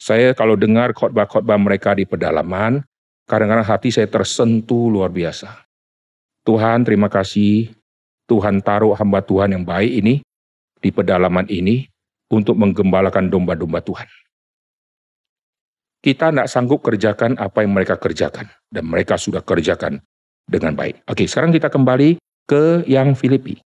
Saya 0.00 0.32
kalau 0.32 0.56
dengar 0.56 0.96
khotbah-khotbah 0.96 1.60
mereka 1.60 1.94
di 1.94 2.08
pedalaman, 2.08 2.82
kadang-kadang 3.28 3.68
hati 3.68 3.92
saya 3.92 4.08
tersentuh 4.08 4.90
luar 4.90 5.12
biasa. 5.12 5.62
Tuhan 6.42 6.82
terima 6.82 7.06
kasih, 7.06 7.70
Tuhan 8.30 8.62
taruh 8.62 8.94
hamba 8.94 9.20
Tuhan 9.22 9.54
yang 9.54 9.64
baik 9.66 9.92
ini 10.02 10.14
di 10.82 10.90
pedalaman 10.90 11.46
ini 11.50 11.86
untuk 12.32 12.56
menggembalakan 12.56 13.28
domba-domba 13.28 13.84
Tuhan. 13.84 14.08
Kita 16.02 16.34
tidak 16.34 16.50
sanggup 16.50 16.82
kerjakan 16.82 17.38
apa 17.38 17.62
yang 17.62 17.78
mereka 17.78 17.94
kerjakan. 17.94 18.50
Dan 18.66 18.90
mereka 18.90 19.14
sudah 19.14 19.38
kerjakan 19.38 20.02
dengan 20.50 20.74
baik. 20.74 21.06
Oke, 21.06 21.30
sekarang 21.30 21.54
kita 21.54 21.70
kembali 21.70 22.18
ke 22.50 22.82
yang 22.90 23.14
Filipi. 23.14 23.62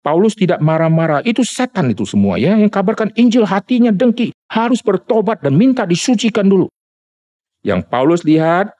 Paulus 0.00 0.32
tidak 0.32 0.64
marah-marah. 0.64 1.20
Itu 1.28 1.44
setan 1.44 1.92
itu 1.92 2.08
semua 2.08 2.40
ya. 2.40 2.56
Yang 2.56 2.72
kabarkan 2.72 3.12
Injil 3.20 3.44
hatinya 3.44 3.92
dengki. 3.92 4.32
Harus 4.48 4.80
bertobat 4.80 5.44
dan 5.44 5.60
minta 5.60 5.84
disucikan 5.84 6.48
dulu. 6.48 6.72
Yang 7.60 7.84
Paulus 7.92 8.24
lihat, 8.24 8.72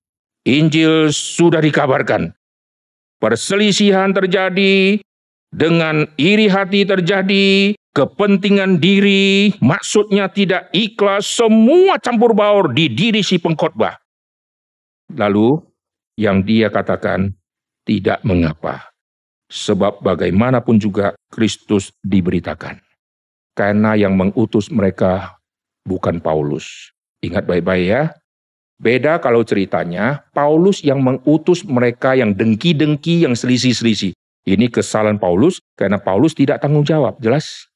Injil 0.49 1.13
sudah 1.13 1.61
dikabarkan. 1.61 2.33
Perselisihan 3.21 4.13
terjadi, 4.13 5.01
dengan 5.55 6.03
iri 6.19 6.51
hati 6.51 6.83
terjadi, 6.83 7.79
kepentingan 7.95 8.83
diri, 8.83 9.55
maksudnya 9.63 10.27
tidak 10.27 10.67
ikhlas, 10.75 11.31
semua 11.31 12.03
campur 12.03 12.35
baur 12.35 12.75
di 12.75 12.91
diri 12.91 13.23
si 13.23 13.39
pengkhotbah. 13.39 13.95
Lalu 15.15 15.63
yang 16.19 16.43
dia 16.43 16.75
katakan 16.75 17.31
tidak 17.87 18.19
mengapa. 18.27 18.91
Sebab 19.47 20.03
bagaimanapun 20.03 20.83
juga 20.83 21.15
Kristus 21.31 21.95
diberitakan. 22.03 22.83
Karena 23.55 23.95
yang 23.95 24.19
mengutus 24.19 24.67
mereka 24.67 25.39
bukan 25.87 26.19
Paulus. 26.19 26.91
Ingat 27.23 27.47
baik-baik 27.47 27.87
ya. 27.87 28.03
Beda 28.83 29.23
kalau 29.23 29.47
ceritanya, 29.47 30.27
Paulus 30.35 30.83
yang 30.83 30.99
mengutus 30.99 31.63
mereka 31.63 32.19
yang 32.19 32.35
dengki-dengki, 32.35 33.23
yang 33.23 33.39
selisih-selisih. 33.39 34.11
Ini 34.45 34.69
kesalahan 34.69 35.17
Paulus 35.17 35.61
karena 35.75 35.97
Paulus 35.97 36.37
tidak 36.37 36.61
tanggung 36.61 36.85
jawab, 36.85 37.17
jelas. 37.21 37.69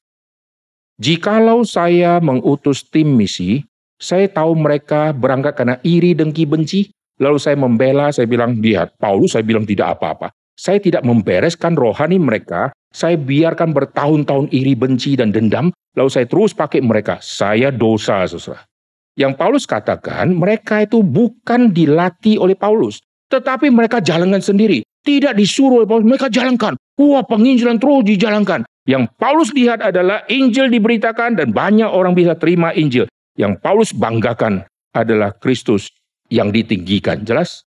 Jikalau 1.01 1.65
saya 1.65 2.21
mengutus 2.21 2.85
tim 2.85 3.17
misi, 3.17 3.65
saya 3.97 4.29
tahu 4.29 4.53
mereka 4.53 5.11
berangkat 5.11 5.57
karena 5.57 5.75
iri, 5.81 6.13
dengki, 6.13 6.45
benci. 6.45 6.93
Lalu 7.19 7.35
saya 7.41 7.59
membela, 7.59 8.13
saya 8.15 8.29
bilang, 8.29 8.55
lihat, 8.63 8.95
Paulus 8.95 9.35
saya 9.35 9.43
bilang 9.43 9.67
tidak 9.67 9.99
apa-apa 9.99 10.31
saya 10.59 10.83
tidak 10.83 11.07
membereskan 11.07 11.79
rohani 11.79 12.19
mereka, 12.19 12.75
saya 12.91 13.15
biarkan 13.15 13.71
bertahun-tahun 13.71 14.51
iri 14.51 14.75
benci 14.75 15.15
dan 15.15 15.31
dendam, 15.31 15.71
lalu 15.95 16.11
saya 16.11 16.27
terus 16.27 16.51
pakai 16.51 16.83
mereka. 16.83 17.23
Saya 17.23 17.71
dosa, 17.71 18.27
saudara. 18.27 18.67
Yang 19.15 19.33
Paulus 19.39 19.63
katakan, 19.63 20.35
mereka 20.35 20.83
itu 20.83 20.99
bukan 20.99 21.71
dilatih 21.71 22.43
oleh 22.43 22.59
Paulus, 22.59 22.99
tetapi 23.31 23.71
mereka 23.71 24.03
jalankan 24.03 24.43
sendiri. 24.43 24.83
Tidak 25.03 25.33
disuruh 25.33 25.83
oleh 25.83 25.87
Paulus, 25.87 26.05
mereka 26.05 26.27
jalankan. 26.27 26.75
Wah, 26.99 27.23
penginjilan 27.23 27.79
terus 27.79 28.03
dijalankan. 28.03 28.67
Yang 28.83 29.03
Paulus 29.15 29.49
lihat 29.55 29.79
adalah 29.79 30.25
Injil 30.27 30.67
diberitakan 30.67 31.39
dan 31.39 31.55
banyak 31.55 31.87
orang 31.87 32.17
bisa 32.17 32.35
terima 32.35 32.75
Injil. 32.75 33.07
Yang 33.39 33.61
Paulus 33.63 33.95
banggakan 33.95 34.67
adalah 34.91 35.31
Kristus 35.37 35.93
yang 36.27 36.51
ditinggikan. 36.51 37.23
Jelas? 37.23 37.69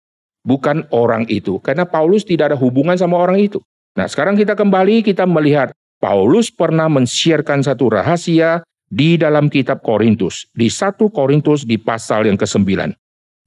bukan 0.46 0.86
orang 0.92 1.26
itu. 1.26 1.58
Karena 1.64 1.88
Paulus 1.88 2.22
tidak 2.22 2.54
ada 2.54 2.58
hubungan 2.60 2.94
sama 2.94 3.18
orang 3.18 3.40
itu. 3.40 3.58
Nah 3.98 4.06
sekarang 4.06 4.36
kita 4.36 4.54
kembali 4.54 5.02
kita 5.02 5.24
melihat 5.24 5.72
Paulus 5.98 6.52
pernah 6.52 6.86
men 6.86 7.08
satu 7.08 7.88
rahasia 7.88 8.60
di 8.92 9.16
dalam 9.16 9.48
kitab 9.48 9.80
Korintus, 9.80 10.46
di 10.52 10.68
1 10.68 11.00
Korintus 11.10 11.64
di 11.64 11.80
pasal 11.80 12.28
yang 12.28 12.36
ke-9. 12.36 12.92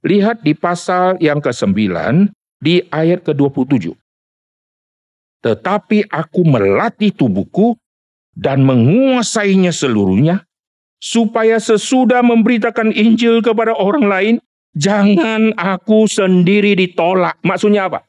Lihat 0.02 0.42
di 0.42 0.52
pasal 0.58 1.16
yang 1.22 1.38
ke-9 1.38 1.78
di 2.58 2.82
ayat 2.90 3.22
ke-27. 3.22 3.94
Tetapi 5.38 6.10
aku 6.10 6.40
melatih 6.42 7.14
tubuhku 7.14 7.78
dan 8.34 8.66
menguasainya 8.66 9.70
seluruhnya, 9.70 10.46
supaya 10.98 11.62
sesudah 11.62 12.22
memberitakan 12.26 12.90
Injil 12.90 13.38
kepada 13.42 13.74
orang 13.74 14.06
lain, 14.10 14.34
jangan 14.74 15.54
aku 15.54 16.10
sendiri 16.10 16.74
ditolak. 16.74 17.38
Maksudnya 17.46 17.86
apa? 17.86 18.02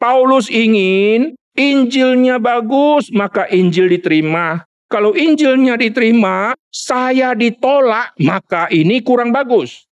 Paulus 0.00 0.48
ingin 0.48 1.36
Injilnya 1.56 2.40
bagus, 2.40 3.12
maka 3.12 3.44
Injil 3.52 3.90
diterima. 3.92 4.64
Kalau 4.88 5.12
Injilnya 5.12 5.76
diterima, 5.76 6.56
saya 6.72 7.36
ditolak, 7.36 8.16
maka 8.16 8.70
ini 8.72 9.04
kurang 9.04 9.34
bagus. 9.34 9.89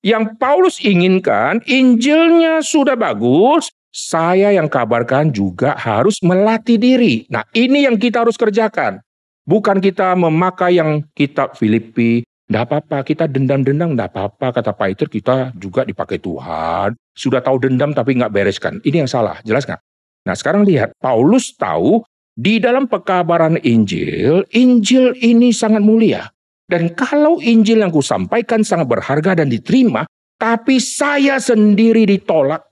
Yang 0.00 0.40
Paulus 0.40 0.76
inginkan, 0.80 1.60
Injilnya 1.68 2.64
sudah 2.64 2.96
bagus, 2.96 3.68
saya 3.92 4.48
yang 4.54 4.70
kabarkan 4.70 5.28
juga 5.28 5.76
harus 5.76 6.24
melatih 6.24 6.80
diri. 6.80 7.28
Nah, 7.28 7.44
ini 7.52 7.84
yang 7.84 8.00
kita 8.00 8.24
harus 8.24 8.40
kerjakan. 8.40 9.04
Bukan 9.44 9.82
kita 9.82 10.16
memakai 10.16 10.80
yang 10.80 11.04
kitab 11.12 11.52
Filipi, 11.52 12.24
tidak 12.50 12.66
apa-apa, 12.66 13.06
kita 13.06 13.30
dendam-dendam, 13.30 13.94
tidak 13.94 14.10
apa-apa. 14.10 14.58
Kata 14.58 14.72
Peter, 14.74 15.06
kita 15.06 15.36
juga 15.54 15.86
dipakai 15.86 16.18
Tuhan. 16.18 16.98
Sudah 17.14 17.44
tahu 17.44 17.62
dendam 17.62 17.94
tapi 17.94 18.18
nggak 18.18 18.34
bereskan. 18.34 18.82
Ini 18.82 19.06
yang 19.06 19.10
salah, 19.10 19.38
jelas 19.46 19.68
nggak? 19.68 19.78
Nah 20.26 20.34
sekarang 20.34 20.66
lihat, 20.66 20.90
Paulus 20.98 21.54
tahu 21.54 22.02
di 22.34 22.58
dalam 22.58 22.90
pekabaran 22.90 23.54
Injil, 23.62 24.42
Injil 24.50 25.14
ini 25.22 25.54
sangat 25.54 25.84
mulia. 25.84 26.26
Dan 26.70 26.94
kalau 26.94 27.42
Injil 27.42 27.82
yang 27.82 27.90
kusampaikan 27.90 28.62
sangat 28.62 28.86
berharga 28.86 29.34
dan 29.34 29.50
diterima, 29.50 30.06
tapi 30.38 30.78
saya 30.78 31.42
sendiri 31.42 32.06
ditolak. 32.06 32.62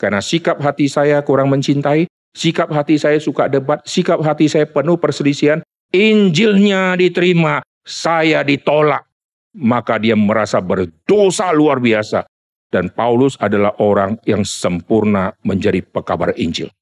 Karena 0.00 0.24
sikap 0.24 0.56
hati 0.64 0.88
saya 0.88 1.20
kurang 1.20 1.52
mencintai, 1.52 2.08
sikap 2.32 2.72
hati 2.72 2.96
saya 2.96 3.20
suka 3.20 3.52
debat, 3.52 3.84
sikap 3.84 4.24
hati 4.24 4.48
saya 4.48 4.64
penuh 4.64 4.96
perselisihan, 4.96 5.60
Injilnya 5.92 6.96
diterima, 6.96 7.60
saya 7.84 8.40
ditolak. 8.40 9.04
Maka 9.52 10.00
dia 10.00 10.16
merasa 10.16 10.56
berdosa 10.64 11.52
luar 11.52 11.76
biasa. 11.76 12.24
Dan 12.72 12.88
Paulus 12.88 13.36
adalah 13.36 13.76
orang 13.78 14.16
yang 14.24 14.42
sempurna 14.48 15.36
menjadi 15.44 15.84
pekabar 15.84 16.32
Injil. 16.40 16.72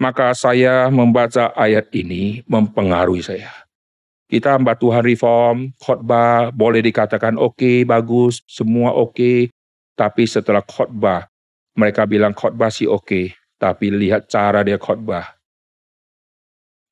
Maka 0.00 0.32
saya 0.32 0.88
membaca 0.88 1.52
ayat 1.56 1.92
ini 1.92 2.40
mempengaruhi 2.48 3.20
saya. 3.20 3.69
Kita 4.30 4.54
hamba 4.54 4.78
Tuhan 4.78 5.02
reform, 5.02 5.74
khotbah 5.82 6.54
boleh 6.54 6.78
dikatakan 6.86 7.34
oke, 7.34 7.58
okay, 7.58 7.76
bagus, 7.82 8.46
semua 8.46 8.94
oke. 8.94 9.18
Okay. 9.18 9.38
Tapi 9.98 10.22
setelah 10.30 10.62
khotbah, 10.62 11.26
mereka 11.74 12.06
bilang 12.06 12.30
khotbah 12.30 12.70
sih 12.70 12.86
oke. 12.86 13.02
Okay, 13.02 13.24
tapi 13.58 13.90
lihat 13.90 14.30
cara 14.30 14.62
dia 14.62 14.78
khotbah. 14.78 15.34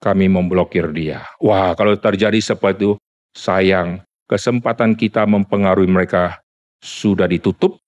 Kami 0.03 0.27
memblokir 0.27 0.91
dia. 0.91 1.23
Wah, 1.39 1.79
kalau 1.79 1.95
terjadi 1.95 2.43
seperti 2.43 2.83
itu, 2.83 2.91
sayang. 3.39 4.03
Kesempatan 4.27 4.99
kita 4.99 5.23
mempengaruhi 5.23 5.89
mereka 5.89 6.43
sudah 6.83 7.31
ditutup 7.31 7.79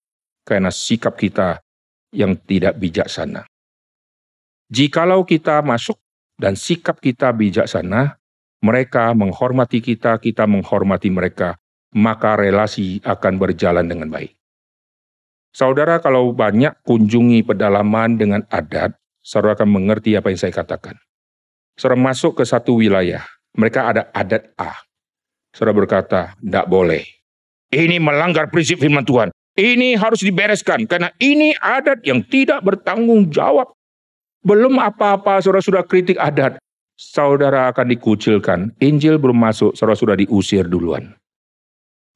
karena 0.47 0.71
sikap 0.71 1.19
kita 1.19 1.59
yang 2.15 2.39
tidak 2.39 2.79
bijaksana. 2.79 3.47
Jikalau 4.71 5.27
kita 5.27 5.59
masuk 5.67 5.99
dan 6.39 6.55
sikap 6.55 7.03
kita 7.03 7.35
bijaksana, 7.35 8.20
mereka 8.61 9.13
menghormati 9.17 9.81
kita, 9.81 10.21
kita 10.21 10.45
menghormati 10.45 11.09
mereka, 11.09 11.57
maka 11.97 12.37
relasi 12.37 13.01
akan 13.03 13.41
berjalan 13.41 13.89
dengan 13.89 14.13
baik. 14.13 14.37
Saudara, 15.51 15.99
kalau 15.99 16.31
banyak 16.31 16.79
kunjungi 16.87 17.43
pedalaman 17.43 18.15
dengan 18.15 18.47
adat, 18.53 18.95
saudara 19.19 19.59
akan 19.59 19.69
mengerti 19.83 20.15
apa 20.15 20.31
yang 20.31 20.39
saya 20.39 20.55
katakan. 20.55 20.95
Saudara 21.75 21.99
masuk 21.99 22.39
ke 22.39 22.45
satu 22.47 22.79
wilayah, 22.79 23.27
mereka 23.59 23.91
ada 23.91 24.07
adat 24.15 24.55
A. 24.55 24.79
Saudara 25.51 25.75
berkata, 25.75 26.39
tidak 26.39 26.71
boleh. 26.71 27.03
Ini 27.75 27.99
melanggar 27.99 28.47
prinsip 28.47 28.79
firman 28.79 29.03
Tuhan. 29.03 29.35
Ini 29.59 29.99
harus 29.99 30.23
dibereskan, 30.23 30.87
karena 30.87 31.11
ini 31.19 31.51
adat 31.59 32.07
yang 32.07 32.23
tidak 32.23 32.63
bertanggung 32.63 33.35
jawab 33.35 33.75
belum 34.41 34.79
apa-apa, 34.81 35.43
saudara 35.43 35.61
sudah 35.61 35.83
kritik 35.85 36.17
adat. 36.17 36.57
Saudara 37.01 37.73
akan 37.73 37.97
dikucilkan. 37.97 38.77
Injil 38.77 39.17
belum 39.17 39.41
masuk, 39.41 39.73
saudara 39.73 39.97
sudah 39.97 40.17
diusir 40.21 40.69
duluan. 40.69 41.17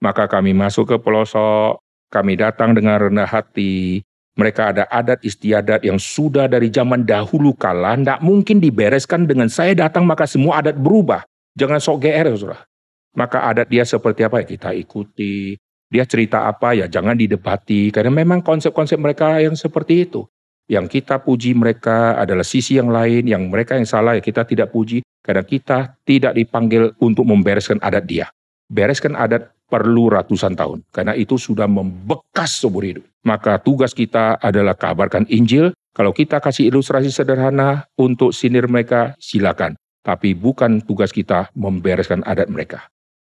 Maka 0.05 0.29
kami 0.29 0.53
masuk 0.53 0.93
ke 0.93 0.97
pelosok, 1.01 1.81
kami 2.13 2.37
datang 2.37 2.77
dengan 2.77 3.09
rendah 3.09 3.25
hati. 3.25 4.05
Mereka 4.37 4.77
ada 4.77 4.85
adat 4.93 5.25
istiadat 5.25 5.89
yang 5.89 5.97
sudah 5.97 6.53
dari 6.53 6.69
zaman 6.69 7.09
dahulu 7.09 7.57
kala, 7.57 7.97
tidak 7.97 8.21
mungkin 8.21 8.61
dibereskan 8.61 9.25
dengan 9.25 9.49
saya 9.49 9.73
datang 9.73 10.05
maka 10.05 10.29
semua 10.29 10.61
adat 10.61 10.77
berubah. 10.77 11.25
Jangan 11.57 11.81
sok 11.81 12.05
GR, 12.05 12.29
saudara. 12.37 12.69
Maka 13.17 13.41
adat 13.41 13.73
dia 13.73 13.89
seperti 13.89 14.21
apa 14.21 14.45
ya 14.45 14.47
kita 14.53 14.77
ikuti. 14.77 15.57
Dia 15.89 16.05
cerita 16.05 16.45
apa 16.45 16.77
ya 16.77 16.93
jangan 16.93 17.17
didebati. 17.17 17.89
Karena 17.89 18.13
memang 18.13 18.45
konsep-konsep 18.45 19.01
mereka 19.01 19.41
yang 19.41 19.57
seperti 19.57 20.05
itu. 20.05 20.29
Yang 20.65 21.01
kita 21.01 21.21
puji 21.21 21.53
mereka 21.53 22.17
adalah 22.17 22.45
sisi 22.45 22.81
yang 22.81 22.89
lain, 22.89 23.29
yang 23.29 23.53
mereka 23.53 23.77
yang 23.77 23.85
salah 23.85 24.17
ya 24.17 24.23
kita 24.25 24.49
tidak 24.49 24.73
puji, 24.73 25.05
karena 25.21 25.45
kita 25.45 26.01
tidak 26.09 26.33
dipanggil 26.33 26.97
untuk 27.05 27.29
membereskan 27.29 27.77
adat 27.85 28.05
dia. 28.09 28.27
Bereskan 28.73 29.13
adat 29.13 29.53
perlu 29.69 30.09
ratusan 30.09 30.57
tahun, 30.57 30.81
karena 30.89 31.13
itu 31.13 31.37
sudah 31.37 31.69
membekas 31.69 32.65
seumur 32.65 32.85
hidup. 32.85 33.05
Maka 33.29 33.61
tugas 33.61 33.93
kita 33.93 34.41
adalah 34.41 34.73
kabarkan 34.73 35.29
Injil, 35.29 35.77
kalau 35.93 36.17
kita 36.17 36.41
kasih 36.41 36.73
ilustrasi 36.73 37.13
sederhana 37.13 37.85
untuk 38.01 38.33
sinir 38.33 38.65
mereka, 38.65 39.17
silakan. 39.21 39.77
Tapi 40.05 40.37
bukan 40.37 40.85
tugas 40.85 41.13
kita 41.13 41.49
membereskan 41.57 42.21
adat 42.25 42.49
mereka. 42.53 42.89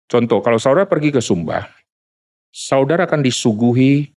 Contoh, 0.10 0.42
kalau 0.42 0.58
saudara 0.58 0.86
pergi 0.86 1.14
ke 1.14 1.22
Sumba, 1.22 1.66
saudara 2.54 3.06
akan 3.10 3.22
disuguhi 3.22 4.14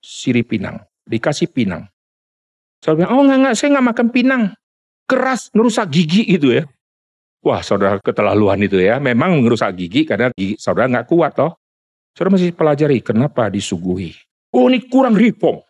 sirip 0.00 0.52
pinang, 0.52 0.80
dikasih 1.08 1.48
pinang. 1.52 1.88
Saya 2.80 2.96
bilang, 2.96 3.12
oh 3.12 3.22
enggak, 3.28 3.38
enggak, 3.44 3.54
saya 3.60 3.68
enggak 3.76 3.86
makan 3.92 4.06
pinang. 4.08 4.42
Keras, 5.04 5.52
ngerusak 5.52 5.86
gigi 5.92 6.24
gitu 6.24 6.56
ya. 6.56 6.64
Wah, 7.44 7.60
saudara 7.60 8.00
keterlaluan 8.00 8.60
itu 8.64 8.80
ya. 8.80 8.96
Memang 8.96 9.44
ngerusak 9.44 9.76
gigi 9.76 10.08
karena 10.08 10.32
gigi 10.32 10.56
saudara 10.56 10.88
enggak 10.88 11.08
kuat 11.12 11.36
toh. 11.36 11.52
Saudara 12.16 12.40
masih 12.40 12.56
pelajari 12.56 13.04
kenapa 13.04 13.52
disuguhi. 13.52 14.16
Oh 14.56 14.66
ini 14.66 14.82
kurang 14.88 15.14
reform. 15.14 15.62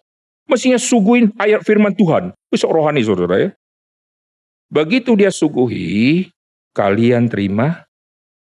Mestinya 0.46 0.78
suguhin 0.78 1.30
ayat 1.38 1.62
firman 1.62 1.94
Tuhan. 1.94 2.34
Bisa 2.50 2.66
rohani 2.66 3.02
saudara 3.06 3.38
ya. 3.38 3.50
Begitu 4.70 5.18
dia 5.18 5.34
suguhi, 5.34 6.30
kalian 6.74 7.26
terima, 7.26 7.86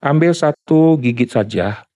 ambil 0.03 0.35
satu 0.35 0.99
gigit 0.99 1.31
saja. 1.31 1.87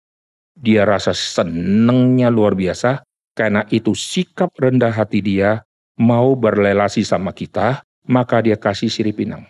Dia 0.54 0.86
rasa 0.86 1.10
senengnya 1.14 2.30
luar 2.30 2.54
biasa, 2.54 3.02
karena 3.34 3.66
itu 3.70 3.94
sikap 3.94 4.54
rendah 4.58 4.92
hati 4.92 5.18
dia 5.22 5.62
mau 6.00 6.32
berrelasi 6.32 7.04
sama 7.04 7.36
kita, 7.36 7.84
maka 8.08 8.40
dia 8.40 8.56
kasih 8.56 8.88
sirip 8.88 9.20
pinang. 9.20 9.44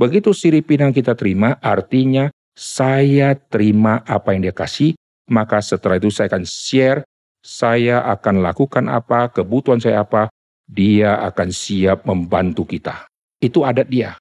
Begitu 0.00 0.32
sirip 0.32 0.72
pinang 0.72 0.96
kita 0.96 1.12
terima, 1.12 1.60
artinya 1.60 2.32
saya 2.56 3.36
terima 3.36 4.00
apa 4.08 4.32
yang 4.32 4.48
dia 4.48 4.56
kasih, 4.56 4.96
maka 5.28 5.60
setelah 5.60 6.00
itu 6.00 6.08
saya 6.08 6.32
akan 6.32 6.48
share, 6.48 7.04
saya 7.44 8.00
akan 8.08 8.40
lakukan 8.40 8.88
apa, 8.88 9.28
kebutuhan 9.28 9.78
saya 9.78 10.02
apa, 10.02 10.32
dia 10.64 11.20
akan 11.20 11.52
siap 11.52 12.08
membantu 12.08 12.64
kita. 12.64 13.04
Itu 13.38 13.62
adat 13.68 13.86
dia. 13.92 14.16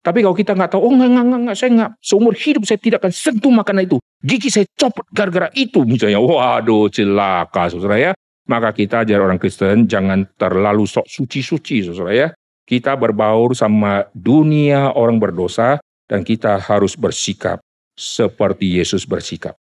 Tapi 0.00 0.24
kalau 0.24 0.32
kita 0.32 0.56
nggak 0.56 0.74
tahu, 0.74 0.80
oh 0.80 0.92
nggak, 0.96 1.10
nggak, 1.12 1.40
nggak, 1.44 1.56
saya 1.56 1.70
nggak, 1.76 1.90
seumur 2.00 2.32
hidup 2.32 2.64
saya 2.64 2.80
tidak 2.80 3.04
akan 3.04 3.12
sentuh 3.12 3.52
makanan 3.52 3.84
itu. 3.84 3.96
Gigi 4.24 4.48
saya 4.48 4.66
copot 4.76 5.04
gara-gara 5.12 5.52
itu 5.52 5.84
misalnya. 5.84 6.20
Waduh, 6.20 6.88
celaka 6.88 7.68
saudara 7.68 7.96
ya. 8.00 8.12
Maka 8.48 8.72
kita 8.72 9.04
ajar 9.04 9.20
orang 9.20 9.36
Kristen 9.36 9.84
jangan 9.84 10.24
terlalu 10.40 10.88
sok 10.88 11.06
suci-suci, 11.06 11.84
saudara 11.84 12.12
ya. 12.12 12.28
Kita 12.64 12.94
berbaur 12.94 13.52
sama 13.52 14.06
dunia 14.14 14.94
orang 14.94 15.18
berdosa 15.18 15.82
dan 16.06 16.22
kita 16.22 16.58
harus 16.58 16.94
bersikap 16.94 17.58
seperti 17.98 18.80
Yesus 18.80 19.04
bersikap. 19.04 19.58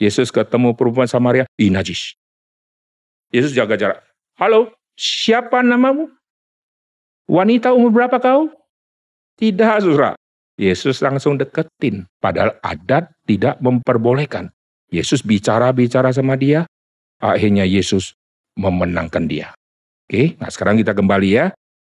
Yesus 0.00 0.32
ketemu 0.34 0.74
perempuan 0.74 1.06
Samaria, 1.06 1.46
di 1.54 1.70
najis. 1.70 2.18
Yesus 3.30 3.54
jaga 3.54 3.78
jarak. 3.78 4.00
Halo, 4.38 4.74
siapa 4.98 5.62
namamu? 5.62 6.10
Wanita 7.30 7.70
umur 7.70 7.94
berapa 7.94 8.18
kau? 8.18 8.50
Tidak, 9.38 9.82
saudara. 9.82 10.14
Yesus 10.54 11.02
langsung 11.02 11.34
deketin. 11.34 12.06
Padahal 12.22 12.54
adat 12.62 13.10
tidak 13.26 13.58
memperbolehkan. 13.58 14.50
Yesus 14.90 15.22
bicara-bicara 15.26 16.14
sama 16.14 16.38
dia, 16.38 16.66
akhirnya 17.32 17.64
Yesus 17.64 18.12
memenangkan 18.60 19.24
dia. 19.24 19.56
Oke, 20.04 20.36
nah 20.36 20.52
sekarang 20.52 20.76
kita 20.76 20.92
kembali 20.92 21.30
ya. 21.32 21.46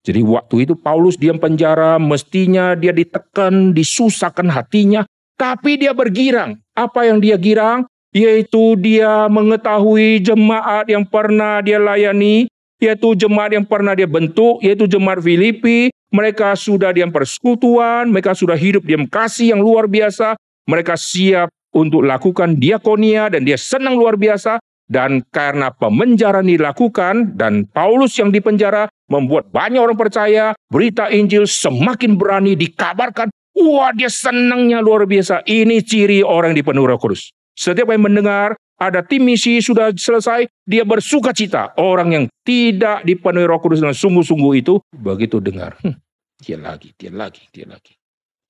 Jadi 0.07 0.23
waktu 0.23 0.63
itu 0.63 0.73
Paulus 0.79 1.19
diam 1.19 1.35
penjara, 1.35 1.99
mestinya 1.99 2.71
dia 2.79 2.95
ditekan, 2.95 3.75
disusahkan 3.75 4.47
hatinya, 4.47 5.03
Tapi 5.37 5.77
dia 5.77 5.93
bergirang. 5.93 6.57
Apa 6.73 7.05
yang 7.05 7.21
dia 7.21 7.37
girang? 7.37 7.85
Yaitu 8.09 8.73
dia 8.81 9.29
mengetahui 9.29 10.17
jemaat 10.17 10.89
yang 10.89 11.05
pernah 11.05 11.61
dia 11.61 11.77
layani, 11.77 12.49
yaitu 12.81 13.13
jemaat 13.13 13.53
yang 13.53 13.61
pernah 13.61 13.93
dia 13.93 14.09
bentuk, 14.09 14.57
yaitu 14.65 14.89
jemaat 14.89 15.21
Filipi. 15.21 15.93
Mereka 16.09 16.57
sudah 16.57 16.89
diam 16.89 17.13
persekutuan, 17.13 18.09
mereka 18.09 18.33
sudah 18.33 18.57
hidup 18.57 18.81
diam 18.81 19.05
kasih 19.05 19.53
yang 19.53 19.61
luar 19.61 19.85
biasa. 19.85 20.33
Mereka 20.65 20.97
siap 20.97 21.53
untuk 21.69 22.01
lakukan 22.01 22.57
diakonia 22.57 23.29
dan 23.29 23.45
dia 23.45 23.61
senang 23.61 23.93
luar 23.93 24.17
biasa. 24.17 24.57
Dan 24.87 25.19
karena 25.35 25.67
pemenjaraan 25.75 26.47
dilakukan 26.47 27.35
dan 27.35 27.67
Paulus 27.67 28.15
yang 28.15 28.31
dipenjara 28.31 28.87
membuat 29.11 29.51
banyak 29.51 29.83
orang 29.83 29.99
percaya, 29.99 30.55
berita 30.71 31.11
Injil 31.11 31.43
semakin 31.43 32.15
berani 32.15 32.55
dikabarkan. 32.55 33.27
Wah 33.51 33.91
dia 33.91 34.07
senangnya 34.07 34.79
luar 34.79 35.03
biasa. 35.03 35.43
Ini 35.43 35.83
ciri 35.83 36.23
orang 36.23 36.55
di 36.55 36.63
penuh 36.63 36.87
roh 36.87 36.95
kudus. 36.95 37.35
Setiap 37.57 37.91
yang 37.91 38.07
mendengar 38.07 38.55
ada 38.77 39.01
tim 39.01 39.25
misi 39.25 39.57
sudah 39.57 39.89
selesai, 39.91 40.45
dia 40.63 40.85
bersuka 40.85 41.33
cita. 41.33 41.73
Orang 41.81 42.13
yang 42.13 42.25
tidak 42.45 43.01
dipenuhi 43.03 43.49
roh 43.49 43.57
kudus 43.57 43.81
dengan 43.81 43.97
sungguh-sungguh 43.97 44.53
itu, 44.61 44.77
begitu 44.93 45.41
dengar, 45.41 45.75
hm, 45.81 45.97
dia 46.37 46.61
lagi, 46.61 46.93
dia 46.93 47.09
lagi, 47.09 47.43
dia 47.49 47.65
lagi. 47.65 47.97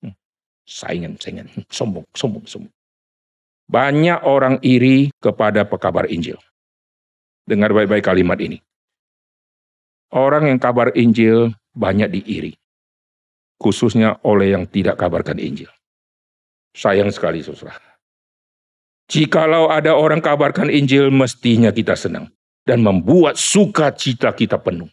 Hm, 0.04 0.12
saingan, 0.68 1.16
saingan, 1.16 1.48
hm, 1.48 1.64
sombong, 1.72 2.04
sombong, 2.12 2.44
sombong. 2.44 2.74
Banyak 3.68 4.24
orang 4.24 4.64
iri 4.64 5.12
kepada 5.20 5.68
pekabar 5.68 6.08
Injil. 6.08 6.40
Dengar 7.44 7.76
baik-baik 7.76 8.04
kalimat 8.04 8.40
ini. 8.40 8.64
Orang 10.08 10.48
yang 10.48 10.56
kabar 10.56 10.88
Injil 10.96 11.52
banyak 11.76 12.08
diiri. 12.08 12.56
Khususnya 13.60 14.24
oleh 14.24 14.56
yang 14.56 14.64
tidak 14.64 14.96
kabarkan 14.96 15.36
Injil. 15.36 15.68
Sayang 16.72 17.12
sekali, 17.12 17.44
saudara. 17.44 17.98
Jikalau 19.08 19.68
ada 19.68 19.96
orang 19.96 20.24
kabarkan 20.24 20.72
Injil, 20.72 21.12
mestinya 21.12 21.68
kita 21.68 21.92
senang 21.92 22.32
dan 22.64 22.84
membuat 22.84 23.40
sukacita 23.40 24.32
kita 24.36 24.60
penuh. 24.60 24.88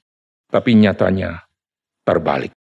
Tapi 0.47 0.71
nyatanya 0.75 1.43
terbalik. 2.07 2.55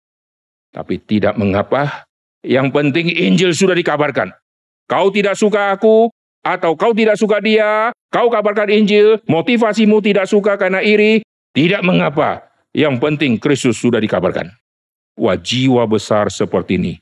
Tapi 0.72 1.04
tidak 1.04 1.36
mengapa, 1.36 2.08
yang 2.44 2.72
penting 2.72 3.12
Injil 3.12 3.52
sudah 3.52 3.76
dikabarkan. 3.76 4.32
Kau 4.90 5.10
tidak 5.14 5.38
suka 5.38 5.76
aku, 5.76 6.10
atau 6.42 6.74
kau 6.74 6.92
tidak 6.92 7.16
suka 7.22 7.38
dia, 7.38 7.94
kau 8.10 8.28
kabarkan 8.28 8.70
Injil, 8.74 9.22
motivasimu 9.30 10.02
tidak 10.02 10.26
suka 10.26 10.58
karena 10.58 10.82
iri, 10.82 11.22
tidak 11.54 11.86
mengapa. 11.86 12.50
Yang 12.74 13.04
penting 13.04 13.32
Kristus 13.38 13.78
sudah 13.78 14.00
dikabarkan. 14.02 14.50
Wah 15.20 15.38
jiwa 15.38 15.84
besar 15.86 16.32
seperti 16.32 16.80
ini, 16.80 16.94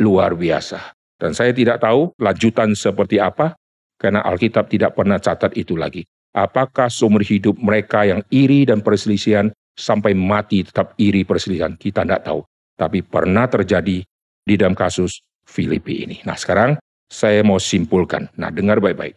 luar 0.00 0.34
biasa. 0.34 0.96
Dan 1.20 1.36
saya 1.36 1.54
tidak 1.54 1.78
tahu 1.80 2.10
lanjutan 2.18 2.74
seperti 2.74 3.22
apa, 3.22 3.54
karena 4.00 4.24
Alkitab 4.26 4.66
tidak 4.66 4.98
pernah 4.98 5.22
catat 5.22 5.54
itu 5.54 5.78
lagi. 5.78 6.02
Apakah 6.34 6.90
seumur 6.90 7.22
hidup 7.22 7.54
mereka 7.62 8.02
yang 8.02 8.26
iri 8.34 8.66
dan 8.66 8.82
perselisihan 8.82 9.54
sampai 9.78 10.18
mati 10.18 10.66
tetap 10.66 10.98
iri 10.98 11.22
perselisihan? 11.22 11.78
Kita 11.78 12.02
tidak 12.02 12.26
tahu. 12.26 12.42
Tapi 12.74 13.06
pernah 13.06 13.46
terjadi 13.46 14.02
di 14.42 14.54
dalam 14.58 14.74
kasus 14.74 15.22
Filipi 15.46 16.02
ini. 16.02 16.18
Nah 16.26 16.34
sekarang 16.34 16.74
saya 17.10 17.44
mau 17.46 17.60
simpulkan. 17.60 18.28
Nah 18.38 18.50
dengar 18.50 18.80
baik-baik. 18.80 19.16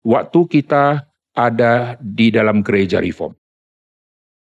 Waktu 0.00 0.40
kita 0.48 1.04
ada 1.36 2.00
di 2.00 2.32
dalam 2.32 2.64
gereja 2.64 2.98
reform, 3.00 3.36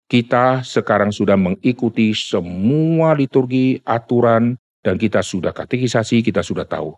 kita 0.10 0.66
sekarang 0.66 1.14
sudah 1.14 1.38
mengikuti 1.38 2.12
semua 2.18 3.14
liturgi, 3.14 3.78
aturan, 3.86 4.58
dan 4.82 4.98
kita 4.98 5.22
sudah 5.22 5.54
katekisasi, 5.54 6.26
kita 6.26 6.42
sudah 6.42 6.66
tahu 6.66 6.98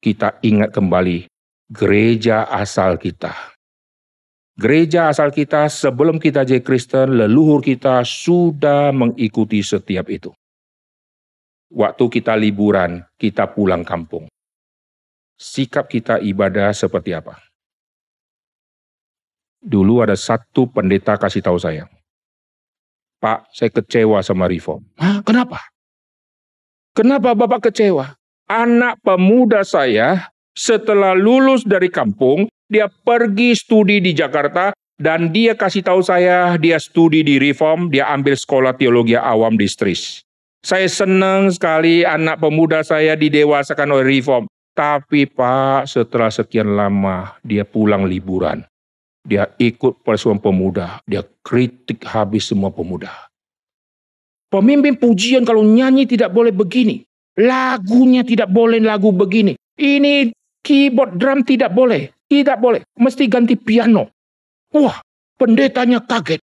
kita 0.00 0.40
ingat 0.40 0.72
kembali 0.72 1.28
gereja 1.68 2.48
asal 2.48 2.96
kita. 2.96 3.52
Gereja 4.56 5.08
asal 5.08 5.32
kita 5.32 5.68
sebelum 5.68 6.20
kita 6.20 6.44
jadi 6.44 6.60
Kristen, 6.60 7.16
leluhur 7.16 7.64
kita 7.64 8.04
sudah 8.04 8.92
mengikuti 8.92 9.64
setiap 9.64 10.08
itu. 10.12 10.32
Waktu 11.70 12.04
kita 12.10 12.34
liburan, 12.34 13.06
kita 13.14 13.46
pulang 13.54 13.86
kampung. 13.86 14.26
Sikap 15.38 15.86
kita 15.86 16.18
ibadah 16.18 16.74
seperti 16.74 17.14
apa? 17.14 17.38
Dulu 19.62 20.02
ada 20.02 20.18
satu 20.18 20.66
pendeta 20.66 21.14
kasih 21.14 21.40
tahu 21.40 21.56
saya. 21.56 21.86
Pak, 23.22 23.52
saya 23.54 23.70
kecewa 23.70 24.18
sama 24.20 24.50
reform. 24.50 24.82
Hah, 24.98 25.22
kenapa? 25.22 25.62
Kenapa 26.96 27.36
Bapak 27.38 27.70
kecewa? 27.70 28.20
anak 28.50 28.98
pemuda 29.06 29.62
saya 29.62 30.34
setelah 30.58 31.14
lulus 31.14 31.62
dari 31.62 31.86
kampung, 31.86 32.50
dia 32.66 32.90
pergi 32.90 33.54
studi 33.54 34.02
di 34.02 34.10
Jakarta 34.10 34.74
dan 34.98 35.30
dia 35.30 35.54
kasih 35.54 35.86
tahu 35.86 36.02
saya 36.02 36.58
dia 36.58 36.82
studi 36.82 37.22
di 37.22 37.38
Reform, 37.38 37.88
dia 37.88 38.10
ambil 38.10 38.34
sekolah 38.34 38.74
teologi 38.74 39.14
awam 39.14 39.54
di 39.54 39.70
Stris. 39.70 40.26
Saya 40.60 40.84
senang 40.92 41.48
sekali 41.48 42.04
anak 42.04 42.36
pemuda 42.36 42.84
saya 42.84 43.16
didewasakan 43.16 43.96
oleh 43.96 44.20
Reform. 44.20 44.44
Tapi 44.76 45.24
Pak, 45.26 45.88
setelah 45.88 46.28
sekian 46.28 46.76
lama 46.76 47.36
dia 47.40 47.64
pulang 47.64 48.04
liburan. 48.04 48.64
Dia 49.24 49.48
ikut 49.60 50.00
persuan 50.00 50.40
pemuda, 50.40 51.00
dia 51.04 51.20
kritik 51.44 52.04
habis 52.08 52.48
semua 52.48 52.72
pemuda. 52.72 53.12
Pemimpin 54.48 54.96
pujian 54.96 55.44
kalau 55.44 55.62
nyanyi 55.62 56.08
tidak 56.08 56.32
boleh 56.32 56.50
begini. 56.50 57.04
Lagunya 57.40 58.24
tidak 58.26 58.50
boleh 58.50 58.82
lagu 58.82 59.12
begini. 59.14 59.54
Ini 59.78 60.32
keyboard 60.60 61.16
drum 61.16 61.46
tidak 61.46 61.72
boleh. 61.72 62.10
Tidak 62.26 62.58
boleh. 62.58 62.82
Mesti 62.98 63.26
ganti 63.26 63.54
piano. 63.54 64.10
Wah, 64.74 64.98
pendetanya 65.38 66.02
kaget. 66.04 66.42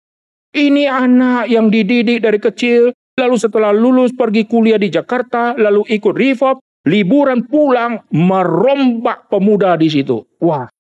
Ini 0.50 0.90
anak 0.90 1.46
yang 1.52 1.70
dididik 1.70 2.26
dari 2.26 2.40
kecil, 2.42 2.96
lalu 3.20 3.36
setelah 3.36 3.76
lulus 3.76 4.16
pergi 4.16 4.48
kuliah 4.48 4.80
di 4.80 4.88
Jakarta, 4.88 5.60
lalu 5.60 5.84
ikut 5.92 6.16
reform, 6.16 6.64
liburan 6.88 7.44
pulang, 7.44 8.08
merombak 8.16 9.28
pemuda 9.28 9.76
di 9.76 9.92
situ. 9.92 10.24
Wah, 10.40 10.72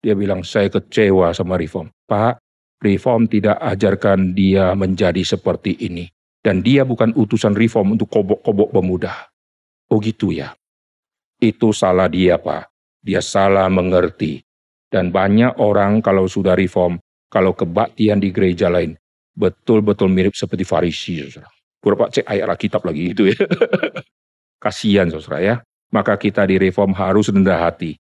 dia 0.00 0.16
bilang, 0.16 0.40
saya 0.40 0.72
kecewa 0.72 1.36
sama 1.36 1.60
reform. 1.60 1.92
Pak, 2.08 2.40
reform 2.80 3.28
tidak 3.28 3.60
ajarkan 3.60 4.32
dia 4.32 4.72
menjadi 4.72 5.20
seperti 5.20 5.76
ini. 5.84 6.08
Dan 6.40 6.64
dia 6.64 6.88
bukan 6.88 7.12
utusan 7.12 7.52
reform 7.52 8.00
untuk 8.00 8.08
kobok-kobok 8.08 8.72
pemuda. 8.72 9.28
Oh 9.92 10.00
gitu 10.00 10.32
ya. 10.32 10.56
Itu 11.36 11.76
salah 11.76 12.08
dia 12.08 12.40
Pak. 12.40 12.72
Dia 13.04 13.20
salah 13.20 13.68
mengerti. 13.68 14.40
Dan 14.88 15.12
banyak 15.12 15.60
orang 15.60 16.00
kalau 16.00 16.24
sudah 16.24 16.56
reform, 16.56 16.96
kalau 17.28 17.52
kebaktian 17.52 18.24
di 18.24 18.32
gereja 18.32 18.72
lain, 18.72 18.96
betul-betul 19.34 20.10
mirip 20.10 20.34
seperti 20.34 20.64
Farisi. 20.66 21.24
Saudara. 21.26 21.50
Berapa 21.80 22.12
cek 22.12 22.28
ayat 22.28 22.46
Alkitab 22.46 22.84
lagi 22.84 23.16
itu 23.16 23.32
ya. 23.32 23.36
Kasihan 24.64 25.08
saudara 25.08 25.38
ya. 25.40 25.54
Maka 25.90 26.14
kita 26.20 26.44
di 26.46 26.60
reform 26.60 26.92
harus 26.94 27.32
rendah 27.32 27.56
hati. 27.66 27.96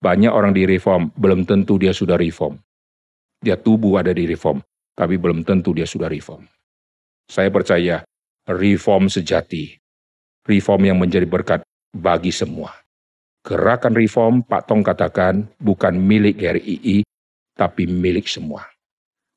Banyak 0.00 0.30
orang 0.32 0.54
di 0.54 0.64
reform, 0.64 1.10
belum 1.14 1.44
tentu 1.44 1.76
dia 1.78 1.92
sudah 1.92 2.18
reform. 2.18 2.58
Dia 3.38 3.54
tubuh 3.54 3.98
ada 3.98 4.10
di 4.10 4.26
reform, 4.26 4.62
tapi 4.94 5.14
belum 5.18 5.46
tentu 5.46 5.70
dia 5.74 5.86
sudah 5.86 6.10
reform. 6.10 6.46
Saya 7.30 7.50
percaya 7.50 8.02
reform 8.46 9.06
sejati, 9.10 9.78
reform 10.46 10.82
yang 10.86 10.98
menjadi 10.98 11.26
berkat 11.26 11.60
bagi 11.94 12.30
semua. 12.34 12.74
Gerakan 13.42 13.94
reform, 13.94 14.34
Pak 14.42 14.66
Tong 14.66 14.82
katakan, 14.82 15.46
bukan 15.62 15.94
milik 15.94 16.42
RII, 16.42 17.06
tapi 17.54 17.86
milik 17.86 18.26
semua. 18.26 18.66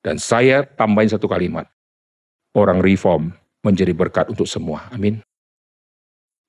Dan 0.01 0.17
saya 0.17 0.65
tambahin 0.65 1.13
satu 1.13 1.29
kalimat, 1.29 1.69
orang 2.57 2.81
reform 2.81 3.31
menjadi 3.61 3.93
berkat 3.93 4.25
untuk 4.33 4.49
semua. 4.49 4.89
Amin. 4.89 5.21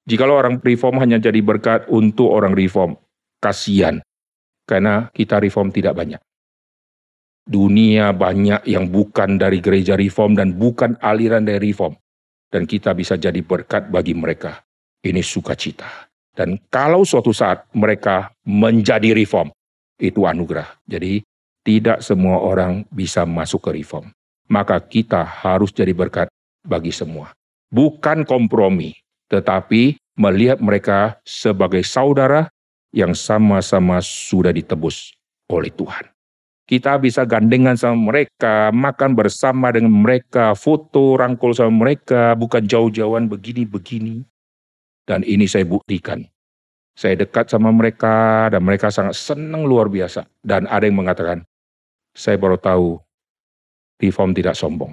Jikalau 0.09 0.34
orang 0.34 0.59
reform 0.59 0.98
hanya 0.98 1.20
jadi 1.22 1.38
berkat 1.44 1.86
untuk 1.86 2.32
orang 2.32 2.57
reform, 2.57 2.98
kasihan. 3.38 4.03
Karena 4.66 5.12
kita 5.12 5.38
reform 5.38 5.70
tidak 5.70 5.94
banyak. 5.94 6.18
Dunia 7.42 8.14
banyak 8.14 8.66
yang 8.66 8.88
bukan 8.88 9.36
dari 9.36 9.59
gereja 9.59 9.98
reform 9.98 10.38
dan 10.38 10.55
bukan 10.57 10.98
aliran 11.03 11.44
dari 11.46 11.70
reform. 11.70 11.94
Dan 12.48 12.66
kita 12.66 12.96
bisa 12.96 13.20
jadi 13.20 13.38
berkat 13.42 13.92
bagi 13.92 14.16
mereka. 14.16 14.62
Ini 15.03 15.20
sukacita. 15.20 16.09
Dan 16.32 16.57
kalau 16.72 17.05
suatu 17.05 17.34
saat 17.34 17.68
mereka 17.76 18.32
menjadi 18.48 19.12
reform, 19.12 19.53
itu 20.00 20.24
anugerah. 20.24 20.80
Jadi 20.88 21.20
tidak 21.63 22.03
semua 22.03 22.43
orang 22.43 22.87
bisa 22.91 23.23
masuk 23.27 23.71
ke 23.71 23.83
reform. 23.83 24.11
Maka 24.51 24.79
kita 24.83 25.23
harus 25.23 25.71
jadi 25.73 25.95
berkat 25.95 26.29
bagi 26.67 26.91
semua. 26.93 27.33
Bukan 27.73 28.29
kompromi, 28.29 28.93
tetapi 29.33 29.97
melihat 30.19 30.61
mereka 30.61 31.17
sebagai 31.25 31.81
saudara 31.87 32.53
yang 32.93 33.17
sama-sama 33.17 34.05
sudah 34.05 34.53
ditebus 34.53 35.17
oleh 35.49 35.73
Tuhan. 35.73 36.13
Kita 36.69 36.97
bisa 37.01 37.27
gandengan 37.27 37.75
sama 37.75 38.13
mereka, 38.13 38.71
makan 38.71 39.19
bersama 39.19 39.73
dengan 39.75 39.93
mereka, 39.93 40.55
foto 40.55 41.19
rangkul 41.19 41.53
sama 41.53 41.89
mereka, 41.89 42.37
bukan 42.39 42.65
jauh-jauhan 42.65 43.27
begini-begini. 43.29 44.25
Dan 45.03 45.27
ini 45.27 45.51
saya 45.51 45.67
buktikan. 45.67 46.23
Saya 46.93 47.19
dekat 47.19 47.49
sama 47.49 47.73
mereka 47.73 48.47
dan 48.53 48.63
mereka 48.63 48.93
sangat 48.93 49.17
senang 49.17 49.65
luar 49.67 49.89
biasa. 49.89 50.29
Dan 50.45 50.69
ada 50.71 50.87
yang 50.87 51.03
mengatakan, 51.03 51.43
saya 52.13 52.37
baru 52.37 52.61
tahu 52.61 53.01
reform 54.01 54.37
tidak 54.37 54.57
sombong. 54.57 54.93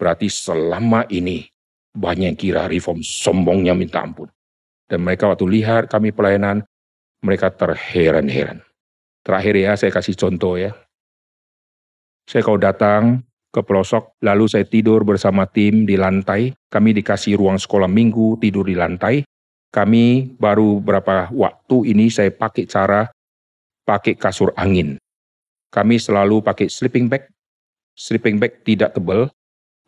Berarti 0.00 0.26
selama 0.26 1.06
ini 1.12 1.46
banyak 1.92 2.34
yang 2.34 2.38
kira 2.38 2.62
reform 2.66 3.04
sombongnya 3.04 3.76
minta 3.76 4.02
ampun. 4.02 4.28
Dan 4.88 5.04
mereka 5.04 5.28
waktu 5.28 5.46
lihat 5.48 5.88
kami 5.88 6.10
pelayanan, 6.12 6.64
mereka 7.22 7.52
terheran-heran. 7.52 8.60
Terakhir 9.22 9.54
ya, 9.54 9.72
saya 9.78 9.94
kasih 9.94 10.18
contoh 10.18 10.58
ya. 10.58 10.74
Saya 12.26 12.42
kalau 12.42 12.58
datang 12.58 13.02
ke 13.52 13.60
pelosok, 13.62 14.18
lalu 14.24 14.50
saya 14.50 14.66
tidur 14.66 15.06
bersama 15.06 15.46
tim 15.46 15.86
di 15.86 15.94
lantai. 15.94 16.50
Kami 16.66 16.90
dikasih 16.98 17.38
ruang 17.38 17.60
sekolah 17.60 17.86
minggu, 17.86 18.40
tidur 18.42 18.66
di 18.66 18.74
lantai. 18.74 19.22
Kami 19.72 20.36
baru 20.36 20.82
berapa 20.82 21.32
waktu 21.32 21.96
ini 21.96 22.12
saya 22.12 22.28
pakai 22.28 22.68
cara 22.68 23.08
pakai 23.88 24.18
kasur 24.18 24.52
angin. 24.58 25.00
Kami 25.72 25.96
selalu 25.96 26.44
pakai 26.44 26.68
sleeping 26.68 27.08
bag. 27.08 27.24
Sleeping 27.96 28.36
bag 28.36 28.60
tidak 28.60 28.92
tebal, 28.92 29.32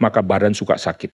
maka 0.00 0.24
badan 0.24 0.56
suka 0.56 0.80
sakit. 0.80 1.12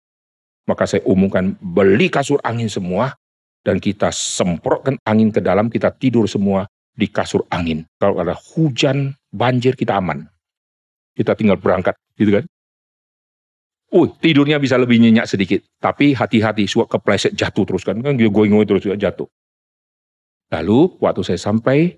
Maka 0.68 0.84
saya 0.84 1.08
umumkan 1.08 1.56
beli 1.64 2.12
kasur 2.12 2.44
angin 2.44 2.68
semua 2.68 3.16
dan 3.64 3.80
kita 3.80 4.12
semprotkan 4.12 5.00
angin 5.08 5.32
ke 5.32 5.40
dalam, 5.40 5.72
kita 5.72 5.96
tidur 5.96 6.28
semua 6.28 6.68
di 6.92 7.08
kasur 7.08 7.48
angin. 7.48 7.88
Kalau 7.96 8.20
ada 8.20 8.36
hujan, 8.36 9.16
banjir, 9.32 9.80
kita 9.80 9.96
aman. 9.96 10.28
Kita 11.16 11.32
tinggal 11.40 11.56
berangkat, 11.56 11.96
gitu 12.20 12.44
kan. 12.44 12.46
Uh, 13.88 14.12
tidurnya 14.20 14.60
bisa 14.60 14.76
lebih 14.76 15.00
nyenyak 15.00 15.32
sedikit. 15.32 15.64
Tapi 15.80 16.12
hati-hati, 16.12 16.68
suka 16.68 17.00
kepleset 17.00 17.32
jatuh 17.32 17.64
terus 17.64 17.88
kan. 17.88 18.04
Kan 18.04 18.20
going-going 18.20 18.68
terus 18.68 18.84
jatuh. 18.84 19.32
Lalu 20.52 21.00
waktu 21.00 21.24
saya 21.24 21.40
sampai, 21.40 21.96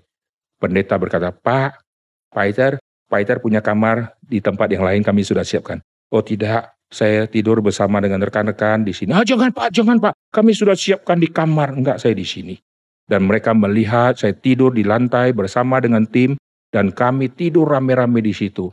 pendeta 0.62 0.94
berkata, 0.94 1.34
Pak, 1.34 1.89
Pak 2.30 3.18
Iter 3.26 3.38
punya 3.42 3.58
kamar 3.58 4.14
di 4.22 4.38
tempat 4.38 4.70
yang 4.70 4.86
lain 4.86 5.02
kami 5.02 5.26
sudah 5.26 5.42
siapkan. 5.42 5.82
Oh 6.14 6.22
tidak, 6.22 6.78
saya 6.90 7.26
tidur 7.30 7.62
bersama 7.62 8.02
dengan 8.02 8.22
rekan-rekan 8.22 8.82
di 8.82 8.90
sini. 8.90 9.14
Ah, 9.14 9.22
jangan 9.22 9.54
Pak, 9.54 9.70
jangan 9.70 9.98
Pak. 10.02 10.14
Kami 10.34 10.50
sudah 10.54 10.74
siapkan 10.74 11.18
di 11.18 11.30
kamar. 11.30 11.74
Enggak, 11.74 12.02
saya 12.02 12.14
di 12.14 12.26
sini. 12.26 12.58
Dan 13.06 13.26
mereka 13.26 13.50
melihat 13.54 14.18
saya 14.18 14.34
tidur 14.34 14.70
di 14.70 14.86
lantai 14.86 15.34
bersama 15.34 15.82
dengan 15.82 16.06
tim 16.06 16.38
dan 16.70 16.94
kami 16.94 17.30
tidur 17.30 17.66
rame-rame 17.66 18.22
di 18.22 18.30
situ. 18.30 18.70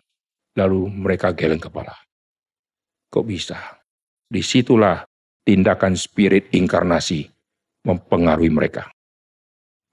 Lalu 0.57 0.89
mereka 0.93 1.33
geleng 1.33 1.61
kepala. 1.61 1.93
Kok 3.09 3.25
bisa? 3.25 3.57
Di 4.29 4.41
situlah 4.41 5.01
tindakan 5.45 5.97
spirit 5.97 6.49
inkarnasi 6.53 7.25
mempengaruhi 7.85 8.49
mereka. 8.49 8.89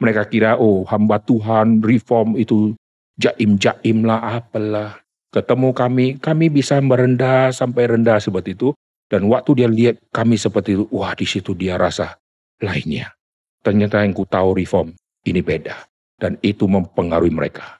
Mereka 0.00 0.28
kira, 0.28 0.56
oh 0.58 0.84
hamba 0.88 1.20
Tuhan, 1.22 1.80
reform 1.80 2.36
itu 2.36 2.74
jaim-jaim 3.18 4.06
lah, 4.06 4.42
apalah 4.42 5.04
ketemu 5.34 5.74
kami, 5.74 6.06
kami 6.22 6.46
bisa 6.46 6.78
merendah 6.78 7.50
sampai 7.50 7.90
rendah 7.90 8.22
seperti 8.22 8.54
itu. 8.54 8.70
Dan 9.10 9.28
waktu 9.28 9.62
dia 9.62 9.68
lihat 9.68 10.00
kami 10.14 10.38
seperti 10.38 10.78
itu, 10.78 10.84
wah 10.94 11.12
di 11.12 11.26
situ 11.28 11.52
dia 11.52 11.76
rasa 11.76 12.16
lainnya. 12.62 13.12
Ternyata 13.60 14.00
yang 14.00 14.16
ku 14.16 14.24
tahu 14.24 14.56
reform, 14.56 14.96
ini 15.28 15.44
beda. 15.44 15.76
Dan 16.16 16.40
itu 16.40 16.64
mempengaruhi 16.64 17.30
mereka. 17.30 17.78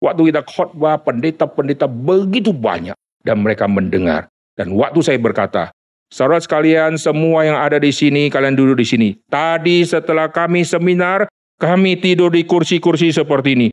Waktu 0.00 0.32
kita 0.32 0.42
khotbah, 0.46 1.00
pendeta-pendeta 1.04 1.84
begitu 1.84 2.52
banyak. 2.52 2.96
Dan 3.24 3.40
mereka 3.40 3.64
mendengar. 3.64 4.28
Dan 4.52 4.76
waktu 4.76 5.00
saya 5.00 5.16
berkata, 5.20 5.72
Saudara 6.12 6.38
sekalian, 6.38 6.94
semua 6.94 7.42
yang 7.42 7.58
ada 7.58 7.80
di 7.80 7.90
sini, 7.90 8.30
kalian 8.30 8.54
duduk 8.54 8.78
di 8.78 8.86
sini. 8.86 9.08
Tadi 9.26 9.82
setelah 9.82 10.30
kami 10.30 10.62
seminar, 10.62 11.26
kami 11.58 11.98
tidur 11.98 12.30
di 12.30 12.46
kursi-kursi 12.46 13.10
seperti 13.10 13.50
ini. 13.58 13.68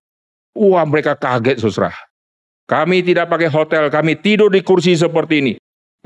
Wah, 0.52 0.84
mereka 0.84 1.16
kaget, 1.16 1.64
saudara. 1.64 1.96
Kami 2.68 3.04
tidak 3.04 3.28
pakai 3.28 3.52
hotel, 3.52 3.92
kami 3.92 4.16
tidur 4.16 4.48
di 4.48 4.64
kursi 4.64 4.96
seperti 4.96 5.36
ini. 5.44 5.54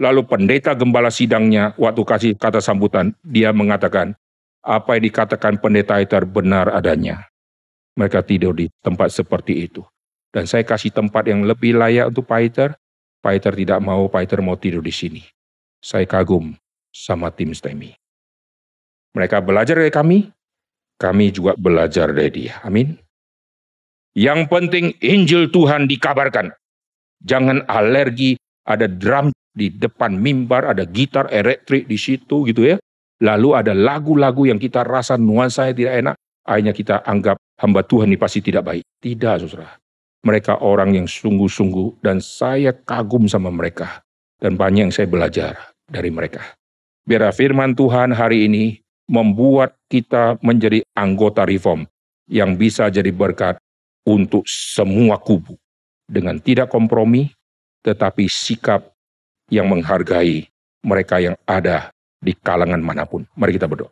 Lalu 0.01 0.27
pendeta 0.27 0.75
gembala 0.75 1.07
sidangnya 1.13 1.71
waktu 1.77 2.01
kasih 2.03 2.31
kata 2.35 2.59
sambutan, 2.59 3.15
dia 3.21 3.53
mengatakan, 3.55 4.17
apa 4.65 4.97
yang 4.97 5.05
dikatakan 5.07 5.61
pendeta 5.61 6.01
itu 6.01 6.17
benar 6.25 6.73
adanya. 6.73 7.29
Mereka 7.95 8.25
tidur 8.25 8.57
di 8.57 8.67
tempat 8.83 9.13
seperti 9.13 9.69
itu. 9.69 9.85
Dan 10.33 10.49
saya 10.49 10.67
kasih 10.67 10.91
tempat 10.91 11.31
yang 11.31 11.47
lebih 11.47 11.79
layak 11.79 12.11
untuk 12.11 12.27
Paiter. 12.27 12.75
Paiter 13.23 13.55
tidak 13.55 13.79
mau, 13.79 14.11
Paiter 14.11 14.43
mau 14.43 14.59
tidur 14.59 14.83
di 14.83 14.91
sini. 14.91 15.23
Saya 15.79 16.03
kagum 16.03 16.57
sama 16.91 17.31
tim 17.31 17.55
STEMI. 17.55 17.95
Mereka 19.15 19.39
belajar 19.39 19.79
dari 19.79 19.93
kami, 19.93 20.27
kami 20.99 21.31
juga 21.31 21.55
belajar 21.55 22.11
dari 22.11 22.31
dia. 22.33 22.59
Amin. 22.67 23.04
Yang 24.15 24.47
penting 24.47 24.85
Injil 25.03 25.51
Tuhan 25.51 25.91
dikabarkan. 25.91 26.55
Jangan 27.19 27.67
alergi, 27.67 28.39
ada 28.63 28.87
drum 28.87 29.35
di 29.51 29.67
depan 29.67 30.15
mimbar, 30.15 30.71
ada 30.71 30.87
gitar 30.87 31.27
elektrik 31.35 31.83
di 31.91 31.99
situ 31.99 32.47
gitu 32.47 32.63
ya. 32.63 32.79
Lalu 33.19 33.49
ada 33.59 33.75
lagu-lagu 33.75 34.47
yang 34.47 34.59
kita 34.59 34.87
rasa 34.87 35.19
nuansanya 35.19 35.75
tidak 35.75 35.93
enak, 35.99 36.15
akhirnya 36.47 36.73
kita 36.75 36.95
anggap 37.03 37.35
hamba 37.59 37.83
Tuhan 37.83 38.11
ini 38.11 38.19
pasti 38.19 38.39
tidak 38.39 38.63
baik. 38.67 38.83
Tidak, 39.03 39.35
saudara. 39.43 39.75
Mereka 40.23 40.63
orang 40.63 40.95
yang 40.95 41.07
sungguh-sungguh 41.07 41.99
dan 41.99 42.23
saya 42.23 42.71
kagum 42.71 43.27
sama 43.27 43.51
mereka. 43.51 43.99
Dan 44.39 44.59
banyak 44.59 44.91
yang 44.91 44.93
saya 44.95 45.07
belajar 45.07 45.75
dari 45.87 46.11
mereka. 46.11 46.43
Biar 47.07 47.31
firman 47.31 47.75
Tuhan 47.77 48.11
hari 48.11 48.47
ini 48.47 48.79
membuat 49.07 49.77
kita 49.87 50.39
menjadi 50.41 50.83
anggota 50.97 51.45
reform 51.47 51.87
yang 52.25 52.57
bisa 52.57 52.89
jadi 52.89 53.13
berkat 53.13 53.61
untuk 54.05 54.45
semua 54.45 55.17
kubu 55.17 55.57
dengan 56.05 56.37
tidak 56.37 56.69
kompromi, 56.69 57.33
tetapi 57.81 58.29
sikap 58.29 58.93
yang 59.49 59.69
menghargai 59.69 60.45
mereka 60.85 61.17
yang 61.17 61.33
ada 61.49 61.89
di 62.21 62.37
kalangan 62.37 62.81
mana 62.81 63.05
pun. 63.09 63.25
Mari 63.33 63.57
kita 63.57 63.65
berdoa. 63.65 63.89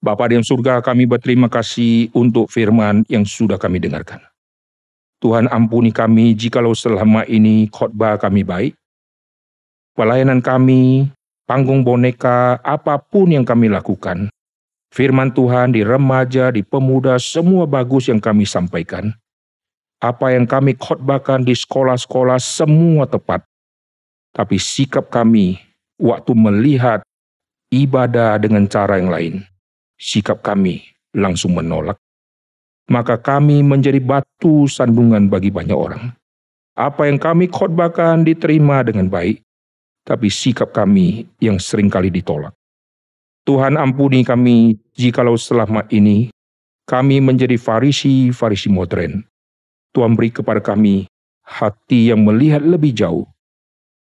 Bapa 0.00 0.32
di 0.32 0.40
surga, 0.40 0.80
kami 0.80 1.04
berterima 1.04 1.52
kasih 1.52 2.08
untuk 2.16 2.48
firman 2.48 3.04
yang 3.12 3.28
sudah 3.28 3.60
kami 3.60 3.76
dengarkan. 3.84 4.24
Tuhan 5.20 5.44
ampuni 5.52 5.92
kami 5.92 6.32
jikalau 6.32 6.72
selama 6.72 7.28
ini 7.28 7.68
khotbah 7.68 8.16
kami 8.16 8.40
baik, 8.40 8.72
pelayanan 9.92 10.40
kami, 10.40 11.12
panggung 11.44 11.84
boneka, 11.84 12.56
apa 12.64 12.96
pun 12.96 13.28
yang 13.28 13.44
kami 13.44 13.68
lakukan, 13.68 14.32
Firman 14.90 15.30
Tuhan 15.30 15.70
di 15.70 15.86
remaja, 15.86 16.50
di 16.50 16.66
pemuda, 16.66 17.14
semua 17.22 17.62
bagus 17.62 18.10
yang 18.10 18.18
kami 18.18 18.42
sampaikan. 18.42 19.14
Apa 20.02 20.34
yang 20.34 20.50
kami 20.50 20.74
khotbahkan 20.74 21.46
di 21.46 21.54
sekolah-sekolah 21.54 22.42
semua 22.42 23.06
tepat. 23.06 23.46
Tapi 24.34 24.58
sikap 24.58 25.06
kami 25.06 25.62
waktu 25.94 26.34
melihat 26.34 27.06
ibadah 27.70 28.34
dengan 28.42 28.66
cara 28.66 28.98
yang 28.98 29.14
lain, 29.14 29.34
sikap 29.94 30.42
kami 30.42 30.82
langsung 31.14 31.54
menolak. 31.54 31.98
Maka 32.90 33.14
kami 33.14 33.62
menjadi 33.62 34.02
batu 34.02 34.66
sandungan 34.66 35.30
bagi 35.30 35.54
banyak 35.54 35.78
orang. 35.78 36.10
Apa 36.74 37.06
yang 37.06 37.22
kami 37.22 37.46
khotbahkan 37.46 38.26
diterima 38.26 38.82
dengan 38.82 39.06
baik, 39.06 39.38
tapi 40.02 40.26
sikap 40.26 40.74
kami 40.74 41.30
yang 41.38 41.62
sering 41.62 41.86
kali 41.86 42.10
ditolak. 42.10 42.50
Tuhan 43.50 43.74
ampuni 43.74 44.22
kami 44.22 44.78
jikalau 44.94 45.34
selama 45.34 45.82
ini 45.90 46.30
kami 46.86 47.18
menjadi 47.18 47.58
farisi-farisi 47.58 48.70
modern. 48.70 49.26
Tuhan 49.90 50.14
beri 50.14 50.30
kepada 50.30 50.62
kami 50.62 51.10
hati 51.42 52.14
yang 52.14 52.22
melihat 52.22 52.62
lebih 52.62 52.94
jauh. 52.94 53.26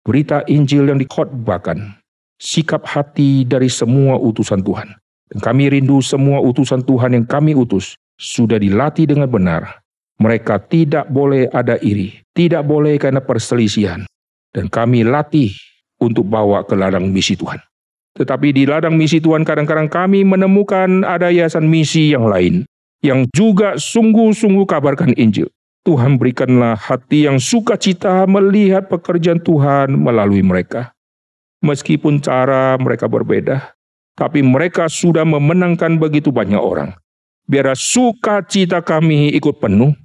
Berita 0.04 0.44
Injil 0.44 0.92
yang 0.92 1.00
dikhotbahkan, 1.00 1.96
sikap 2.36 2.84
hati 2.84 3.48
dari 3.48 3.72
semua 3.72 4.20
utusan 4.20 4.60
Tuhan. 4.60 4.92
Dan 5.32 5.38
kami 5.40 5.72
rindu 5.72 6.04
semua 6.04 6.44
utusan 6.44 6.84
Tuhan 6.84 7.16
yang 7.16 7.24
kami 7.24 7.56
utus 7.56 7.96
sudah 8.20 8.60
dilatih 8.60 9.08
dengan 9.08 9.32
benar. 9.32 9.80
Mereka 10.20 10.68
tidak 10.68 11.08
boleh 11.08 11.48
ada 11.48 11.80
iri, 11.80 12.20
tidak 12.36 12.68
boleh 12.68 13.00
karena 13.00 13.24
perselisihan. 13.24 14.04
Dan 14.52 14.68
kami 14.68 15.00
latih 15.00 15.56
untuk 15.96 16.28
bawa 16.28 16.60
ke 16.68 16.76
ladang 16.76 17.08
misi 17.08 17.40
Tuhan. 17.40 17.69
Tetapi 18.18 18.50
di 18.50 18.66
ladang 18.66 18.98
misi 18.98 19.22
Tuhan 19.22 19.46
kadang-kadang 19.46 19.86
kami 19.86 20.26
menemukan 20.26 21.06
ada 21.06 21.30
yayasan 21.30 21.70
misi 21.70 22.10
yang 22.10 22.26
lain 22.26 22.66
yang 23.00 23.24
juga 23.32 23.80
sungguh-sungguh 23.80 24.68
kabarkan 24.68 25.16
Injil. 25.16 25.48
Tuhan 25.80 26.20
berikanlah 26.20 26.76
hati 26.76 27.24
yang 27.24 27.40
sukacita 27.40 28.28
melihat 28.28 28.92
pekerjaan 28.92 29.40
Tuhan 29.40 29.96
melalui 29.96 30.44
mereka. 30.44 30.92
Meskipun 31.64 32.20
cara 32.20 32.76
mereka 32.76 33.08
berbeda, 33.08 33.72
tapi 34.16 34.44
mereka 34.44 34.88
sudah 34.92 35.24
memenangkan 35.24 35.96
begitu 35.96 36.28
banyak 36.28 36.60
orang. 36.60 36.92
Biar 37.48 37.72
sukacita 37.72 38.84
kami 38.84 39.32
ikut 39.32 39.56
penuh. 39.60 39.96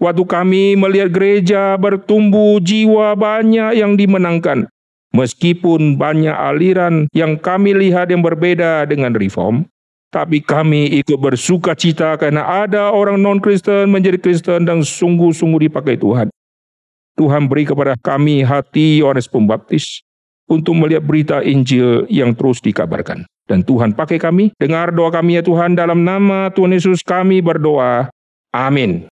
Waktu 0.00 0.24
kami 0.24 0.64
melihat 0.78 1.10
gereja 1.12 1.76
bertumbuh, 1.76 2.62
jiwa 2.64 3.12
banyak 3.18 3.76
yang 3.76 3.98
dimenangkan. 3.98 4.70
Meskipun 5.16 5.96
banyak 5.96 6.36
aliran 6.36 7.08
yang 7.16 7.40
kami 7.40 7.72
lihat 7.72 8.12
yang 8.12 8.20
berbeda 8.20 8.84
dengan 8.84 9.16
reform, 9.16 9.64
tapi 10.12 10.44
kami 10.44 11.00
ikut 11.00 11.16
bersuka 11.16 11.72
cita 11.72 12.16
karena 12.20 12.44
ada 12.64 12.92
orang 12.92 13.20
non-Kristen 13.20 13.88
menjadi 13.88 14.20
Kristen 14.20 14.68
dan 14.68 14.84
sungguh-sungguh 14.84 15.68
dipakai 15.68 15.96
Tuhan. 15.96 16.28
Tuhan 17.16 17.50
beri 17.50 17.66
kepada 17.66 17.96
kami 17.98 18.46
hati 18.46 19.02
Yohanes 19.02 19.26
Pembaptis 19.26 20.06
untuk 20.46 20.78
melihat 20.78 21.02
berita 21.02 21.36
Injil 21.42 22.06
yang 22.08 22.36
terus 22.36 22.62
dikabarkan. 22.62 23.26
Dan 23.48 23.64
Tuhan 23.64 23.96
pakai 23.96 24.20
kami, 24.20 24.52
dengar 24.60 24.92
doa 24.92 25.08
kami 25.08 25.40
ya 25.40 25.42
Tuhan 25.42 25.72
dalam 25.72 26.04
nama 26.04 26.52
Tuhan 26.52 26.76
Yesus 26.76 27.00
kami 27.00 27.40
berdoa. 27.40 28.12
Amin. 28.52 29.07